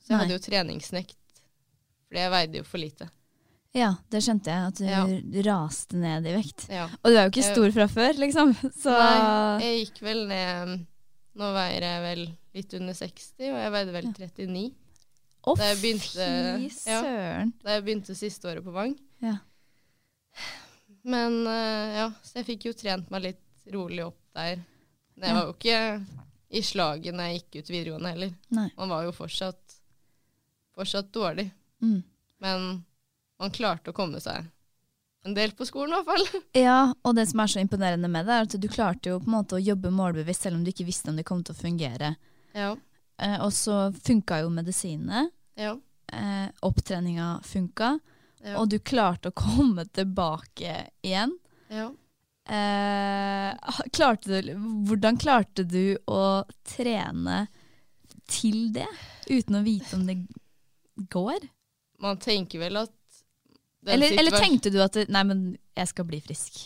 Så 0.00 0.12
jeg 0.12 0.16
Nei. 0.16 0.22
hadde 0.22 0.36
jo 0.36 0.44
treningsnekt, 0.46 1.16
fordi 2.06 2.20
jeg 2.22 2.30
veide 2.32 2.60
jo 2.60 2.64
for 2.64 2.78
lite. 2.78 3.08
ja, 3.76 3.90
det 4.08 4.22
skjønte 4.24 4.46
jeg, 4.48 4.68
at 4.70 4.78
du 4.78 4.84
Ja. 4.86 5.02
raste 5.50 5.96
ned 6.00 6.24
i 6.30 6.32
vekt. 6.36 6.68
Ja. 6.70 6.86
Og 7.02 7.10
du 7.10 7.16
er 7.18 7.26
jo 7.26 7.32
ikke 7.34 7.42
stor 7.54 7.70
fra 7.74 7.86
før, 7.90 8.14
liksom. 8.16 8.54
Så 8.82 8.94
Nei, 8.94 9.60
jeg 9.66 9.86
gikk 9.86 10.00
vel 10.06 10.26
ned 10.30 10.86
Nå 11.36 11.50
veier 11.52 11.82
jeg 11.84 12.00
vel 12.06 12.22
litt 12.56 12.72
under 12.78 12.94
60, 12.96 13.50
og 13.52 13.58
jeg 13.60 13.72
veide 13.74 13.92
vel 13.92 14.06
39. 14.08 14.62
Å, 15.46 15.56
jeg 15.60 15.76
begynte- 15.82 16.70
ja. 16.86 17.02
søren. 17.02 17.52
da 17.62 17.74
jeg 17.76 17.84
begynte 17.84 18.14
siste 18.16 18.48
året 18.48 18.64
på 18.64 18.72
Vang. 18.72 18.94
Ja. 19.20 19.34
Men 21.04 21.46
eh, 21.46 21.96
ja, 22.00 22.06
så 22.24 22.38
jeg 22.40 22.46
fikk 22.48 22.64
jo 22.70 22.72
trent 22.78 23.10
meg 23.12 23.22
litt 23.28 23.42
rolig 23.74 24.06
opp 24.06 24.18
der. 24.36 24.64
Det 25.16 25.32
var 25.32 25.46
jo 25.48 25.54
ikke 25.54 25.78
i 26.56 26.62
slaget 26.62 27.16
når 27.16 27.30
jeg 27.30 27.38
gikk 27.40 27.56
ut 27.56 27.70
videregående 27.72 28.12
heller. 28.12 28.34
Nei. 28.56 28.66
Man 28.76 28.92
var 28.92 29.06
jo 29.06 29.14
fortsatt, 29.16 29.78
fortsatt 30.76 31.08
dårlig. 31.14 31.48
Mm. 31.82 32.02
Men 32.44 32.66
man 33.40 33.54
klarte 33.54 33.92
å 33.92 33.96
komme 33.96 34.20
seg 34.22 34.46
en 35.26 35.34
del 35.34 35.52
på 35.58 35.66
skolen 35.66 35.96
i 35.96 35.98
hvert 35.98 36.10
fall. 36.12 36.42
Ja, 36.66 36.78
og 37.02 37.16
det 37.18 37.26
som 37.30 37.42
er 37.42 37.50
så 37.50 37.62
imponerende 37.62 38.08
med 38.12 38.28
det, 38.28 38.36
er 38.36 38.46
at 38.46 38.58
du 38.62 38.68
klarte 38.70 39.10
jo 39.10 39.18
på 39.22 39.30
en 39.30 39.38
måte 39.38 39.58
å 39.58 39.62
jobbe 39.62 39.90
målbevisst 39.90 40.46
selv 40.46 40.60
om 40.60 40.64
du 40.64 40.70
ikke 40.70 40.86
visste 40.86 41.10
om 41.10 41.18
det 41.18 41.26
kom 41.26 41.42
til 41.44 41.56
å 41.56 41.58
fungere. 41.58 42.12
Ja. 42.56 42.74
Eh, 43.18 43.38
og 43.42 43.50
så 43.56 43.88
funka 43.96 44.42
jo 44.44 44.52
medisinene. 44.54 45.26
Ja. 45.58 45.74
Eh, 46.12 46.46
opptreninga 46.68 47.40
funka. 47.44 47.96
Ja. 48.44 48.58
Og 48.60 48.68
du 48.70 48.78
klarte 48.78 49.32
å 49.32 49.36
komme 49.36 49.88
tilbake 49.90 50.84
igjen. 51.02 51.38
ja. 51.72 51.90
Eh, 52.46 53.80
klarte 53.92 54.40
du, 54.42 54.52
hvordan 54.86 55.18
klarte 55.18 55.64
du 55.66 55.96
å 56.06 56.44
trene 56.66 57.46
til 58.30 58.68
det, 58.74 58.86
uten 59.30 59.58
å 59.58 59.64
vite 59.66 59.96
om 59.98 60.04
det 60.06 60.16
går? 61.10 61.48
Man 62.02 62.18
tenker 62.22 62.60
vel 62.62 62.76
at 62.84 62.92
Eller, 63.86 64.14
eller 64.18 64.34
tenkte 64.38 64.70
du 64.74 64.80
at 64.82 64.96
nei, 65.08 65.22
men 65.26 65.42
jeg 65.76 65.90
skal 65.92 66.06
bli 66.08 66.20
frisk? 66.24 66.60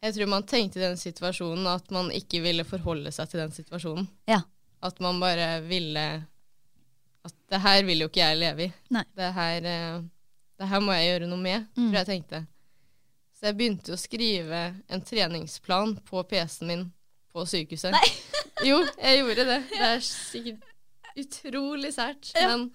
Jeg 0.00 0.14
tror 0.16 0.30
man 0.32 0.46
tenkte 0.48 0.78
i 0.80 0.84
den 0.84 0.96
situasjonen 0.96 1.66
at 1.68 1.90
man 1.92 2.10
ikke 2.14 2.40
ville 2.44 2.64
forholde 2.64 3.10
seg 3.12 3.28
til 3.30 3.42
den 3.42 3.50
situasjonen. 3.52 4.06
Ja. 4.30 4.40
At 4.82 5.00
man 5.04 5.18
bare 5.20 5.58
ville 5.66 6.04
At 7.26 7.34
det 7.52 7.58
her 7.60 7.82
vil 7.84 8.00
jo 8.00 8.08
ikke 8.08 8.22
jeg 8.22 8.38
leve 8.40 8.64
i. 8.64 8.70
Nei. 8.96 9.02
Det 9.18 9.26
her, 9.36 9.66
eh, 9.68 9.98
det 10.56 10.68
her 10.70 10.80
må 10.80 10.94
jeg 10.96 11.10
gjøre 11.10 11.28
noe 11.28 11.42
med, 11.42 11.66
Mm. 11.76 11.90
tror 11.90 11.98
jeg 12.00 12.06
tenkte. 12.08 12.46
Så 13.40 13.48
jeg 13.48 13.56
begynte 13.56 13.94
å 13.94 13.96
skrive 13.96 14.58
en 14.92 15.00
treningsplan 15.00 15.94
på 16.04 16.20
PC-en 16.28 16.68
min 16.68 16.82
på 17.32 17.46
sykehuset. 17.48 17.94
Nei. 17.94 18.08
jo, 18.68 18.82
jeg 19.00 19.22
gjorde 19.22 19.46
det. 19.48 19.56
Det 19.70 19.86
er 19.86 20.02
sikkert 20.04 21.22
utrolig 21.22 21.94
sært. 21.96 22.34
Men 22.36 22.66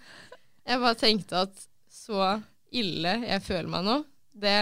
jeg 0.66 0.82
bare 0.82 0.98
tenkte 0.98 1.44
at 1.46 1.68
så 1.94 2.32
ille 2.74 3.14
jeg 3.28 3.44
føler 3.46 3.70
meg 3.76 3.86
nå, 3.86 4.00
det 4.34 4.58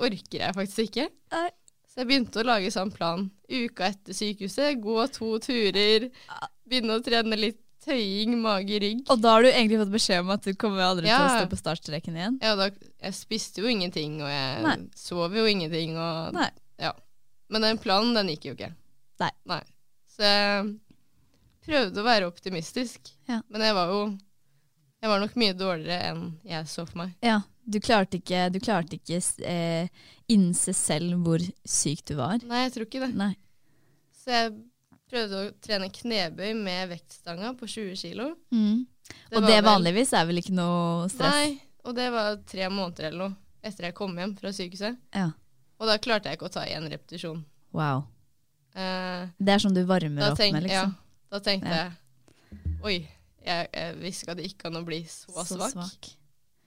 orker 0.00 0.40
jeg 0.46 0.56
faktisk 0.56 0.88
ikke. 0.88 1.06
Nei. 1.36 1.50
Så 1.84 2.00
jeg 2.00 2.08
begynte 2.08 2.40
å 2.40 2.48
lage 2.48 2.72
sånn 2.72 2.94
plan. 2.96 3.28
Uka 3.52 3.90
etter 3.92 4.16
sykehuset, 4.16 4.80
gå 4.80 4.96
to 5.12 5.34
turer, 5.44 6.08
begynne 6.64 6.96
å 6.96 7.04
trene 7.04 7.36
litt 7.40 7.60
tøying, 7.86 8.34
mage, 8.42 8.80
rygg. 8.82 9.04
Og 9.12 9.20
da 9.22 9.36
har 9.36 9.44
du 9.46 9.48
egentlig 9.52 9.78
fått 9.84 9.92
beskjed 9.94 10.24
om 10.24 10.32
at 10.34 10.46
du 10.46 10.52
kommer 10.58 10.82
aldri 10.86 11.06
til 11.06 11.14
å 11.22 11.30
stå 11.36 11.46
på 11.52 11.58
startstreken 11.60 12.18
igjen? 12.18 12.38
Ja, 12.42 12.56
da, 12.58 12.66
jeg 13.06 13.14
spiste 13.16 13.62
jo 13.62 13.70
ingenting, 13.70 14.18
og 14.24 14.30
jeg 14.32 14.64
Nei. 14.66 14.76
sov 14.98 15.36
jo 15.38 15.46
ingenting. 15.48 15.94
Og, 15.96 16.34
Nei. 16.36 16.48
Ja. 16.82 16.92
Men 17.52 17.62
den 17.68 17.78
planen, 17.82 18.14
den 18.18 18.32
gikk 18.34 18.48
jo 18.50 18.56
ikke. 18.58 18.72
Nei. 19.22 19.60
Så 20.16 20.24
jeg 20.26 20.74
prøvde 21.66 22.02
å 22.02 22.06
være 22.06 22.28
optimistisk, 22.30 23.12
Ja. 23.30 23.40
men 23.48 23.62
jeg 23.62 23.74
var 23.76 23.90
jo 23.94 24.04
Jeg 25.02 25.10
var 25.12 25.20
nok 25.20 25.34
mye 25.36 25.52
dårligere 25.54 26.06
enn 26.10 26.22
jeg 26.48 26.66
så 26.72 26.86
for 26.88 26.98
meg. 27.02 27.10
Ja, 27.22 27.42
du 27.68 27.76
klarte 27.84 28.16
ikke, 28.16 28.46
du 28.50 28.56
klarte 28.64 28.96
ikke 28.96 29.18
eh, 29.44 29.88
innse 30.32 30.72
selv 30.74 31.20
hvor 31.22 31.42
syk 31.68 32.00
du 32.08 32.14
var? 32.16 32.40
Nei, 32.42 32.62
jeg 32.64 32.72
tror 32.74 32.86
ikke 32.88 33.02
det. 33.04 33.10
Nei. 33.14 33.34
Så 34.16 34.32
jeg 34.32 34.54
prøvde 35.10 35.38
å 35.40 35.50
trene 35.62 35.88
knebøy 35.92 36.52
med 36.58 36.90
vektstanga 36.94 37.52
på 37.58 37.68
20 37.70 37.96
kilo. 38.00 38.30
Mm. 38.54 38.84
Og 39.36 39.46
det 39.46 39.58
vanligvis 39.66 40.12
er 40.18 40.26
vel 40.28 40.40
ikke 40.42 40.54
noe 40.56 41.06
stress? 41.12 41.34
Nei, 41.36 41.60
og 41.86 41.94
det 41.98 42.08
var 42.14 42.38
tre 42.48 42.68
måneder 42.72 43.10
eller 43.10 43.28
noe 43.28 43.66
etter 43.66 43.88
jeg 43.88 43.96
kom 43.98 44.14
hjem 44.18 44.34
fra 44.38 44.52
sykehuset. 44.54 44.98
Ja. 45.14 45.28
Og 45.78 45.88
da 45.90 45.98
klarte 46.02 46.30
jeg 46.30 46.38
ikke 46.38 46.48
å 46.48 46.54
ta 46.54 46.64
én 46.70 46.86
repetisjon. 46.90 47.42
Wow. 47.76 48.04
Eh, 48.76 49.28
Det 49.38 49.52
er 49.54 49.62
sånn 49.62 49.74
du 49.76 49.82
varmer 49.88 50.30
opp 50.30 50.38
tenk, 50.38 50.56
med, 50.56 50.66
liksom? 50.68 50.92
ja, 50.94 51.30
da 51.32 51.40
tenkte 51.44 51.70
Ja. 51.72 51.84
jeg 51.86 52.02
Oi, 52.86 52.96
jeg, 53.42 53.68
jeg 53.72 53.94
visste 53.98 54.34
det 54.36 54.44
gikk 54.46 54.64
an 54.68 54.76
å 54.78 54.84
bli 54.86 55.00
så, 55.10 55.42
svak. 55.48 56.10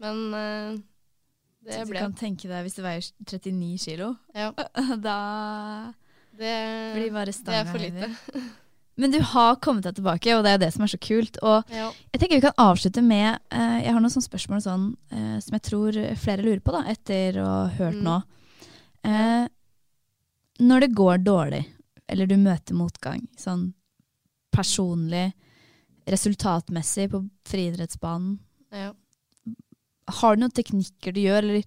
Men 0.02 0.34
eh, 0.36 0.80
det 1.64 1.78
Så 1.78 1.86
du 1.88 1.94
kan 1.96 2.14
tenke 2.18 2.50
deg 2.50 2.66
hvis 2.66 2.76
du 2.76 2.82
veier 2.84 3.06
39 3.26 3.78
kilo, 3.84 4.10
Ja, 4.36 4.52
da 5.08 5.94
det, 6.40 6.56
blir 6.96 7.12
bare 7.14 7.34
det 7.34 7.56
er 7.60 7.68
for 7.70 7.80
lite. 7.84 8.10
Men 9.00 9.14
du 9.14 9.20
har 9.24 9.56
kommet 9.64 9.86
deg 9.88 9.96
tilbake, 9.96 10.34
og 10.36 10.44
det 10.44 10.52
er 10.52 10.60
det 10.60 10.74
som 10.76 10.84
er 10.84 10.92
så 10.92 10.98
kult. 11.00 11.38
Og 11.44 11.70
Ja. 11.72 11.86
jeg 12.12 12.20
tenker 12.20 12.36
vi 12.36 12.42
kan 12.48 12.58
avslutte 12.60 13.04
med 13.06 13.40
eh, 13.52 13.78
Jeg 13.86 13.94
har 13.94 14.02
noen 14.02 14.12
sånne 14.12 14.28
spørsmål 14.28 14.64
sånn, 14.66 14.88
eh, 15.16 15.38
som 15.40 15.56
jeg 15.56 15.64
tror 15.70 16.00
flere 16.20 16.44
lurer 16.44 16.60
på, 16.60 16.74
da, 16.76 16.82
etter 16.92 17.40
å 17.40 17.46
ha 17.48 17.68
hørt 17.78 17.96
Mm. 17.96 18.04
nå. 18.04 18.18
Eh, 19.08 19.48
når 20.60 20.80
det 20.84 20.96
går 20.96 21.18
dårlig, 21.24 21.62
eller 22.10 22.28
du 22.28 22.36
møter 22.36 22.76
motgang, 22.76 23.22
sånn 23.40 23.70
personlig, 24.52 25.32
resultatmessig 26.10 27.10
på 27.14 27.22
friidrettsbanen, 27.48 28.40
Ja. 28.74 28.92
har 30.20 30.36
du 30.36 30.42
noen 30.42 30.52
teknikker 30.52 31.14
du 31.14 31.22
gjør, 31.22 31.38
eller 31.44 31.64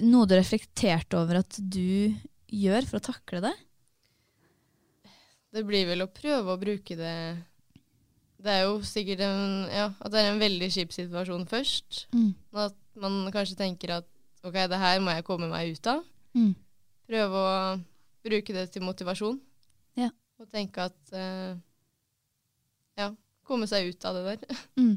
noe 0.00 0.26
du 0.26 0.34
har 0.34 0.42
reflektert 0.42 1.14
over 1.14 1.36
at 1.38 1.54
du 1.68 2.16
gjør 2.50 2.86
for 2.88 2.98
å 2.98 3.12
takle 3.12 3.40
det? 3.42 3.54
Det 5.52 5.64
blir 5.68 5.84
vel 5.88 6.04
å 6.04 6.10
prøve 6.10 6.54
å 6.54 6.60
bruke 6.60 6.96
det 6.96 7.16
Det 8.42 8.52
er 8.52 8.62
jo 8.64 8.78
sikkert 8.86 9.20
en, 9.26 9.66
ja, 9.70 9.90
at 10.00 10.12
det 10.12 10.22
er 10.22 10.32
en 10.32 10.40
veldig 10.42 10.68
kjip 10.74 10.94
situasjon 10.94 11.44
først. 11.46 12.06
Mm. 12.16 12.32
At 12.58 12.78
man 12.98 13.28
kanskje 13.34 13.58
tenker 13.60 13.92
at 14.00 14.08
ok, 14.42 14.56
det 14.72 14.80
her 14.82 14.98
må 15.04 15.14
jeg 15.14 15.26
komme 15.28 15.46
meg 15.52 15.76
ut 15.76 15.90
av. 15.92 16.00
Mm. 16.34 16.54
Prøve 17.06 17.42
å 17.42 17.52
bruke 18.26 18.56
det 18.56 18.64
til 18.74 18.82
motivasjon. 18.82 19.38
Ja. 20.00 20.08
Og 20.42 20.48
tenke 20.50 20.88
at 20.88 21.14
uh, 21.14 21.54
Ja, 22.98 23.12
komme 23.46 23.68
seg 23.70 23.92
ut 23.92 24.08
av 24.08 24.18
det 24.18 24.24
der. 24.32 24.60
Mm. 24.82 24.96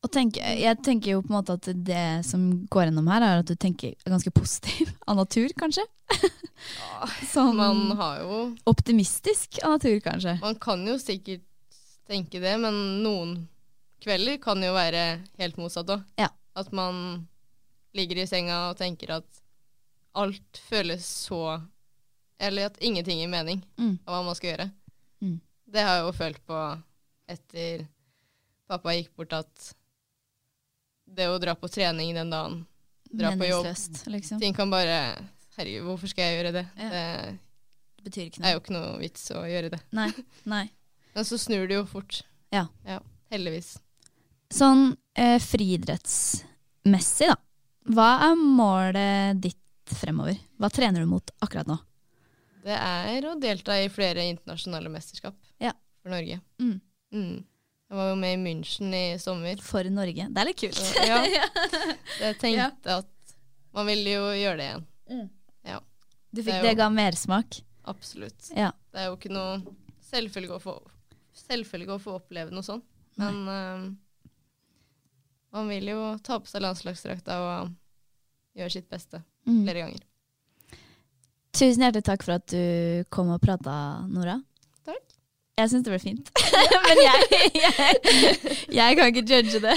Og 0.00 0.08
tenk, 0.14 0.38
jeg 0.40 0.78
tenker 0.80 1.12
jo 1.12 1.20
på 1.20 1.28
en 1.28 1.36
måte 1.36 1.54
at 1.58 1.66
det 1.84 2.04
som 2.24 2.46
går 2.72 2.86
gjennom 2.88 3.08
her, 3.12 3.20
er 3.26 3.42
at 3.42 3.50
du 3.50 3.54
tenker 3.60 3.92
ganske 4.08 4.30
positiv 4.32 4.88
av 5.08 5.18
natur, 5.20 5.52
kanskje? 5.60 5.84
sånn 7.30 7.56
Man 7.58 7.82
har 7.98 8.22
jo 8.22 8.38
optimistisk 8.70 9.60
av 9.64 9.76
natur, 9.76 9.98
kanskje. 10.04 10.38
Man 10.42 10.56
kan 10.60 10.82
jo 10.88 10.96
sikkert 11.00 11.44
tenke 12.08 12.40
det, 12.42 12.54
men 12.62 12.78
noen 13.04 13.34
kvelder 14.02 14.40
kan 14.42 14.62
jo 14.64 14.72
være 14.74 15.02
helt 15.40 15.60
motsatt 15.60 15.92
òg. 15.92 16.06
Ja. 16.20 16.30
At 16.58 16.72
man 16.74 17.26
ligger 17.96 18.22
i 18.22 18.26
senga 18.28 18.70
og 18.70 18.78
tenker 18.80 19.12
at 19.20 19.28
alt 20.18 20.58
føles 20.68 21.04
så 21.28 21.60
Eller 22.40 22.70
at 22.70 22.78
ingenting 22.80 23.18
gir 23.20 23.28
mening 23.28 23.60
Mm. 23.76 23.98
av 24.08 24.14
hva 24.14 24.20
man 24.24 24.34
skal 24.38 24.54
gjøre. 24.54 24.66
Mm. 25.20 25.34
Det 25.68 25.82
har 25.84 25.98
jeg 25.98 26.06
jo 26.06 26.12
følt 26.16 26.38
på 26.48 26.60
etter 27.28 27.82
pappa 28.66 28.94
gikk 28.96 29.10
bort, 29.20 29.34
at 29.44 29.74
det 31.16 31.26
å 31.30 31.38
dra 31.42 31.54
på 31.58 31.68
trening 31.72 32.14
den 32.16 32.30
dagen, 32.32 32.60
dra 33.10 33.32
på 33.36 33.48
jobb 33.48 33.66
liksom. 34.14 34.40
Ting 34.40 34.54
kan 34.56 34.70
bare 34.72 34.96
Herregud, 35.56 35.84
hvorfor 35.88 36.08
skal 36.08 36.24
jeg 36.28 36.36
gjøre 36.38 36.52
det? 36.54 36.66
Ja. 36.78 36.90
Det 36.90 37.38
Det 38.00 38.04
betyr 38.06 38.28
ikke 38.30 38.44
er 38.48 38.54
jo 38.54 38.60
ikke 38.62 38.72
noe 38.72 38.92
vits 39.02 39.26
å 39.36 39.42
gjøre 39.44 39.70
det. 39.74 39.80
Nei, 39.92 40.08
nei. 40.48 40.62
Men 41.14 41.26
så 41.28 41.36
snur 41.42 41.66
det 41.68 41.74
jo 41.76 41.84
fort. 41.90 42.22
Ja. 42.54 42.66
heldigvis. 43.30 43.74
Sånn 44.50 44.94
eh, 45.18 45.36
friidrettsmessig, 45.42 47.28
da. 47.28 47.36
Hva 47.90 48.08
er 48.30 48.38
målet 48.40 49.40
ditt 49.42 49.94
fremover? 50.00 50.38
Hva 50.60 50.70
trener 50.72 51.02
du 51.04 51.10
mot 51.10 51.30
akkurat 51.42 51.68
nå? 51.68 51.76
Det 52.64 52.76
er 52.76 53.26
å 53.28 53.34
delta 53.40 53.76
i 53.80 53.88
flere 53.92 54.24
internasjonale 54.30 54.90
mesterskap 54.92 55.36
Ja. 55.62 55.72
for 56.02 56.12
Norge. 56.12 56.40
Mm. 56.60 56.80
Mm. 57.12 57.44
Jeg 57.90 57.98
var 57.98 58.08
jo 58.12 58.16
med 58.20 58.36
i 58.36 58.38
München 58.38 58.92
i 58.94 59.18
sommer. 59.18 59.58
For 59.66 59.82
Norge. 59.90 60.28
Det 60.30 60.38
er 60.42 60.46
litt 60.46 60.60
kult. 60.62 60.78
Så, 60.78 61.02
ja. 61.08 61.18
Jeg 62.22 62.36
tenkte 62.38 63.00
at 63.00 63.34
man 63.74 63.88
ville 63.90 64.12
jo 64.14 64.28
gjøre 64.38 64.56
det 64.60 64.68
igjen. 64.70 64.86
Du 66.30 66.38
fikk 66.46 66.52
det, 66.54 66.62
det 66.62 66.70
jo- 66.76 66.78
ga 66.78 66.86
mersmak. 66.94 67.56
Absolutt. 67.90 68.52
Ja. 68.54 68.68
Det 68.94 69.00
er 69.02 69.08
jo 69.08 69.16
ikke 69.16 69.32
noe 69.34 69.56
selvfølge 70.06 70.54
å 70.54 70.60
få, 70.62 70.76
selvfølge 71.34 71.96
å 71.96 72.02
få 72.02 72.14
oppleve 72.20 72.54
noe 72.54 72.62
sånt. 72.62 72.84
Men 73.18 73.40
uh, 73.50 73.88
man 75.56 75.66
vil 75.72 75.90
jo 75.90 75.98
ta 76.22 76.38
på 76.38 76.46
seg 76.46 76.62
landslagsdrakta 76.62 77.40
og 77.42 77.74
gjøre 78.58 78.76
sitt 78.78 78.86
beste 78.92 79.24
Mm. 79.48 79.62
flere 79.64 79.80
ganger. 79.80 80.02
Tusen 81.56 81.80
hjertelig 81.82 82.04
takk 82.06 82.22
for 82.26 82.34
at 82.36 82.44
du 82.52 83.04
kom 83.10 83.30
og 83.32 83.40
prata, 83.42 83.72
Nora. 84.06 84.34
Jeg 85.60 85.70
syns 85.72 85.86
det 85.86 85.92
ble 85.92 86.00
fint. 86.02 86.30
Men 86.88 87.00
jeg, 87.04 87.40
jeg, 87.60 87.96
jeg 88.76 88.98
kan 88.98 89.10
ikke 89.12 89.24
judge 89.28 89.62
det. 89.64 89.76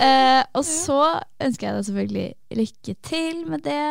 uh, 0.00 0.42
og 0.58 0.64
så 0.68 1.00
ønsker 1.42 1.68
jeg 1.68 1.78
deg 1.78 1.88
selvfølgelig 1.88 2.58
lykke 2.60 2.96
til 3.10 3.40
med 3.50 3.64
det. 3.66 3.88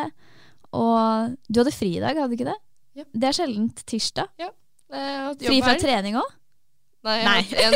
Og 0.74 1.36
du 1.50 1.62
hadde 1.62 1.76
fri 1.76 1.92
i 1.98 2.02
dag, 2.02 2.16
hadde 2.18 2.32
du 2.32 2.38
ikke 2.40 2.50
det? 2.50 2.60
Ja. 2.98 3.06
Det 3.10 3.30
er 3.30 3.38
sjeldent 3.42 3.84
tirsdag. 3.90 4.32
Ja. 4.42 4.50
har 4.94 5.36
Fri 5.42 5.60
fra 5.62 5.76
her. 5.76 5.82
trening 5.82 6.18
òg? 6.22 6.32
Nei, 7.04 7.18
jeg 7.52 7.68
har 7.68 7.74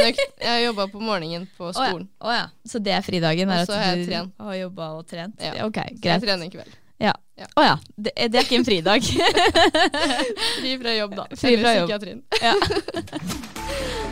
har 0.48 0.60
jobba 0.62 0.86
på 0.88 1.02
morgenen 1.04 1.50
på 1.58 1.74
skolen. 1.76 2.06
Oh, 2.24 2.32
ja. 2.32 2.45
Så 2.64 2.80
det 2.80 2.93
er 2.95 3.02
fridagen? 3.04 3.50
Og 3.52 3.66
så 3.68 3.76
har 3.76 3.89
jeg 3.98 4.06
du 4.06 4.12
trent. 4.12 4.36
har 4.39 4.60
jobba 4.62 4.91
og 4.95 5.08
trent? 5.10 5.41
Ja. 5.43 5.66
så 5.68 5.82
Jeg 5.82 6.22
trener 6.24 6.48
i 6.48 6.54
kveld. 6.54 6.78
Ja. 6.98 7.14
Ja. 7.38 7.45
Oh, 7.56 7.66
ja. 7.66 7.78
Det, 7.95 8.12
det 8.16 8.36
er 8.36 8.45
ikke 8.48 8.56
en 8.56 8.66
fridag. 8.66 9.02
Fri 10.60 10.78
fra 10.82 10.95
jobb, 10.98 11.16
da. 11.20 11.28
Fri 11.36 11.58
fra 11.62 11.76
jobb. 11.78 11.91
psykiatrien. 11.91 12.24
ja. 12.41 12.54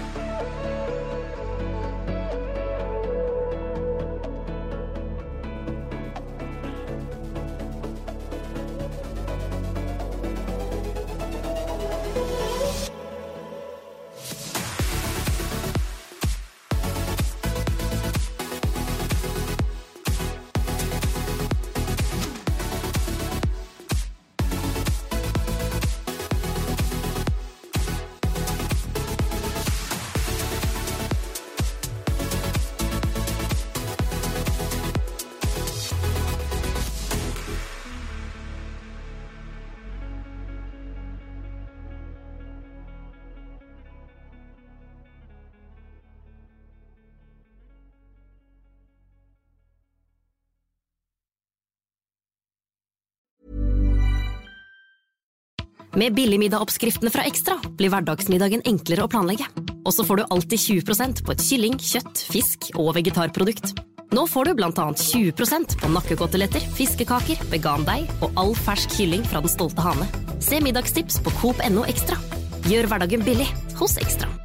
Med 55.95 56.11
billigmiddagoppskriftene 56.13 57.11
fra 57.11 57.23
Ekstra 57.23 57.55
blir 57.79 57.87
hverdagsmiddagen 57.93 58.65
enklere 58.67 59.05
å 59.05 59.11
planlegge. 59.11 59.47
Og 59.87 59.93
så 59.95 60.03
får 60.03 60.19
du 60.19 60.23
alltid 60.27 60.59
20% 60.59 61.23
på 61.23 61.31
et 61.31 61.43
kylling, 61.45 61.77
kjøtt, 61.79 62.23
fisk 62.33 62.67
og 62.75 62.91
vegetarprodukt. 62.97 63.77
Nå 64.15 64.25
får 64.27 64.51
du 64.51 64.65
annet 64.65 64.99
20% 64.99 65.77
på 65.79 65.91
nakkekoteletter, 65.95 66.67
fiskekaker, 66.75 67.47
vegandeig 67.51 68.11
og 68.19 68.35
all 68.35 68.55
fersk 68.55 68.91
kylling 68.99 69.23
fra 69.23 69.39
Den 69.43 69.55
stolte 69.55 69.87
hane. 69.87 70.07
Se 70.43 70.59
middagstips 70.59 71.21
på 71.23 71.31
Coop.no 71.39 71.87
Ekstra. 71.87 72.19
Gjør 72.67 72.91
hverdagen 72.91 73.23
billig 73.23 73.47
hos 73.79 73.95
Ekstra. 74.01 74.44